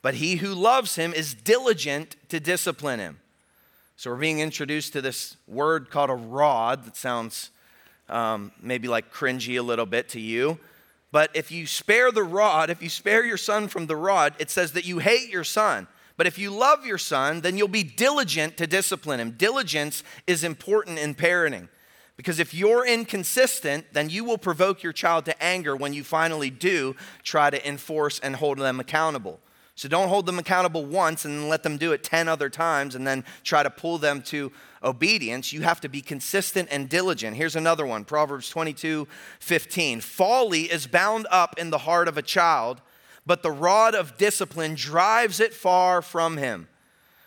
but 0.02 0.16
he 0.16 0.36
who 0.36 0.54
loves 0.54 0.98
him 0.98 1.14
is 1.14 1.34
diligent 1.34 2.18
to 2.28 2.42
discipline 2.42 3.00
him. 3.00 3.21
So 4.02 4.10
we're 4.10 4.18
being 4.18 4.40
introduced 4.40 4.94
to 4.94 5.02
this 5.04 5.38
word 5.48 5.92
called 5.92 6.10
a 6.10 6.16
rod 6.16 6.86
that 6.86 6.96
sounds 6.96 7.52
um, 8.10 8.52
maybe 8.60 8.88
like 8.88 9.14
cringy 9.14 9.60
a 9.60 9.62
little 9.62 9.86
bit 9.86 10.10
to 10.10 10.20
you. 10.20 10.58
But 11.12 11.30
if 11.36 11.52
you 11.52 11.68
spare 11.68 12.12
the 12.12 12.24
rod, 12.24 12.72
if 12.72 12.82
you 12.82 12.90
spare 12.90 13.24
your 13.24 13.38
son 13.38 13.68
from 13.68 13.86
the 13.86 13.96
rod, 13.96 14.34
it 14.40 14.50
says 14.50 14.72
that 14.72 14.86
you 14.86 14.98
hate 14.98 15.30
your 15.30 15.44
son. 15.44 15.86
But 16.18 16.26
if 16.26 16.40
you 16.40 16.50
love 16.50 16.84
your 16.84 16.98
son, 16.98 17.42
then 17.42 17.60
you'll 17.60 17.68
be 17.68 17.84
diligent 17.84 18.58
to 18.58 18.66
discipline 18.66 19.20
him. 19.20 19.36
Diligence 19.38 20.04
is 20.26 20.44
important 20.44 20.98
in 20.98 21.14
parenting. 21.14 21.70
Because 22.18 22.40
if 22.40 22.56
you're 22.56 22.88
inconsistent, 22.88 23.86
then 23.94 24.10
you 24.10 24.24
will 24.24 24.40
provoke 24.40 24.82
your 24.82 24.94
child 24.94 25.26
to 25.26 25.44
anger 25.44 25.76
when 25.76 25.94
you 25.94 26.04
finally 26.04 26.50
do 26.50 26.96
try 27.22 27.52
to 27.52 27.68
enforce 27.68 28.18
and 28.18 28.38
hold 28.38 28.58
them 28.58 28.80
accountable. 28.80 29.40
So 29.76 29.88
don't 29.88 30.10
hold 30.10 30.26
them 30.26 30.38
accountable 30.38 30.86
once 30.86 31.26
and 31.26 31.50
let 31.50 31.64
them 31.64 31.78
do 31.78 31.92
it 31.92 32.04
10 32.04 32.28
other 32.28 32.50
times 32.50 32.94
and 32.94 33.08
then 33.08 33.24
try 33.43 33.64
to 33.64 33.70
pull 33.70 33.98
them 33.98 34.22
to 34.24 34.52
obedience. 34.84 35.54
You 35.54 35.62
have 35.62 35.82
to 35.82 35.89
be 35.89 36.02
consistent 36.02 36.70
and 36.72 36.89
diligent. 36.89 37.38
Here's 37.38 37.56
another 37.56 37.86
one 37.86 38.04
Proverbs 38.04 38.50
22 38.50 39.08
15. 39.39 40.02
Folly 40.02 40.64
is 40.64 40.88
bound 40.88 41.28
up 41.32 41.58
in 41.58 41.70
the 41.70 41.80
heart 41.80 42.08
of 42.08 42.18
a 42.18 42.22
child, 42.22 42.82
but 43.26 43.43
the 43.43 43.52
rod 43.52 43.95
of 43.95 44.18
discipline 44.18 44.76
drives 44.76 45.39
it 45.39 45.54
far 45.54 46.02
from 46.02 46.38
him. 46.38 46.68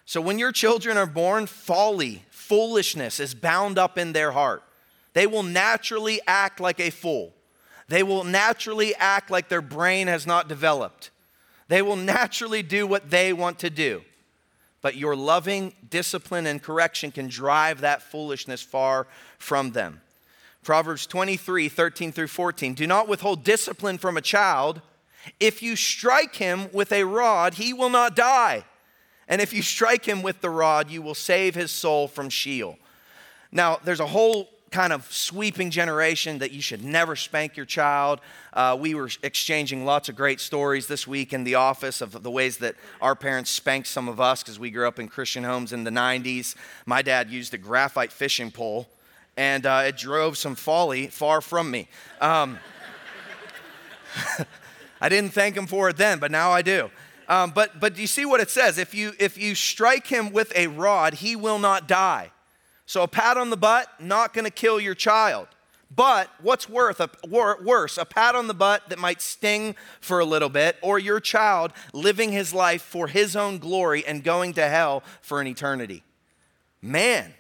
So 0.05 0.21
when 0.21 0.39
your 0.39 0.53
children 0.53 0.99
are 0.99 1.07
born, 1.07 1.47
folly, 1.47 2.25
foolishness 2.31 3.21
is 3.21 3.35
bound 3.35 3.79
up 3.79 3.97
in 3.97 4.13
their 4.13 4.33
heart. 4.33 4.63
They 5.15 5.27
will 5.27 5.43
naturally 5.43 6.21
act 6.27 6.61
like 6.61 6.79
a 6.79 6.91
fool. 6.91 7.33
They 7.89 8.03
will 8.03 8.25
naturally 8.25 8.95
act 8.97 9.31
like 9.31 9.49
their 9.49 9.63
brain 9.63 10.09
has 10.09 10.27
not 10.27 10.49
developed. 10.49 11.11
They 11.75 11.83
will 11.83 11.97
naturally 11.97 12.63
do 12.63 12.87
what 12.87 13.11
they 13.11 13.33
want 13.33 13.59
to 13.59 13.69
do. 13.69 14.03
But 14.81 14.95
your 14.95 15.17
loving 15.17 15.75
discipline 15.91 16.47
and 16.47 16.63
correction 16.63 17.11
can 17.11 17.27
drive 17.27 17.81
that 17.81 18.01
foolishness 18.01 18.63
far 18.63 19.09
from 19.39 19.73
them. 19.73 20.01
Proverbs 20.63 21.05
23, 21.05 21.69
13 21.69 22.13
through 22.13 22.29
14. 22.29 22.75
Do 22.75 22.87
not 22.87 23.09
withhold 23.09 23.43
discipline 23.43 23.99
from 23.99 24.17
a 24.17 24.21
child. 24.21 24.83
If 25.41 25.65
you 25.65 25.75
strike 25.75 26.37
him 26.37 26.69
with 26.73 26.93
a 26.93 27.03
rod, 27.03 27.55
he 27.55 27.73
will 27.73 27.91
not 27.91 28.15
die. 28.15 28.63
And 29.27 29.41
if 29.41 29.53
you 29.53 29.61
strike 29.61 30.05
him 30.05 30.23
with 30.23 30.43
the 30.43 30.51
rod, 30.51 30.93
you 30.93 31.03
will 31.03 31.17
save 31.17 31.57
his 31.57 31.73
soul 31.73 32.07
from 32.07 32.31
Sheol. 32.31 32.79
Now, 33.51 33.81
there's 33.83 33.99
a 33.99 34.07
whole 34.07 34.49
kind 34.75 34.93
of 34.93 35.07
sweeping 35.13 35.71
generation 35.71 36.39
that 36.41 36.51
you 36.51 36.61
should 36.61 36.85
never 36.85 37.15
spank 37.15 37.57
your 37.57 37.65
child. 37.65 38.21
Uh, 38.53 38.77
we 38.79 38.93
were 38.93 39.09
exchanging 39.23 39.85
lots 39.85 40.09
of 40.09 40.17
great 40.17 40.41
stories 40.41 40.89
this 40.89 41.07
week 41.07 41.33
in 41.33 41.45
the 41.45 41.55
office 41.55 42.01
of 42.01 42.25
the 42.25 42.31
ways 42.31 42.57
that 42.57 42.75
our 43.01 43.15
parents 43.15 43.51
spanked 43.51 43.87
some 43.87 44.09
of 44.09 44.21
us 44.21 44.43
because 44.43 44.59
we 44.59 44.73
grew 44.73 44.89
up 44.89 44.99
in 44.99 45.07
Christian 45.07 45.45
homes 45.45 45.73
in 45.73 45.85
the 45.85 45.93
90s. 45.93 46.57
My 46.87 47.03
dad 47.03 47.31
used 47.31 47.55
a 47.55 47.57
graphite 47.57 48.11
fishing 48.11 48.51
pole, 48.51 48.89
and 49.37 49.65
uh, 49.65 49.85
it 49.87 49.97
drove 49.97 50.37
some 50.37 50.57
folly 50.57 51.07
far 51.07 51.41
from 51.41 51.71
me. 51.71 51.87
Um, 52.21 52.59
I 55.01 55.09
didn't 55.09 55.31
thank 55.31 55.57
him 55.57 55.69
for 55.69 55.89
it 55.89 55.97
then, 55.97 56.19
but 56.19 56.33
now 56.33 56.51
I 56.51 56.63
do. 56.63 56.91
Um, 57.29 57.53
but 57.53 57.79
but 57.79 57.97
you 57.97 58.09
see 58.09 58.27
what 58.27 58.41
it 58.41 58.51
says? 58.51 58.79
If 58.79 58.93
you 58.93 59.13
if 59.21 59.39
you 59.39 59.55
strike 59.55 60.09
him 60.09 60.33
with 60.33 60.53
a 60.57 60.67
rod, 60.67 61.15
he 61.15 61.37
will 61.37 61.61
not 61.61 61.87
die. 61.87 62.33
So 62.87 63.03
a 63.03 63.09
pat 63.09 63.37
on 63.37 63.51
the 63.51 63.57
butt, 63.57 63.89
not 63.99 64.35
going 64.35 64.45
to 64.45 64.51
kill 64.51 64.81
your 64.81 64.95
child. 64.95 65.49
But 65.95 66.29
what's 66.41 66.69
worth 66.69 67.01
a, 67.01 67.11
worse, 67.29 67.99
a 67.99 68.05
pat 68.05 68.35
on 68.35 68.47
the 68.47 68.55
butt 68.55 68.89
that 68.89 68.99
might 68.99 69.21
sting 69.21 69.77
for 70.01 70.19
a 70.19 70.25
little 70.25 70.49
bit, 70.49 70.77
or 70.83 70.99
your 70.99 71.21
child 71.21 71.73
living 71.93 72.33
his 72.33 72.53
life 72.53 72.83
for 72.83 73.07
his 73.07 73.37
own 73.37 73.59
glory 73.59 74.05
and 74.05 74.25
going 74.25 74.55
to 74.55 74.69
hell 74.69 75.03
for 75.23 75.41
an 75.41 75.47
eternity? 75.47 76.03
Man, 76.83 77.33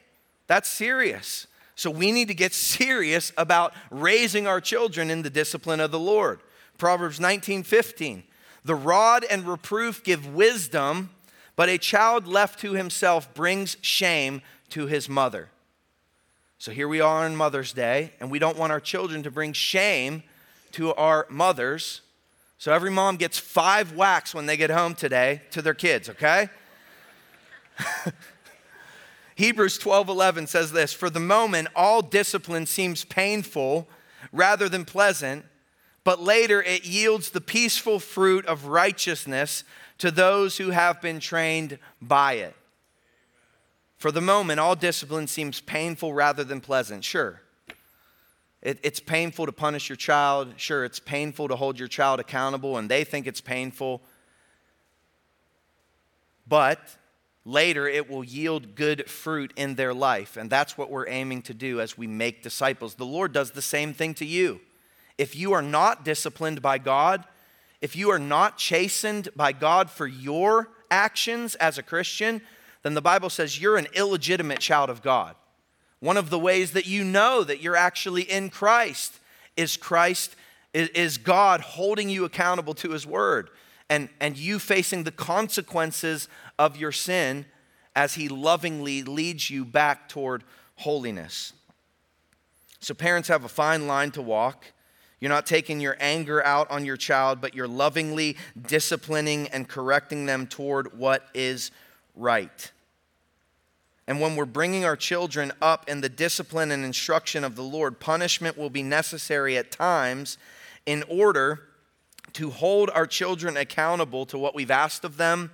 that's 0.47 0.68
serious. 0.68 1.47
So 1.74 1.90
we 1.90 2.12
need 2.12 2.28
to 2.28 2.34
get 2.34 2.53
serious 2.55 3.32
about 3.36 3.74
raising 3.90 4.47
our 4.47 4.61
children 4.61 5.11
in 5.11 5.22
the 5.22 5.30
discipline 5.30 5.80
of 5.80 5.90
the 5.90 5.99
Lord. 5.99 6.40
Proverbs 6.78 7.20
19 7.20 7.62
15. 7.62 8.24
The 8.64 8.74
rod 8.74 9.24
and 9.28 9.47
reproof 9.47 10.03
give 10.03 10.32
wisdom, 10.34 11.11
but 11.55 11.68
a 11.68 11.76
child 11.76 12.26
left 12.26 12.61
to 12.61 12.72
himself 12.72 13.32
brings 13.34 13.76
shame 13.80 14.40
to 14.71 14.87
his 14.87 15.09
mother. 15.09 15.51
So 16.59 16.73
here 16.73 16.89
we 16.89 17.01
are 17.01 17.25
on 17.25 17.37
Mother's 17.37 17.73
Day, 17.73 18.12
and 18.21 18.31
we 18.31 18.39
don't 18.39 18.57
want 18.57 18.73
our 18.73 18.81
children 18.81 19.23
to 19.25 19.31
bring 19.31 19.53
shame 19.53 20.23
to 20.73 20.95
our 20.95 21.27
mothers. 21.29 22.01
So 22.59 22.73
every 22.73 22.91
mom 22.91 23.17
gets 23.17 23.39
five 23.39 23.93
whacks 23.93 24.35
when 24.35 24.47
they 24.47 24.57
get 24.57 24.71
home 24.71 24.95
today 24.95 25.43
to 25.51 25.61
their 25.61 25.75
kids, 25.75 26.09
okay? 26.09 26.49
Hebrews 29.37 29.79
12 29.79 30.09
11 30.09 30.47
says 30.47 30.73
this 30.73 30.93
For 30.93 31.11
the 31.11 31.21
moment, 31.21 31.69
all 31.75 32.03
discipline 32.03 32.67
seems 32.67 33.05
painful 33.05 33.89
rather 34.33 34.69
than 34.69 34.85
pleasant, 34.85 35.45
but 36.05 36.21
later 36.21 36.62
it 36.62 36.85
yields 36.85 37.31
the 37.31 37.41
peaceful 37.41 37.99
fruit 37.99 38.47
of 38.47 38.67
righteousness 38.67 39.65
to 39.99 40.11
those 40.11 40.59
who 40.59 40.71
have 40.71 41.01
been 41.01 41.21
trained 41.21 41.79
by 42.01 42.35
it. 42.35 42.55
For 44.05 44.12
the 44.12 44.20
moment, 44.20 44.61
all 44.61 44.76
discipline 44.76 45.28
seems 45.28 45.62
painful 45.62 46.12
rather 46.12 46.44
than 46.44 46.61
pleasant. 46.61 47.05
Sure. 47.05 47.40
It, 48.61 48.78
it's 48.82 49.00
painful 49.00 49.46
to 49.46 49.52
punish 49.52 49.88
your 49.88 49.96
child. 49.96 50.52
Sure, 50.59 50.84
it's 50.84 51.00
painful 51.00 51.48
to 51.48 51.57
hold 51.57 51.78
your 51.78 51.88
child 51.88 52.20
accountable, 52.20 52.76
and 52.76 52.90
they 52.90 53.02
think 53.05 53.26
it's 53.26 53.40
painful. 53.40 54.02
But 56.46 56.80
later, 57.46 57.88
it 57.88 58.11
will 58.11 58.22
yield 58.22 58.74
good 58.74 59.09
fruit 59.09 59.55
in 59.57 59.76
their 59.76 59.94
life. 59.94 60.36
And 60.36 60.50
that's 60.50 60.76
what 60.76 60.90
we're 60.90 61.09
aiming 61.09 61.40
to 61.40 61.55
do 61.55 61.80
as 61.80 61.96
we 61.96 62.07
make 62.07 62.42
disciples. 62.42 62.96
The 62.96 63.07
Lord 63.07 63.32
does 63.32 63.52
the 63.52 63.62
same 63.62 63.94
thing 63.94 64.12
to 64.16 64.26
you. 64.26 64.61
If 65.16 65.34
you 65.34 65.55
are 65.55 65.62
not 65.62 66.05
disciplined 66.05 66.61
by 66.61 66.76
God, 66.76 67.24
if 67.80 67.96
you 67.96 68.11
are 68.11 68.18
not 68.18 68.59
chastened 68.59 69.30
by 69.34 69.52
God 69.52 69.88
for 69.88 70.07
your 70.07 70.68
actions 70.90 71.55
as 71.55 71.78
a 71.78 71.82
Christian, 71.82 72.42
then 72.85 72.95
the 72.95 73.03
Bible 73.03 73.30
says 73.30 73.61
you're 73.61 73.76
an 73.76 73.89
illegitimate 73.95 74.61
child 74.61 74.91
of 74.91 75.03
God. 75.03 75.35
One 76.01 76.18
of 76.18 76.30
the 76.30 76.39
ways 76.39 76.72
that 76.72 76.87
you 76.87 77.03
know 77.03 77.43
that 77.43 77.62
you're 77.62 77.76
actually 77.76 78.22
in 78.22 78.51
Christ 78.51 79.18
is 79.57 79.76
Christ 79.76 80.37
is 80.74 81.18
God 81.18 81.61
holding 81.61 82.11
you 82.11 82.24
accountable 82.24 82.74
to 82.74 82.91
his 82.91 83.07
word 83.07 83.49
and, 83.89 84.09
and 84.20 84.37
you 84.37 84.59
facing 84.59 85.05
the 85.05 85.12
consequences 85.12 86.28
of 86.59 86.76
your 86.76 86.93
sin 86.93 87.47
as 87.97 88.14
he 88.14 88.28
lovingly 88.28 89.03
leads 89.03 89.49
you 89.49 89.64
back 89.64 90.09
toward 90.09 90.45
holiness. 90.76 91.53
So, 92.80 92.93
parents 92.93 93.28
have 93.28 93.45
a 93.45 93.49
fine 93.49 93.87
line 93.87 94.11
to 94.11 94.20
walk. 94.20 94.66
You're 95.20 95.30
not 95.30 95.47
taking 95.47 95.80
your 95.80 95.97
anger 96.01 96.45
out 96.45 96.70
on 96.70 96.85
your 96.85 96.99
child, 96.99 97.41
but 97.41 97.55
you're 97.55 97.68
lovingly 97.68 98.37
disciplining 98.61 99.49
and 99.49 99.66
correcting 99.66 100.26
them 100.26 100.47
toward 100.47 100.99
what 100.99 101.26
is 101.32 101.70
right. 102.14 102.72
And 104.07 104.20
when 104.20 104.36
we're 104.36 104.44
bringing 104.44 104.84
our 104.84 104.96
children 104.96 105.52
up 105.62 105.88
in 105.88 106.00
the 106.00 106.09
discipline 106.09 106.70
and 106.70 106.84
instruction 106.84 107.42
of 107.42 107.57
the 107.57 107.62
Lord, 107.62 108.00
punishment 108.00 108.59
will 108.59 108.70
be 108.70 108.82
necessary 108.82 109.57
at 109.57 109.70
times 109.70 110.36
in 110.84 111.02
order 111.09 111.62
to 112.34 112.50
hold 112.50 112.90
our 112.90 113.07
children 113.07 113.57
accountable 113.57 114.26
to 114.26 114.38
what 114.38 114.55
we've 114.55 114.70
asked 114.70 115.05
of 115.05 115.16
them, 115.16 115.52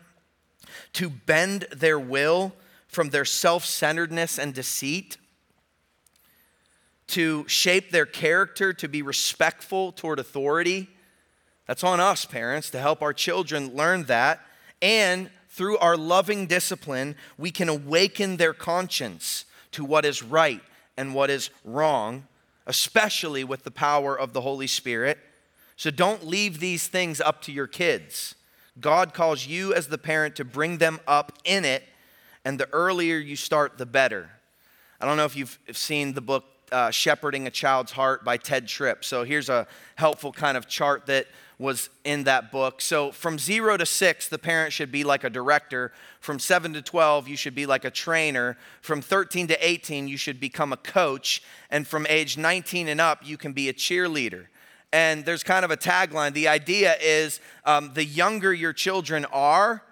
to 0.95 1.11
bend 1.11 1.67
their 1.71 1.99
will 1.99 2.53
from 2.89 3.11
their 3.11 3.25
self 3.25 3.65
centeredness 3.65 4.39
and 4.39 4.53
deceit, 4.53 5.17
to 7.09 7.47
shape 7.47 7.91
their 7.91 8.07
character 8.07 8.73
to 8.73 8.89
be 8.89 9.03
respectful 9.03 9.93
toward 9.93 10.19
authority. 10.19 10.89
That's 11.67 11.85
on 11.85 12.01
us, 12.01 12.25
parents, 12.25 12.71
to 12.71 12.81
help 12.81 13.01
our 13.01 13.13
children 13.13 13.77
learn 13.77 14.05
that 14.05 14.41
and 14.83 15.31
through 15.61 15.77
our 15.77 15.95
loving 15.95 16.47
discipline, 16.47 17.15
we 17.37 17.51
can 17.51 17.69
awaken 17.69 18.39
their 18.39 18.55
conscience 18.55 19.45
to 19.73 19.85
what 19.85 20.07
is 20.07 20.23
right 20.23 20.63
and 20.97 21.15
what 21.15 21.29
is 21.29 21.51
wrong, 21.67 22.27
especially 22.67 23.45
with 23.45 23.63
the 23.63 23.71
power 23.71 24.19
of 24.19 24.33
the 24.33 24.41
Holy 24.41 24.67
Spirit. 24.67 25.19
So 25.77 25.91
don't 25.91 26.27
leave 26.27 26.61
these 26.61 26.89
things 26.89 27.21
up 27.21 27.43
to 27.43 27.53
your 27.53 27.67
kids. 27.67 28.37
God 28.81 29.13
calls 29.13 29.47
you 29.47 29.75
as 29.75 29.89
the 29.89 29.99
parent 29.99 30.35
to 30.37 30.47
bring 30.47 30.79
them 30.79 30.99
up 31.07 31.39
in 31.45 31.67
it, 31.67 31.85
and 32.43 32.59
the 32.59 32.73
earlier 32.73 33.19
you 33.19 33.37
start, 33.37 33.77
the 33.77 33.85
better. 33.85 34.31
I 34.99 35.05
don't 35.05 35.19
know 35.19 35.27
if 35.27 35.37
you've 35.37 35.59
seen 35.73 36.15
the 36.15 36.23
book 36.23 36.45
uh, 36.73 36.91
Shepherding 36.91 37.47
a 37.47 37.51
Child's 37.51 37.93
Heart 37.93 38.25
by 38.25 38.39
Tedd 38.39 38.67
Tripp. 38.67 39.05
So 39.05 39.25
here's 39.25 39.51
a 39.51 39.67
helpful 39.97 40.33
kind 40.33 40.57
of 40.57 40.69
chart 40.69 41.05
that 41.05 41.27
was 41.61 41.91
in 42.05 42.25
that 42.25 42.51
book. 42.51 42.81
So 42.81 43.13
from 43.13 43.39
zero 43.39 43.77
to 43.77 43.85
six, 43.85 44.29
the 44.29 44.39
parent 44.39 44.73
should 44.73 44.91
be 44.91 45.05
like 45.05 45.25
a 45.25 45.31
director. 45.31 45.93
From 46.19 46.39
seven 46.39 46.73
to 46.73 46.81
12, 46.81 47.29
you 47.29 47.37
should 47.37 47.55
be 47.55 47.67
like 47.67 47.85
a 47.85 47.91
trainer. 47.91 48.57
From 48.81 49.03
13 49.03 49.47
to 49.49 49.67
18, 49.69 50.09
you 50.09 50.17
should 50.17 50.41
become 50.41 50.73
a 50.73 50.79
coach. 50.79 51.43
And 51.71 51.87
from 51.87 52.07
age 52.09 52.39
19 52.39 52.89
and 52.89 52.99
up, 52.99 53.19
you 53.23 53.37
can 53.37 53.53
be 53.53 53.69
a 53.69 53.75
cheerleader. 53.75 54.47
And 54.91 55.27
there's 55.27 55.43
kind 55.43 55.63
of 55.63 55.71
a 55.71 55.77
tagline. 55.77 56.33
The 56.33 56.49
idea 56.49 56.97
is 56.99 57.41
um, 57.67 57.93
the 57.93 58.07
younger 58.07 58.55
your 58.55 58.73
children 58.73 59.27
are, 59.27 59.83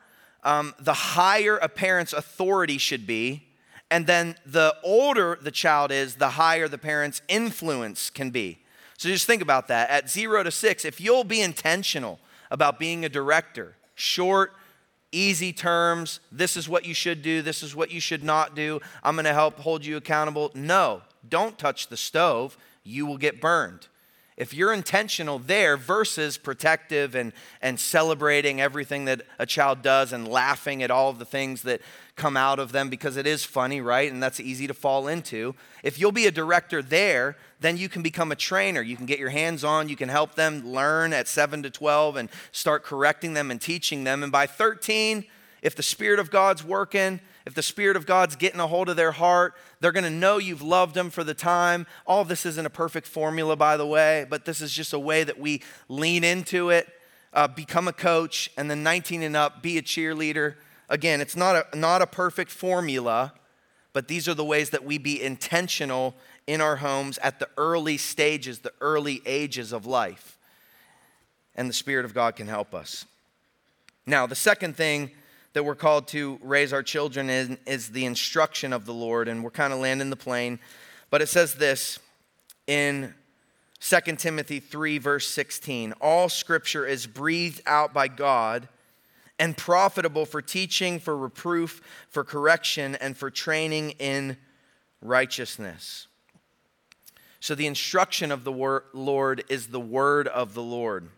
um, 0.44 0.74
the 0.80 0.94
higher 0.94 1.58
a 1.58 1.68
parent's 1.68 2.14
authority 2.14 2.78
should 2.78 3.06
be. 3.06 3.44
And 3.90 4.06
then 4.06 4.36
the 4.46 4.74
older 4.82 5.38
the 5.40 5.50
child 5.50 5.92
is, 5.92 6.14
the 6.14 6.30
higher 6.30 6.66
the 6.66 6.78
parent's 6.78 7.20
influence 7.28 8.08
can 8.08 8.30
be. 8.30 8.58
So 8.98 9.08
just 9.08 9.26
think 9.26 9.42
about 9.42 9.68
that. 9.68 9.88
At 9.90 10.10
zero 10.10 10.42
to 10.42 10.50
six, 10.50 10.84
if 10.84 11.00
you'll 11.00 11.24
be 11.24 11.40
intentional 11.40 12.18
about 12.50 12.78
being 12.78 13.04
a 13.04 13.08
director, 13.08 13.76
short, 13.94 14.52
easy 15.12 15.52
terms, 15.52 16.18
this 16.32 16.56
is 16.56 16.68
what 16.68 16.84
you 16.84 16.94
should 16.94 17.22
do, 17.22 17.40
this 17.40 17.62
is 17.62 17.76
what 17.76 17.92
you 17.92 18.00
should 18.00 18.24
not 18.24 18.56
do, 18.56 18.80
I'm 19.04 19.16
gonna 19.16 19.32
help 19.32 19.60
hold 19.60 19.86
you 19.86 19.96
accountable. 19.96 20.50
No, 20.52 21.02
don't 21.26 21.56
touch 21.56 21.86
the 21.86 21.96
stove, 21.96 22.58
you 22.82 23.06
will 23.06 23.18
get 23.18 23.40
burned 23.40 23.86
if 24.38 24.54
you're 24.54 24.72
intentional 24.72 25.40
there 25.40 25.76
versus 25.76 26.38
protective 26.38 27.16
and, 27.16 27.32
and 27.60 27.78
celebrating 27.78 28.60
everything 28.60 29.04
that 29.06 29.22
a 29.36 29.44
child 29.44 29.82
does 29.82 30.12
and 30.12 30.28
laughing 30.28 30.80
at 30.84 30.92
all 30.92 31.10
of 31.10 31.18
the 31.18 31.24
things 31.24 31.62
that 31.62 31.80
come 32.14 32.36
out 32.36 32.60
of 32.60 32.70
them 32.70 32.88
because 32.88 33.16
it 33.16 33.26
is 33.26 33.44
funny, 33.44 33.80
right? 33.80 34.10
And 34.10 34.22
that's 34.22 34.38
easy 34.38 34.68
to 34.68 34.74
fall 34.74 35.08
into. 35.08 35.56
If 35.82 35.98
you'll 35.98 36.12
be 36.12 36.28
a 36.28 36.30
director 36.30 36.82
there, 36.82 37.36
then 37.58 37.76
you 37.76 37.88
can 37.88 38.00
become 38.00 38.30
a 38.30 38.36
trainer. 38.36 38.80
You 38.80 38.96
can 38.96 39.06
get 39.06 39.18
your 39.18 39.30
hands 39.30 39.64
on, 39.64 39.88
you 39.88 39.96
can 39.96 40.08
help 40.08 40.36
them 40.36 40.64
learn 40.64 41.12
at 41.12 41.26
7 41.26 41.64
to 41.64 41.70
12 41.70 42.14
and 42.14 42.28
start 42.52 42.84
correcting 42.84 43.34
them 43.34 43.50
and 43.50 43.60
teaching 43.60 44.04
them. 44.04 44.22
And 44.22 44.30
by 44.30 44.46
13, 44.46 45.24
if 45.62 45.74
the 45.74 45.82
Spirit 45.82 46.20
of 46.20 46.30
God's 46.30 46.62
working, 46.62 47.18
if 47.48 47.54
the 47.54 47.62
Spirit 47.62 47.96
of 47.96 48.04
God's 48.04 48.36
getting 48.36 48.60
a 48.60 48.66
hold 48.66 48.90
of 48.90 48.96
their 48.96 49.12
heart, 49.12 49.54
they're 49.80 49.90
going 49.90 50.04
to 50.04 50.10
know 50.10 50.36
you've 50.36 50.60
loved 50.60 50.94
them 50.94 51.08
for 51.08 51.24
the 51.24 51.32
time. 51.32 51.86
All 52.06 52.22
this 52.22 52.44
isn't 52.44 52.66
a 52.66 52.68
perfect 52.68 53.06
formula, 53.06 53.56
by 53.56 53.78
the 53.78 53.86
way, 53.86 54.26
but 54.28 54.44
this 54.44 54.60
is 54.60 54.70
just 54.70 54.92
a 54.92 54.98
way 54.98 55.24
that 55.24 55.40
we 55.40 55.62
lean 55.88 56.24
into 56.24 56.68
it, 56.68 56.86
uh, 57.32 57.48
become 57.48 57.88
a 57.88 57.92
coach, 57.94 58.50
and 58.58 58.70
then 58.70 58.82
19 58.82 59.22
and 59.22 59.34
up, 59.34 59.62
be 59.62 59.78
a 59.78 59.82
cheerleader. 59.82 60.56
Again, 60.90 61.22
it's 61.22 61.36
not 61.36 61.56
a, 61.72 61.78
not 61.78 62.02
a 62.02 62.06
perfect 62.06 62.50
formula, 62.50 63.32
but 63.94 64.08
these 64.08 64.28
are 64.28 64.34
the 64.34 64.44
ways 64.44 64.68
that 64.68 64.84
we 64.84 64.98
be 64.98 65.22
intentional 65.22 66.14
in 66.46 66.60
our 66.60 66.76
homes 66.76 67.16
at 67.22 67.38
the 67.38 67.48
early 67.56 67.96
stages, 67.96 68.58
the 68.58 68.74
early 68.82 69.22
ages 69.24 69.72
of 69.72 69.86
life. 69.86 70.36
And 71.54 71.66
the 71.66 71.72
Spirit 71.72 72.04
of 72.04 72.12
God 72.12 72.36
can 72.36 72.46
help 72.46 72.74
us. 72.74 73.06
Now, 74.04 74.26
the 74.26 74.36
second 74.36 74.76
thing 74.76 75.12
that 75.58 75.64
we're 75.64 75.74
called 75.74 76.06
to 76.06 76.38
raise 76.40 76.72
our 76.72 76.84
children 76.84 77.28
in 77.28 77.58
is 77.66 77.88
the 77.88 78.04
instruction 78.04 78.72
of 78.72 78.86
the 78.86 78.94
Lord, 78.94 79.26
and 79.26 79.42
we're 79.42 79.50
kind 79.50 79.72
of 79.72 79.80
landing 79.80 80.08
the 80.08 80.14
plane. 80.14 80.60
But 81.10 81.20
it 81.20 81.28
says 81.28 81.54
this 81.54 81.98
in 82.68 83.12
2 83.80 84.00
Timothy 84.18 84.60
3, 84.60 84.98
verse 84.98 85.26
16 85.26 85.94
All 86.00 86.28
scripture 86.28 86.86
is 86.86 87.08
breathed 87.08 87.60
out 87.66 87.92
by 87.92 88.06
God 88.06 88.68
and 89.40 89.56
profitable 89.56 90.26
for 90.26 90.40
teaching, 90.40 91.00
for 91.00 91.16
reproof, 91.16 91.82
for 92.08 92.22
correction, 92.22 92.94
and 92.94 93.16
for 93.16 93.28
training 93.28 93.96
in 93.98 94.36
righteousness. 95.02 96.06
So, 97.40 97.56
the 97.56 97.66
instruction 97.66 98.30
of 98.30 98.44
the 98.44 98.52
wor- 98.52 98.84
Lord 98.92 99.42
is 99.48 99.66
the 99.66 99.80
word 99.80 100.28
of 100.28 100.54
the 100.54 100.62
Lord. 100.62 101.08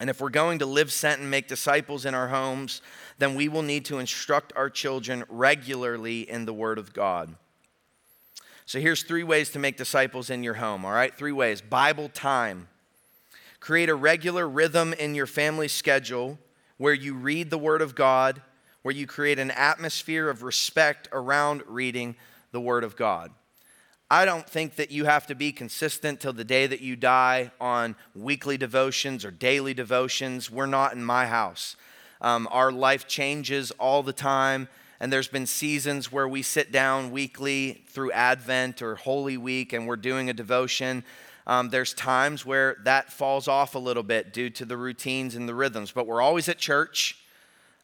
And 0.00 0.10
if 0.10 0.20
we're 0.20 0.30
going 0.30 0.58
to 0.58 0.66
live 0.66 0.90
sent 0.90 1.20
and 1.20 1.30
make 1.30 1.46
disciples 1.46 2.04
in 2.04 2.14
our 2.14 2.28
homes, 2.28 2.82
then 3.18 3.34
we 3.34 3.48
will 3.48 3.62
need 3.62 3.84
to 3.86 3.98
instruct 3.98 4.52
our 4.56 4.68
children 4.68 5.24
regularly 5.28 6.28
in 6.28 6.46
the 6.46 6.54
word 6.54 6.78
of 6.78 6.92
God. 6.92 7.36
So, 8.66 8.80
here's 8.80 9.02
three 9.02 9.22
ways 9.22 9.50
to 9.50 9.58
make 9.58 9.76
disciples 9.76 10.30
in 10.30 10.42
your 10.42 10.54
home, 10.54 10.84
all 10.84 10.92
right? 10.92 11.14
Three 11.14 11.32
ways 11.32 11.60
Bible 11.60 12.08
time. 12.08 12.68
Create 13.60 13.88
a 13.88 13.94
regular 13.94 14.48
rhythm 14.48 14.92
in 14.92 15.14
your 15.14 15.26
family 15.26 15.68
schedule 15.68 16.38
where 16.76 16.92
you 16.92 17.14
read 17.14 17.50
the 17.50 17.58
Word 17.58 17.82
of 17.82 17.94
God, 17.94 18.42
where 18.82 18.94
you 18.94 19.06
create 19.06 19.38
an 19.38 19.50
atmosphere 19.50 20.28
of 20.28 20.42
respect 20.42 21.08
around 21.12 21.62
reading 21.66 22.16
the 22.52 22.60
Word 22.60 22.84
of 22.84 22.96
God. 22.96 23.30
I 24.14 24.26
don't 24.26 24.48
think 24.48 24.76
that 24.76 24.92
you 24.92 25.06
have 25.06 25.26
to 25.26 25.34
be 25.34 25.50
consistent 25.50 26.20
till 26.20 26.32
the 26.32 26.44
day 26.44 26.68
that 26.68 26.80
you 26.80 26.94
die 26.94 27.50
on 27.60 27.96
weekly 28.14 28.56
devotions 28.56 29.24
or 29.24 29.32
daily 29.32 29.74
devotions. 29.74 30.48
We're 30.48 30.66
not 30.66 30.92
in 30.92 31.04
my 31.04 31.26
house. 31.26 31.74
Um, 32.20 32.46
our 32.52 32.70
life 32.70 33.08
changes 33.08 33.72
all 33.72 34.04
the 34.04 34.12
time, 34.12 34.68
and 35.00 35.12
there's 35.12 35.26
been 35.26 35.46
seasons 35.46 36.12
where 36.12 36.28
we 36.28 36.42
sit 36.42 36.70
down 36.70 37.10
weekly 37.10 37.82
through 37.88 38.12
Advent 38.12 38.82
or 38.82 38.94
Holy 38.94 39.36
Week 39.36 39.72
and 39.72 39.84
we're 39.84 39.96
doing 39.96 40.30
a 40.30 40.32
devotion. 40.32 41.02
Um, 41.48 41.70
there's 41.70 41.92
times 41.92 42.46
where 42.46 42.76
that 42.84 43.12
falls 43.12 43.48
off 43.48 43.74
a 43.74 43.80
little 43.80 44.04
bit 44.04 44.32
due 44.32 44.48
to 44.50 44.64
the 44.64 44.76
routines 44.76 45.34
and 45.34 45.48
the 45.48 45.56
rhythms, 45.56 45.90
but 45.90 46.06
we're 46.06 46.22
always 46.22 46.48
at 46.48 46.58
church. 46.58 47.18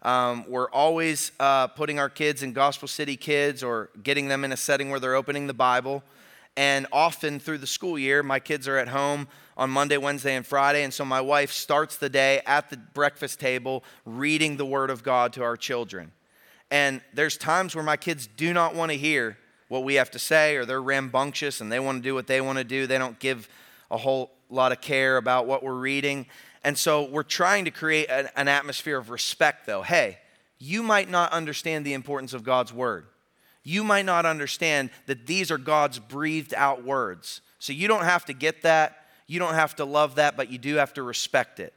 Um, 0.02 0.44
we're 0.46 0.70
always 0.70 1.32
uh, 1.40 1.66
putting 1.66 1.98
our 1.98 2.08
kids 2.08 2.44
in 2.44 2.52
Gospel 2.52 2.86
City 2.86 3.16
Kids 3.16 3.64
or 3.64 3.90
getting 4.00 4.28
them 4.28 4.44
in 4.44 4.52
a 4.52 4.56
setting 4.56 4.90
where 4.90 5.00
they're 5.00 5.16
opening 5.16 5.48
the 5.48 5.54
Bible. 5.54 6.04
And 6.57 6.86
often 6.92 7.40
through 7.40 7.59
the 7.59 7.66
school 7.66 7.98
year, 7.98 8.22
my 8.22 8.40
kids 8.40 8.68
are 8.68 8.76
at 8.76 8.88
home 8.88 9.28
on 9.57 9.70
Monday, 9.70 9.96
Wednesday, 9.96 10.36
and 10.36 10.46
Friday. 10.46 10.82
And 10.82 10.92
so 10.92 11.05
my 11.05 11.20
wife 11.20 11.53
starts 11.53 11.96
the 11.96 12.09
day 12.09 12.42
at 12.46 12.70
the 12.70 12.76
breakfast 12.76 13.40
table 13.40 13.84
reading 14.05 14.57
the 14.57 14.66
Word 14.66 14.90
of 14.90 15.03
God 15.03 15.32
to 15.34 15.42
our 15.42 15.57
children. 15.57 16.12
And 16.70 17.01
there's 17.12 17.36
times 17.36 17.74
where 17.74 17.84
my 17.84 17.96
kids 17.96 18.26
do 18.26 18.53
not 18.53 18.74
want 18.74 18.92
to 18.92 18.96
hear 18.96 19.38
what 19.68 19.84
we 19.84 19.94
have 19.94 20.11
to 20.11 20.18
say, 20.18 20.57
or 20.57 20.64
they're 20.64 20.82
rambunctious 20.82 21.61
and 21.61 21.70
they 21.70 21.78
want 21.78 21.98
to 21.98 22.03
do 22.03 22.14
what 22.14 22.26
they 22.26 22.40
want 22.40 22.59
to 22.59 22.64
do. 22.64 22.86
They 22.86 22.98
don't 22.98 23.18
give 23.18 23.48
a 23.90 23.96
whole 23.96 24.32
lot 24.48 24.72
of 24.72 24.80
care 24.80 25.16
about 25.16 25.46
what 25.46 25.62
we're 25.62 25.74
reading. 25.74 26.26
And 26.64 26.76
so 26.76 27.05
we're 27.05 27.22
trying 27.22 27.64
to 27.64 27.70
create 27.70 28.11
an, 28.11 28.48
atmosphere 28.48 28.98
of 28.98 29.11
respect, 29.11 29.66
though. 29.66 29.82
Hey, 29.82 30.18
you 30.59 30.82
might 30.82 31.09
not 31.09 31.32
understand 31.32 31.86
the 31.86 31.94
importance 31.94 32.34
of 32.34 32.44
God's 32.44 32.72
word. 32.72 33.07
You 33.62 33.84
might 33.84 34.06
not 34.06 34.26
understand 34.26 34.90
that 35.06 35.26
these 35.26 35.50
are 35.50 35.58
God's 35.58 35.98
breathed 35.98 36.54
out 36.54 36.84
words. 36.84 37.40
So 37.58 37.72
you 37.72 37.88
don't 37.88 38.04
have 38.04 38.24
to 38.26 38.32
get 38.32 38.62
that. 38.62 39.04
You 39.26 39.38
don't 39.38 39.54
have 39.54 39.76
to 39.76 39.84
love 39.84 40.16
that, 40.16 40.36
but 40.36 40.50
you 40.50 40.58
do 40.58 40.76
have 40.76 40.94
to 40.94 41.02
respect 41.02 41.61
it. 41.61 41.74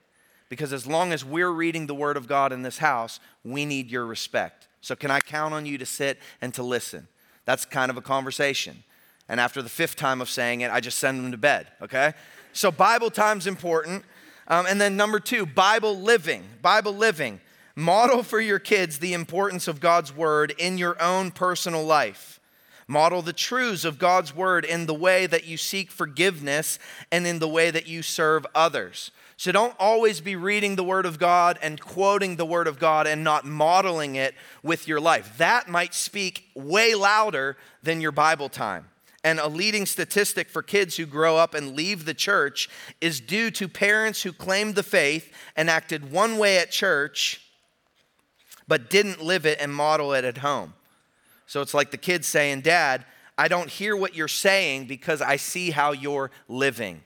Because 0.49 0.71
as 0.71 0.88
long 0.88 1.13
as 1.13 1.25
we're 1.25 1.51
reading 1.51 1.88
the 1.88 1.95
word 1.95 2.15
of 2.15 2.27
God 2.27 2.51
in 2.51 2.61
this 2.61 2.77
house, 2.77 3.19
we 3.43 3.65
need 3.65 3.91
your 3.91 4.05
respect. 4.05 4.67
So, 4.81 4.95
can 4.95 5.11
I 5.11 5.19
count 5.19 5.53
on 5.53 5.65
you 5.65 5.77
to 5.77 5.86
sit 5.86 6.19
and 6.41 6.53
to 6.55 6.63
listen? 6.63 7.07
That's 7.45 7.65
kind 7.65 7.89
of 7.89 7.97
a 7.97 8.01
conversation. 8.01 8.84
And 9.29 9.39
after 9.39 9.61
the 9.61 9.69
fifth 9.69 9.95
time 9.95 10.21
of 10.21 10.29
saying 10.29 10.61
it, 10.61 10.71
I 10.71 10.79
just 10.79 10.99
send 10.99 11.23
them 11.23 11.31
to 11.31 11.38
bed, 11.38 11.67
okay? 11.81 12.13
So, 12.51 12.71
Bible 12.71 13.09
time's 13.09 13.47
important. 13.47 14.03
Um, 14.47 14.65
and 14.67 14.79
then, 14.79 14.97
number 14.97 15.19
two, 15.19 15.45
Bible 15.45 15.97
living. 15.97 16.43
Bible 16.61 16.93
living. 16.93 17.39
Model 17.76 18.21
for 18.21 18.39
your 18.39 18.59
kids 18.59 18.99
the 18.99 19.13
importance 19.13 19.67
of 19.67 19.80
God's 19.80 20.15
word 20.15 20.53
in 20.57 20.78
your 20.78 21.01
own 21.01 21.32
personal 21.32 21.84
life. 21.84 22.39
Model 22.88 23.21
the 23.21 23.34
truths 23.34 23.86
of 23.86 23.97
God's 23.97 24.36
word 24.36 24.65
in 24.65 24.86
the 24.86 24.93
way 24.93 25.26
that 25.26 25.45
you 25.45 25.57
seek 25.57 25.89
forgiveness 25.89 26.78
and 27.11 27.26
in 27.26 27.39
the 27.39 27.47
way 27.47 27.71
that 27.71 27.88
you 27.88 28.01
serve 28.03 28.45
others. 28.53 29.11
So 29.38 29.51
don't 29.51 29.76
always 29.80 30.21
be 30.21 30.36
reading 30.36 30.76
the 30.76 30.84
Word 30.84 31.05
of 31.05 31.19
God 31.19 31.57
and 31.61 31.82
quoting 31.82 32.36
the 32.36 32.45
Word 32.45 32.67
of 32.67 32.80
God 32.80 33.07
and 33.07 33.24
not 33.24 33.45
modeling 33.45 34.15
it 34.15 34.36
with 34.61 34.88
your 34.88 35.01
life. 35.01 35.38
That 35.38 35.67
might 35.67 35.93
speak 35.93 36.49
way 36.55 36.93
louder 36.93 37.57
than 37.82 37.99
your 37.99 38.11
Bible 38.11 38.49
time. 38.49 38.89
And 39.24 39.39
a 39.39 39.47
leading 39.47 39.86
statistic 39.86 40.49
for 40.49 40.61
kids 40.61 40.97
who 40.97 41.05
grow 41.05 41.38
up 41.38 41.53
and 41.53 41.76
leave 41.76 42.05
the 42.05 42.13
church 42.13 42.69
is 43.01 43.19
due 43.19 43.49
to 43.51 43.67
parents 43.67 44.21
who 44.21 44.34
claimed 44.34 44.76
the 44.76 44.84
faith 44.84 45.34
and 45.55 45.69
acted 45.69 46.11
one 46.11 46.38
way 46.38 46.57
at 46.57 46.71
church, 46.71 47.42
but 48.68 48.89
didn't 48.89 49.22
live 49.22 49.45
it 49.45 49.59
and 49.59 49.74
model 49.74 50.14
it 50.14 50.24
at 50.24 50.39
home. 50.39 50.74
So 51.45 51.61
it's 51.61 51.74
like 51.74 51.91
the 51.91 51.97
kids 51.97 52.28
saying, 52.28 52.61
Dad, 52.61 53.05
I 53.38 53.47
don't 53.47 53.70
hear 53.70 53.95
what 53.95 54.16
you're 54.16 54.28
saying 54.28 54.86
because 54.86 55.22
I 55.22 55.36
see 55.36 55.72
how 55.72 55.91
you're 55.91 56.32
living. 56.47 57.01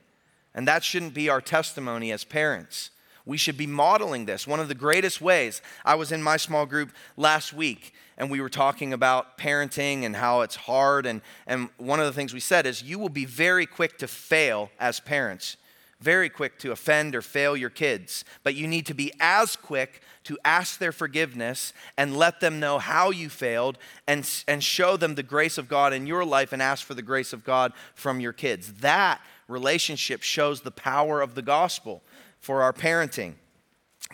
And 0.53 0.67
that 0.67 0.83
shouldn't 0.83 1.13
be 1.13 1.29
our 1.29 1.41
testimony 1.41 2.11
as 2.11 2.23
parents. 2.23 2.91
We 3.25 3.37
should 3.37 3.57
be 3.57 3.67
modeling 3.67 4.25
this. 4.25 4.47
One 4.47 4.59
of 4.59 4.69
the 4.69 4.75
greatest 4.75 5.21
ways, 5.21 5.61
I 5.83 5.95
was 5.95 6.11
in 6.11 6.23
my 6.23 6.37
small 6.37 6.65
group 6.65 6.91
last 7.17 7.53
week 7.53 7.93
and 8.17 8.31
we 8.31 8.41
were 8.41 8.49
talking 8.49 8.93
about 8.93 9.37
parenting 9.37 10.03
and 10.03 10.15
how 10.15 10.41
it's 10.41 10.55
hard. 10.55 11.05
And, 11.05 11.21
and 11.45 11.69
one 11.77 11.99
of 11.99 12.05
the 12.05 12.13
things 12.13 12.33
we 12.33 12.39
said 12.39 12.65
is 12.65 12.81
you 12.81 12.97
will 12.97 13.09
be 13.09 13.25
very 13.25 13.65
quick 13.65 13.97
to 13.99 14.07
fail 14.07 14.71
as 14.79 14.99
parents, 14.99 15.57
very 15.99 16.29
quick 16.29 16.59
to 16.59 16.71
offend 16.71 17.15
or 17.15 17.21
fail 17.21 17.57
your 17.57 17.69
kids. 17.69 18.23
But 18.43 18.55
you 18.55 18.67
need 18.67 18.85
to 18.85 18.93
be 18.93 19.11
as 19.19 19.55
quick 19.55 20.01
to 20.25 20.37
ask 20.45 20.77
their 20.77 20.91
forgiveness 20.91 21.73
and 21.97 22.15
let 22.15 22.39
them 22.39 22.59
know 22.59 22.79
how 22.79 23.09
you 23.09 23.29
failed 23.29 23.77
and, 24.07 24.29
and 24.47 24.63
show 24.63 24.97
them 24.97 25.15
the 25.15 25.23
grace 25.23 25.57
of 25.57 25.67
God 25.67 25.93
in 25.93 26.05
your 26.05 26.25
life 26.25 26.53
and 26.53 26.61
ask 26.61 26.85
for 26.85 26.93
the 26.93 27.01
grace 27.01 27.33
of 27.33 27.43
God 27.43 27.73
from 27.95 28.19
your 28.19 28.33
kids. 28.33 28.73
That 28.75 29.21
relationship 29.47 30.23
shows 30.23 30.61
the 30.61 30.71
power 30.71 31.21
of 31.21 31.33
the 31.33 31.41
gospel 31.41 32.03
for 32.39 32.61
our 32.61 32.73
parenting. 32.73 33.33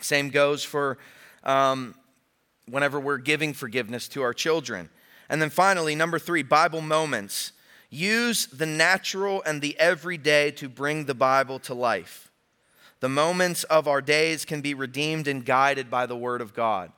Same 0.00 0.30
goes 0.30 0.64
for 0.64 0.98
um, 1.42 1.94
whenever 2.68 2.98
we're 2.98 3.18
giving 3.18 3.52
forgiveness 3.52 4.08
to 4.08 4.22
our 4.22 4.32
children. 4.32 4.88
And 5.28 5.40
then 5.40 5.50
finally, 5.50 5.94
number 5.94 6.18
three, 6.18 6.42
Bible 6.42 6.80
moments. 6.80 7.52
Use 7.94 8.46
the 8.46 8.66
natural 8.66 9.40
and 9.46 9.62
the 9.62 9.78
everyday 9.78 10.50
to 10.50 10.68
bring 10.68 11.04
the 11.04 11.14
Bible 11.14 11.60
to 11.60 11.74
life. 11.74 12.32
The 12.98 13.08
moments 13.08 13.62
of 13.62 13.86
our 13.86 14.00
days 14.00 14.44
can 14.44 14.60
be 14.62 14.74
redeemed 14.74 15.28
and 15.28 15.46
guided 15.46 15.90
by 15.90 16.06
the 16.06 16.16
Word 16.16 16.40
of 16.40 16.54
God. 16.54 16.90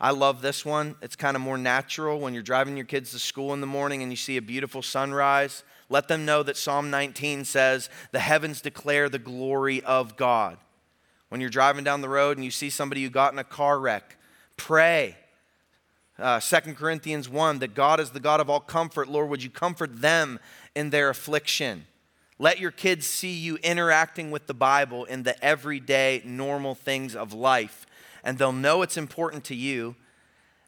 I 0.00 0.12
love 0.12 0.40
this 0.40 0.64
one. 0.64 0.96
It's 1.02 1.14
kind 1.14 1.36
of 1.36 1.42
more 1.42 1.58
natural 1.58 2.20
when 2.20 2.32
you're 2.32 2.42
driving 2.42 2.74
your 2.74 2.86
kids 2.86 3.10
to 3.10 3.18
school 3.18 3.52
in 3.52 3.60
the 3.60 3.66
morning 3.66 4.02
and 4.02 4.10
you 4.10 4.16
see 4.16 4.38
a 4.38 4.42
beautiful 4.42 4.80
sunrise. 4.80 5.62
Let 5.90 6.08
them 6.08 6.24
know 6.24 6.42
that 6.42 6.56
Psalm 6.56 6.88
19 6.88 7.44
says, 7.44 7.90
The 8.12 8.18
heavens 8.20 8.62
declare 8.62 9.10
the 9.10 9.18
glory 9.18 9.82
of 9.82 10.16
God. 10.16 10.56
When 11.28 11.42
you're 11.42 11.50
driving 11.50 11.84
down 11.84 12.00
the 12.00 12.08
road 12.08 12.38
and 12.38 12.44
you 12.46 12.50
see 12.50 12.70
somebody 12.70 13.02
who 13.02 13.10
got 13.10 13.34
in 13.34 13.38
a 13.38 13.44
car 13.44 13.78
wreck, 13.78 14.16
pray. 14.56 15.18
Uh, 16.16 16.38
2 16.38 16.74
Corinthians 16.74 17.28
1 17.28 17.58
that 17.58 17.74
God 17.74 17.98
is 17.98 18.10
the 18.10 18.20
God 18.20 18.40
of 18.40 18.48
all 18.48 18.60
comfort. 18.60 19.08
Lord, 19.08 19.28
would 19.30 19.42
you 19.42 19.50
comfort 19.50 20.00
them 20.00 20.38
in 20.74 20.90
their 20.90 21.10
affliction? 21.10 21.86
Let 22.38 22.60
your 22.60 22.70
kids 22.70 23.06
see 23.06 23.32
you 23.32 23.56
interacting 23.56 24.30
with 24.30 24.46
the 24.46 24.54
Bible 24.54 25.04
in 25.04 25.24
the 25.24 25.42
everyday, 25.44 26.22
normal 26.24 26.74
things 26.74 27.16
of 27.16 27.32
life, 27.32 27.86
and 28.22 28.38
they'll 28.38 28.52
know 28.52 28.82
it's 28.82 28.96
important 28.96 29.44
to 29.44 29.56
you, 29.56 29.96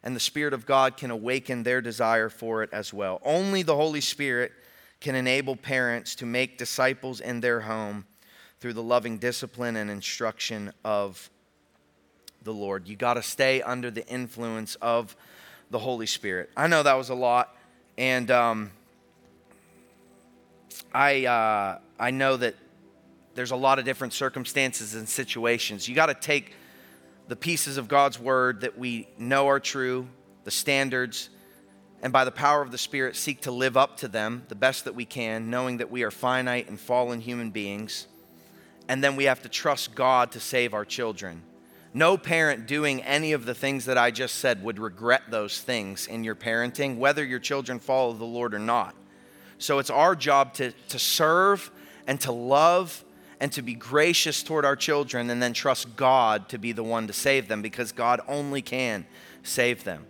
and 0.03 0.15
the 0.15 0.21
Spirit 0.21 0.53
of 0.53 0.65
God 0.65 0.97
can 0.97 1.11
awaken 1.11 1.63
their 1.63 1.81
desire 1.81 2.29
for 2.29 2.61
it 2.61 2.69
as 2.73 2.93
well. 2.93 3.21
Only 3.23 3.63
the 3.63 3.75
Holy 3.75 4.01
Spirit 4.01 4.51
can 4.99 5.15
enable 5.15 5.55
parents 5.55 6.15
to 6.15 6.25
make 6.25 6.57
disciples 6.57 7.19
in 7.19 7.39
their 7.39 7.61
home 7.61 8.05
through 8.59 8.73
the 8.73 8.83
loving 8.83 9.17
discipline 9.17 9.75
and 9.75 9.89
instruction 9.91 10.73
of 10.83 11.29
the 12.43 12.53
Lord. 12.53 12.87
You 12.87 12.95
got 12.95 13.15
to 13.15 13.23
stay 13.23 13.61
under 13.61 13.91
the 13.91 14.07
influence 14.07 14.75
of 14.75 15.15
the 15.69 15.79
Holy 15.79 16.05
Spirit. 16.05 16.49
I 16.55 16.67
know 16.67 16.83
that 16.83 16.93
was 16.95 17.09
a 17.09 17.15
lot, 17.15 17.55
and 17.97 18.29
um, 18.31 18.71
I 20.93 21.25
uh, 21.25 21.79
I 21.99 22.11
know 22.11 22.37
that 22.37 22.55
there's 23.35 23.51
a 23.51 23.55
lot 23.55 23.79
of 23.79 23.85
different 23.85 24.13
circumstances 24.13 24.95
and 24.95 25.07
situations. 25.07 25.87
You 25.87 25.95
got 25.95 26.07
to 26.07 26.13
take 26.13 26.53
the 27.27 27.35
pieces 27.35 27.77
of 27.77 27.87
God's 27.87 28.19
word 28.19 28.61
that 28.61 28.77
we 28.77 29.07
know 29.17 29.47
are 29.47 29.59
true, 29.59 30.07
the 30.43 30.51
standards, 30.51 31.29
and 32.01 32.13
by 32.13 32.23
the 32.23 32.31
power 32.31 32.61
of 32.61 32.71
the 32.71 32.77
Spirit 32.77 33.15
seek 33.15 33.41
to 33.41 33.51
live 33.51 33.75
up 33.75 33.97
to 33.97 34.07
them 34.07 34.43
the 34.47 34.55
best 34.55 34.85
that 34.85 34.95
we 34.95 35.05
can, 35.05 35.49
knowing 35.49 35.77
that 35.77 35.91
we 35.91 36.03
are 36.03 36.11
finite 36.11 36.69
and 36.69 36.79
fallen 36.79 37.19
human 37.19 37.51
beings. 37.51 38.07
And 38.87 39.03
then 39.03 39.15
we 39.15 39.25
have 39.25 39.41
to 39.41 39.49
trust 39.49 39.95
God 39.95 40.31
to 40.31 40.39
save 40.39 40.73
our 40.73 40.85
children. 40.85 41.41
No 41.97 42.15
parent 42.15 42.67
doing 42.67 43.01
any 43.01 43.31
of 43.31 43.45
the 43.45 43.55
things 43.55 43.85
that 43.85 43.97
I 43.97 44.11
just 44.11 44.35
said 44.35 44.63
would 44.63 44.77
regret 44.77 45.23
those 45.31 45.59
things 45.59 46.05
in 46.05 46.23
your 46.23 46.35
parenting, 46.35 46.99
whether 46.99 47.25
your 47.25 47.39
children 47.39 47.79
follow 47.79 48.13
the 48.13 48.23
Lord 48.23 48.53
or 48.53 48.59
not. 48.59 48.93
So 49.57 49.79
it's 49.79 49.89
our 49.89 50.15
job 50.15 50.53
to, 50.53 50.73
to 50.89 50.99
serve 50.99 51.71
and 52.05 52.21
to 52.21 52.31
love 52.31 53.03
and 53.39 53.51
to 53.53 53.63
be 53.63 53.73
gracious 53.73 54.43
toward 54.43 54.63
our 54.63 54.75
children 54.75 55.31
and 55.31 55.41
then 55.41 55.53
trust 55.53 55.95
God 55.95 56.49
to 56.49 56.59
be 56.59 56.71
the 56.71 56.83
one 56.83 57.07
to 57.07 57.13
save 57.13 57.47
them 57.47 57.63
because 57.63 57.91
God 57.91 58.21
only 58.27 58.61
can 58.61 59.07
save 59.41 59.83
them. 59.83 60.05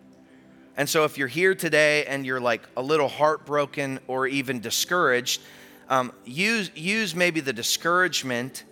And 0.76 0.90
so, 0.90 1.06
if 1.06 1.18
you're 1.18 1.30
here 1.30 1.56
today 1.56 2.04
and 2.04 2.26
you're 2.26 2.42
like 2.42 2.68
a 2.76 2.82
little 2.82 3.08
heartbroken 3.08 4.02
or 4.08 4.28
even 4.28 4.60
discouraged, 4.60 5.40
um, 5.88 6.12
use, 6.26 6.70
use 6.76 7.16
maybe 7.16 7.40
the 7.40 7.54
discouragement 7.54 8.66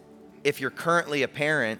if 0.43 0.59
you're 0.59 0.69
currently 0.69 1.23
a 1.23 1.29
parent 1.29 1.79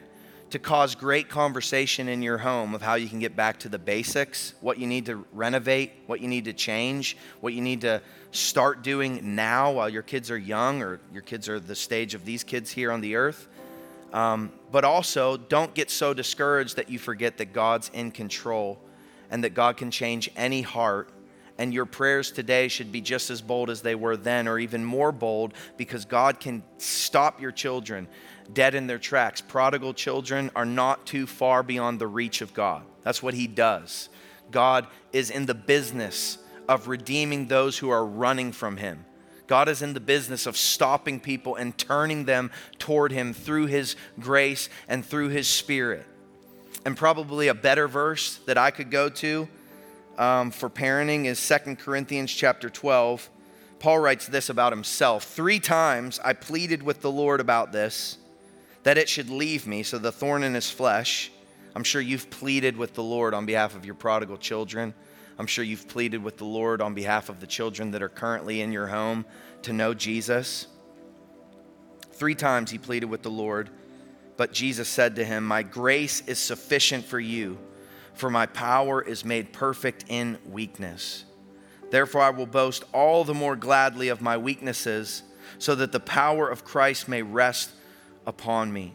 to 0.52 0.60
cause 0.60 0.96
great 0.96 1.28
conversation 1.28 2.08
in 2.08 2.22
your 2.22 2.38
home 2.38 2.76
of 2.76 2.82
how 2.82 2.96
you 2.96 3.10
can 3.10 3.20
get 3.20 3.36
back 3.36 3.60
to 3.60 3.70
the 3.70 3.80
basics, 3.80 4.54
what 4.62 4.78
you 4.78 4.88
need 4.88 5.06
to 5.08 5.26
renovate, 5.34 5.92
what 6.06 6.22
you 6.22 6.28
need 6.28 6.46
to 6.46 6.54
change, 6.54 7.18
what 7.42 7.54
you 7.54 7.62
need 7.62 7.82
to 7.82 8.02
start 8.32 8.84
doing 8.84 9.36
now 9.36 9.72
while 9.72 9.90
your 9.90 10.04
kids 10.04 10.30
are 10.30 10.38
young 10.38 10.82
or 10.82 11.00
your 11.12 11.24
kids 11.24 11.50
are 11.50 11.60
the 11.60 11.76
stage 11.76 12.14
of 12.14 12.26
these 12.26 12.44
kids 12.44 12.72
here 12.72 12.92
on 12.92 13.02
the 13.02 13.16
earth. 13.16 13.48
Um, 14.14 14.52
but 14.72 14.86
also, 14.86 15.36
don't 15.36 15.74
get 15.74 15.90
so 15.90 16.14
discouraged 16.14 16.78
that 16.78 16.90
you 16.90 17.00
forget 17.00 17.38
that 17.38 17.52
God's 17.52 17.90
in 17.94 18.12
control 18.12 18.80
and 19.30 19.44
that 19.44 19.54
God 19.54 19.78
can 19.78 19.92
change 19.92 20.30
any 20.36 20.62
heart. 20.62 21.10
And 21.58 21.74
your 21.74 21.86
prayers 21.86 22.32
today 22.32 22.68
should 22.68 22.92
be 22.92 23.02
just 23.02 23.30
as 23.30 23.42
bold 23.42 23.70
as 23.70 23.82
they 23.82 23.96
were 23.96 24.18
then, 24.18 24.48
or 24.48 24.60
even 24.60 24.86
more 24.86 25.12
bold, 25.12 25.54
because 25.78 26.06
God 26.06 26.40
can 26.40 26.64
stop 26.78 27.42
your 27.42 27.52
children 27.52 28.08
dead 28.54 28.76
in 28.76 28.88
their 28.88 29.00
tracks. 29.00 29.42
Prodigal 29.42 29.94
children 29.94 30.52
are 30.56 30.66
not 30.66 31.06
too 31.06 31.28
far 31.28 31.64
beyond 31.64 32.00
the 32.00 32.08
reach 32.08 32.42
of 32.42 32.54
God. 32.54 32.84
That's 33.04 33.24
what 33.24 33.34
He 33.34 33.48
does. 33.48 34.10
God 34.52 34.88
is 35.14 35.30
in 35.30 35.46
the 35.46 35.54
business 35.54 36.38
of 36.68 36.88
redeeming 36.88 37.48
those 37.48 37.78
who 37.78 37.90
are 37.90 38.06
running 38.06 38.52
from 38.52 38.78
Him. 38.78 39.06
God 39.48 39.70
is 39.70 39.82
in 39.82 39.94
the 39.94 40.00
business 40.00 40.48
of 40.48 40.58
stopping 40.58 41.20
people 41.20 41.56
and 41.56 41.78
turning 41.78 42.26
them 42.26 42.52
toward 42.80 43.12
Him 43.12 43.34
through 43.34 43.68
His 43.68 43.96
grace 44.20 44.70
and 44.88 45.06
through 45.06 45.30
His 45.30 45.48
Spirit 45.48 46.06
and 46.86 46.96
probably 46.96 47.48
a 47.48 47.54
better 47.54 47.88
verse 47.88 48.38
that 48.46 48.58
I 48.58 48.72
could 48.72 48.92
go 48.92 49.10
to 49.10 49.50
um, 50.18 50.52
for 50.52 50.70
parenting 50.70 51.26
is 51.26 51.40
Second 51.40 51.80
Corinthians 51.80 52.32
chapter 52.32 52.70
12. 52.70 53.30
Paul 53.80 54.00
writes 54.00 54.28
this 54.28 54.50
about 54.50 54.72
himself 54.72 55.26
Three 55.26 55.60
times 55.60 56.20
I 56.24 56.34
pleaded 56.34 56.84
with 56.84 57.02
the 57.02 57.12
Lord 57.12 57.42
about 57.42 57.72
this, 57.72 58.18
that 58.86 58.98
it 58.98 59.10
should 59.10 59.30
leave 59.30 59.68
me, 59.68 59.84
so 59.84 59.98
the 59.98 60.12
thorn 60.12 60.44
in 60.44 60.54
his 60.54 60.72
flesh. 60.72 61.30
I'm 61.76 61.84
sure 61.84 62.02
you've 62.02 62.30
pleaded 62.30 62.78
with 62.78 62.94
the 62.94 63.04
Lord 63.04 63.34
on 63.34 63.46
behalf 63.46 63.76
of 63.76 63.86
your 63.86 63.96
prodigal 63.96 64.38
children. 64.38 64.94
I'm 65.38 65.48
sure 65.48 65.66
you've 65.66 65.90
pleaded 65.90 66.24
with 66.24 66.38
the 66.38 66.46
Lord 66.46 66.82
on 66.82 66.94
behalf 66.94 67.28
of 67.28 67.42
the 67.42 67.48
children 67.48 67.92
that 67.92 68.02
are 68.02 68.10
currently 68.10 68.62
in 68.62 68.72
your 68.72 68.88
home 68.88 69.26
to 69.64 69.74
know 69.74 69.94
Jesus. 69.94 70.68
Three 72.14 72.36
times 72.36 72.72
he 72.72 72.78
pleaded 72.78 73.08
with 73.08 73.22
the 73.22 73.30
Lord 73.30 73.70
but 74.38 74.52
Jesus 74.52 74.90
said 74.90 75.16
to 75.16 75.26
him, 75.26 75.46
My 75.46 75.64
grace 75.64 76.22
is 76.28 76.40
sufficient 76.40 77.06
for 77.06 77.20
you, 77.20 77.58
for 78.14 78.30
my 78.30 78.46
power 78.46 79.02
is 79.02 79.24
made 79.24 79.54
perfect 79.54 80.06
in 80.08 80.38
weakness. 80.46 81.26
Therefore, 81.90 82.22
I 82.22 82.32
will 82.32 82.46
boast 82.46 82.84
all 82.94 83.24
the 83.24 83.34
more 83.34 83.56
gladly 83.56 84.10
of 84.10 84.22
my 84.22 84.38
weaknesses, 84.38 85.24
so 85.60 85.76
that 85.76 85.92
the 85.92 86.00
power 86.00 86.50
of 86.50 86.66
Christ 86.66 87.08
may 87.08 87.22
rest 87.22 87.72
upon 88.26 88.72
me. 88.72 88.94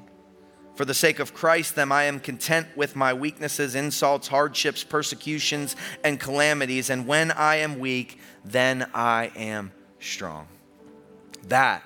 For 0.75 0.85
the 0.85 0.95
sake 0.95 1.19
of 1.19 1.35
Christ, 1.35 1.77
then, 1.77 1.93
I 1.93 2.05
am 2.05 2.21
content 2.21 2.67
with 2.75 2.97
my 2.97 3.13
weaknesses, 3.13 3.75
insults, 3.75 4.29
hardships, 4.29 4.83
persecutions, 4.83 5.77
and 6.03 6.19
calamities. 6.19 6.89
And 6.89 7.07
when 7.07 7.33
I 7.33 7.57
am 7.57 7.79
weak, 7.79 8.19
then 8.45 8.89
I 8.95 9.31
am 9.37 9.73
strong. 9.99 10.49
That 11.49 11.83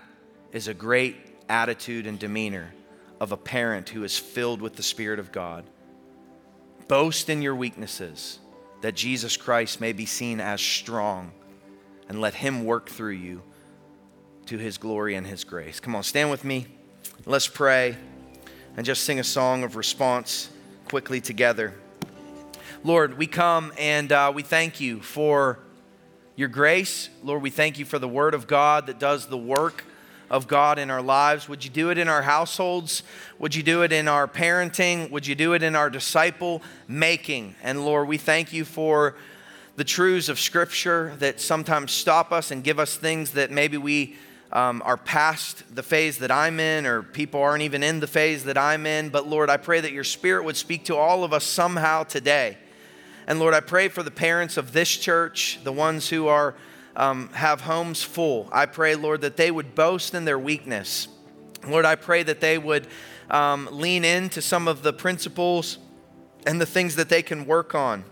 is 0.53 0.68
a 0.68 0.74
great 0.74 1.16
attitude 1.49 2.07
and 2.07 2.18
demeanor 2.18 2.72
of 3.20 3.32
a 3.32 3.36
parent 3.36 3.88
who 3.88 4.05
is 4.05 4.18
filled 4.18 4.61
with 4.61 4.76
the 4.76 4.82
Spirit 4.82 5.18
of 5.18 5.32
God. 5.32 5.64
Boast 6.86 7.28
in 7.28 7.42
your 7.42 7.57
weaknesses, 7.57 8.38
that 8.82 8.95
Jesus 8.95 9.36
Christ 9.36 9.80
may 9.80 9.92
be 9.92 10.07
seen 10.07 10.40
as 10.40 10.61
strong, 10.61 11.32
and 12.09 12.20
let 12.20 12.34
Him 12.34 12.64
work 12.64 12.88
through 12.88 13.12
you 13.12 13.42
to 14.47 14.59
His 14.59 14.78
glory 14.78 15.14
and 15.14 15.26
His 15.26 15.42
grace. 15.42 15.80
Come 15.80 15.97
on, 15.97 16.03
stand 16.03 16.30
with 16.30 16.45
me. 16.45 16.66
Let's 17.27 17.49
pray 17.49 17.97
and 18.77 18.85
just 18.85 19.05
sing 19.05 19.18
a 19.18 19.25
song 19.25 19.64
of 19.64 19.77
response 19.77 20.51
quickly 20.85 21.22
together. 21.22 21.72
Lord, 22.83 23.16
we 23.16 23.27
come 23.27 23.72
and 23.79 24.12
uh, 24.12 24.31
we 24.35 24.43
thank 24.43 24.79
you 24.79 25.01
for 25.01 25.59
your 26.37 26.49
grace. 26.49 27.09
Lord, 27.22 27.41
we 27.41 27.49
thank 27.49 27.79
you 27.79 27.87
for 27.87 27.99
the 27.99 28.07
Word 28.07 28.35
of 28.35 28.47
God 28.47 28.89
that 28.89 28.99
does 28.99 29.27
the 29.29 29.39
work 29.39 29.85
of 30.29 30.47
God 30.47 30.79
in 30.79 30.91
our 30.91 31.01
lives? 31.01 31.49
Would 31.49 31.64
you 31.64 31.70
do 31.70 31.89
it 31.89 31.97
in 31.97 32.09
our 32.09 32.20
households? 32.20 33.03
Would 33.39 33.55
you 33.55 33.62
do 33.62 33.81
it 33.85 33.91
in 33.91 34.07
our 34.07 34.29
parenting? 34.29 35.11
Would 35.11 35.27
you 35.27 35.35
do 35.35 35.55
it 35.55 35.62
in 35.62 35.75
our 35.75 35.89
disciple 35.89 36.61
making? 36.89 37.55
And 37.62 37.87
Lord, 37.87 38.07
we 38.07 38.18
thank 38.18 38.53
you 38.53 38.66
for 38.66 39.16
the 39.77 39.85
truths 39.85 40.29
of 40.29 40.39
Scripture 40.39 41.14
that 41.20 41.41
sometimes 41.41 41.91
stop 41.93 42.33
us 42.33 42.51
and 42.51 42.62
give 42.62 42.79
us 42.79 42.99
things 42.99 43.31
that 43.31 43.51
maybe 43.51 43.79
we 43.79 44.16
um, 44.53 44.82
are 44.84 44.97
past 44.97 45.74
the 45.74 45.82
phase 45.82 46.18
that 46.18 46.30
I'm 46.30 46.61
in, 46.61 46.86
or 46.86 47.03
people 47.03 47.42
aren't 47.42 47.62
even 47.62 47.82
in 47.82 48.01
the 48.01 48.07
phase 48.07 48.45
that 48.45 48.57
I'm 48.57 48.86
in. 48.86 49.09
But 49.09 49.26
Lord, 49.26 49.51
I 49.51 49.57
pray 49.57 49.80
that 49.80 49.92
your 49.92 50.05
Spirit 50.05 50.45
would 50.45 50.57
speak 50.57 50.84
to 50.84 50.97
all 50.97 51.24
of 51.24 51.32
us 51.32 51.45
somehow 51.45 52.05
today. 52.05 52.59
And 53.26 53.38
Lord, 53.38 53.55
I 53.55 53.61
pray 53.61 53.88
for 53.88 54.03
the 54.03 54.11
parents 54.11 54.57
of 54.57 54.72
this 54.72 54.88
church, 54.97 55.59
the 55.64 55.72
ones 55.72 56.09
who 56.09 56.28
are 56.28 56.55
um, 56.97 57.28
have 57.30 57.62
homes 57.62 58.03
full. 58.03 58.49
I 58.53 58.66
pray, 58.66 58.95
Lord, 58.95 59.22
that 59.22 59.36
they 59.36 59.51
would 59.51 59.74
boast 59.74 60.14
in 60.14 60.24
their 60.24 60.38
weakness. 60.38 61.09
Lord, 61.66 61.84
I 61.84 61.97
pray 61.97 62.22
that 62.22 62.40
they 62.40 62.59
would 62.59 62.86
um, 63.30 63.68
lean 63.72 64.05
into 64.05 64.42
some 64.42 64.68
of 64.68 64.82
the 64.82 64.92
principles 64.92 65.78
and 66.47 66.61
the 66.61 66.66
things 66.66 66.97
that 66.97 67.09
they 67.09 67.22
can 67.22 67.47
work 67.47 67.74
on. 67.74 68.05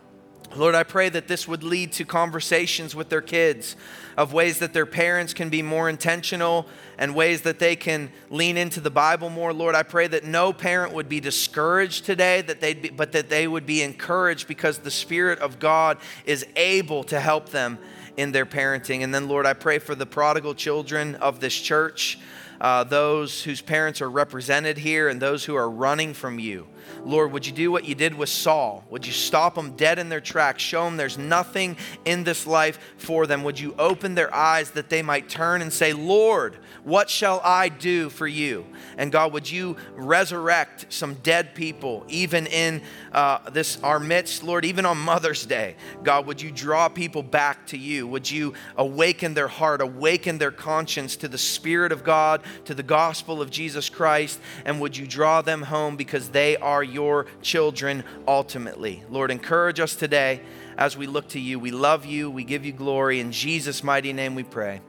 Lord, 0.55 0.75
I 0.75 0.83
pray 0.83 1.09
that 1.09 1.29
this 1.29 1.49
would 1.49 1.63
lead 1.63 1.93
to 1.93 2.05
conversations 2.05 2.95
with 2.95 3.09
their 3.09 3.23
kids 3.23 3.75
of 4.19 4.35
ways 4.35 4.59
that 4.59 4.75
their 4.75 4.85
parents 4.85 5.33
can 5.33 5.49
be 5.49 5.63
more 5.63 5.89
intentional 5.89 6.67
and 6.99 7.15
ways 7.15 7.43
that 7.43 7.59
they 7.59 7.75
can 7.75 8.13
lean 8.29 8.59
into 8.59 8.81
the 8.81 8.91
Bible 8.91 9.31
more. 9.31 9.53
Lord, 9.55 9.75
I 9.75 9.83
pray 9.83 10.07
that 10.09 10.25
no 10.25 10.53
parent 10.53 10.93
would 10.93 11.09
be 11.09 11.21
discouraged 11.21 12.05
today, 12.05 12.43
that 12.43 12.61
they'd 12.61 12.83
be, 12.83 12.91
but 12.91 13.13
that 13.13 13.31
they 13.31 13.49
would 13.49 13.65
be 13.65 13.83
encouraged 13.83 14.47
because 14.47 14.79
the 14.79 14.91
Spirit 14.91 15.39
of 15.39 15.59
God 15.59 15.97
is 16.27 16.45
able 16.55 17.03
to 17.05 17.19
help 17.19 17.49
them 17.49 17.79
in 18.19 18.33
their 18.33 18.47
parenting. 18.47 19.03
And 19.03 19.15
then, 19.15 19.29
Lord, 19.29 19.47
I 19.47 19.55
pray 19.55 19.79
for 19.79 19.95
the 19.95 20.07
prodigal 20.07 20.55
children 20.55 21.15
of 21.17 21.41
this 21.41 21.55
church, 21.59 22.19
uh, 22.63 22.85
those 22.85 23.43
whose 23.43 23.61
parents 23.61 24.01
are 24.01 24.09
represented 24.09 24.79
here, 24.79 25.09
and 25.09 25.21
those 25.21 25.45
who 25.45 25.57
are 25.57 25.69
running 25.69 26.15
from 26.15 26.39
you. 26.39 26.69
Lord, 27.05 27.33
would 27.33 27.45
you 27.45 27.53
do 27.53 27.73
what 27.73 27.85
you 27.85 27.97
did 27.97 28.15
with 28.15 28.29
Saul? 28.29 28.85
Would 28.89 29.05
you 29.05 29.13
stop 29.13 29.57
them 29.57 29.73
dead 29.73 29.99
in 29.99 30.09
their 30.09 30.21
tracks? 30.21 30.63
Show 30.63 30.85
them 30.85 30.97
there's 30.97 31.19
nothing 31.19 31.77
in 32.05 32.23
this 32.23 32.47
life 32.47 32.79
for 32.99 33.27
them. 33.27 33.43
Would 33.43 33.59
you 33.59 33.75
open 33.81 34.15
their 34.15 34.33
eyes 34.33 34.71
that 34.71 34.91
they 34.91 35.03
might 35.03 35.29
turn 35.29 35.61
and 35.61 35.73
say, 35.73 35.93
Lord, 35.93 36.57
what 36.85 37.09
shall 37.09 37.41
I 37.45 37.69
do 37.69 38.11
for 38.11 38.27
you? 38.27 38.67
And 38.97 39.13
God, 39.13 39.33
would 39.33 39.51
you 39.51 39.77
resurrect 39.95 40.87
some 40.89 41.15
dead 41.15 41.55
people, 41.55 42.05
even 42.09 42.47
in 42.47 42.83
uh, 43.13 43.51
this 43.51 43.81
our 43.83 44.01
midst, 44.01 44.43
Lord, 44.43 44.65
even 44.65 44.85
on 44.85 44.99
Mother's 44.99 45.47
Day? 45.47 45.77
God, 46.03 46.27
would 46.27 46.43
you 46.43 46.51
draw 46.51 46.89
people 46.89 47.23
back 47.23 47.67
to 47.69 47.79
you? 47.79 48.07
Would 48.09 48.31
you 48.31 48.55
awaken 48.77 49.35
their 49.35 49.49
heart, 49.49 49.81
awaken 49.81 50.39
their 50.39 50.51
conscience 50.51 51.17
to 51.17 51.29
the 51.29 51.39
Spirit 51.39 51.93
of 51.93 52.05
God, 52.05 52.43
to 52.65 52.75
the 52.75 52.83
gospel 52.83 53.41
of 53.41 53.51
Jesus 53.51 53.89
Christ, 53.89 54.41
and 54.65 54.81
would 54.81 54.97
you 54.97 55.07
draw 55.07 55.43
them 55.43 55.63
home 55.63 55.97
because 55.97 56.31
they 56.31 56.57
are 56.57 56.83
your 56.83 57.27
children 57.43 58.05
ultimately. 58.27 59.03
Lord, 59.11 59.31
encourage 59.31 59.81
us 59.81 59.95
today 59.95 60.41
as 60.77 60.97
we 60.97 61.07
look 61.07 61.29
to 61.29 61.41
you. 61.41 61.59
We 61.59 61.71
love 61.71 62.05
you. 62.07 62.31
We 62.31 62.45
give 62.45 62.65
you 62.65 62.73
glory. 62.73 63.21
In 63.21 63.33
Jesus' 63.33 63.85
mighty 63.85 64.13
name 64.13 64.35
we 64.35 64.43
pray. 64.43 64.81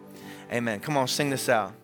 Amen. 0.52 0.80
Come 0.80 0.98
on, 0.98 1.08
sing 1.08 1.30
this 1.30 1.50
out. 1.50 1.83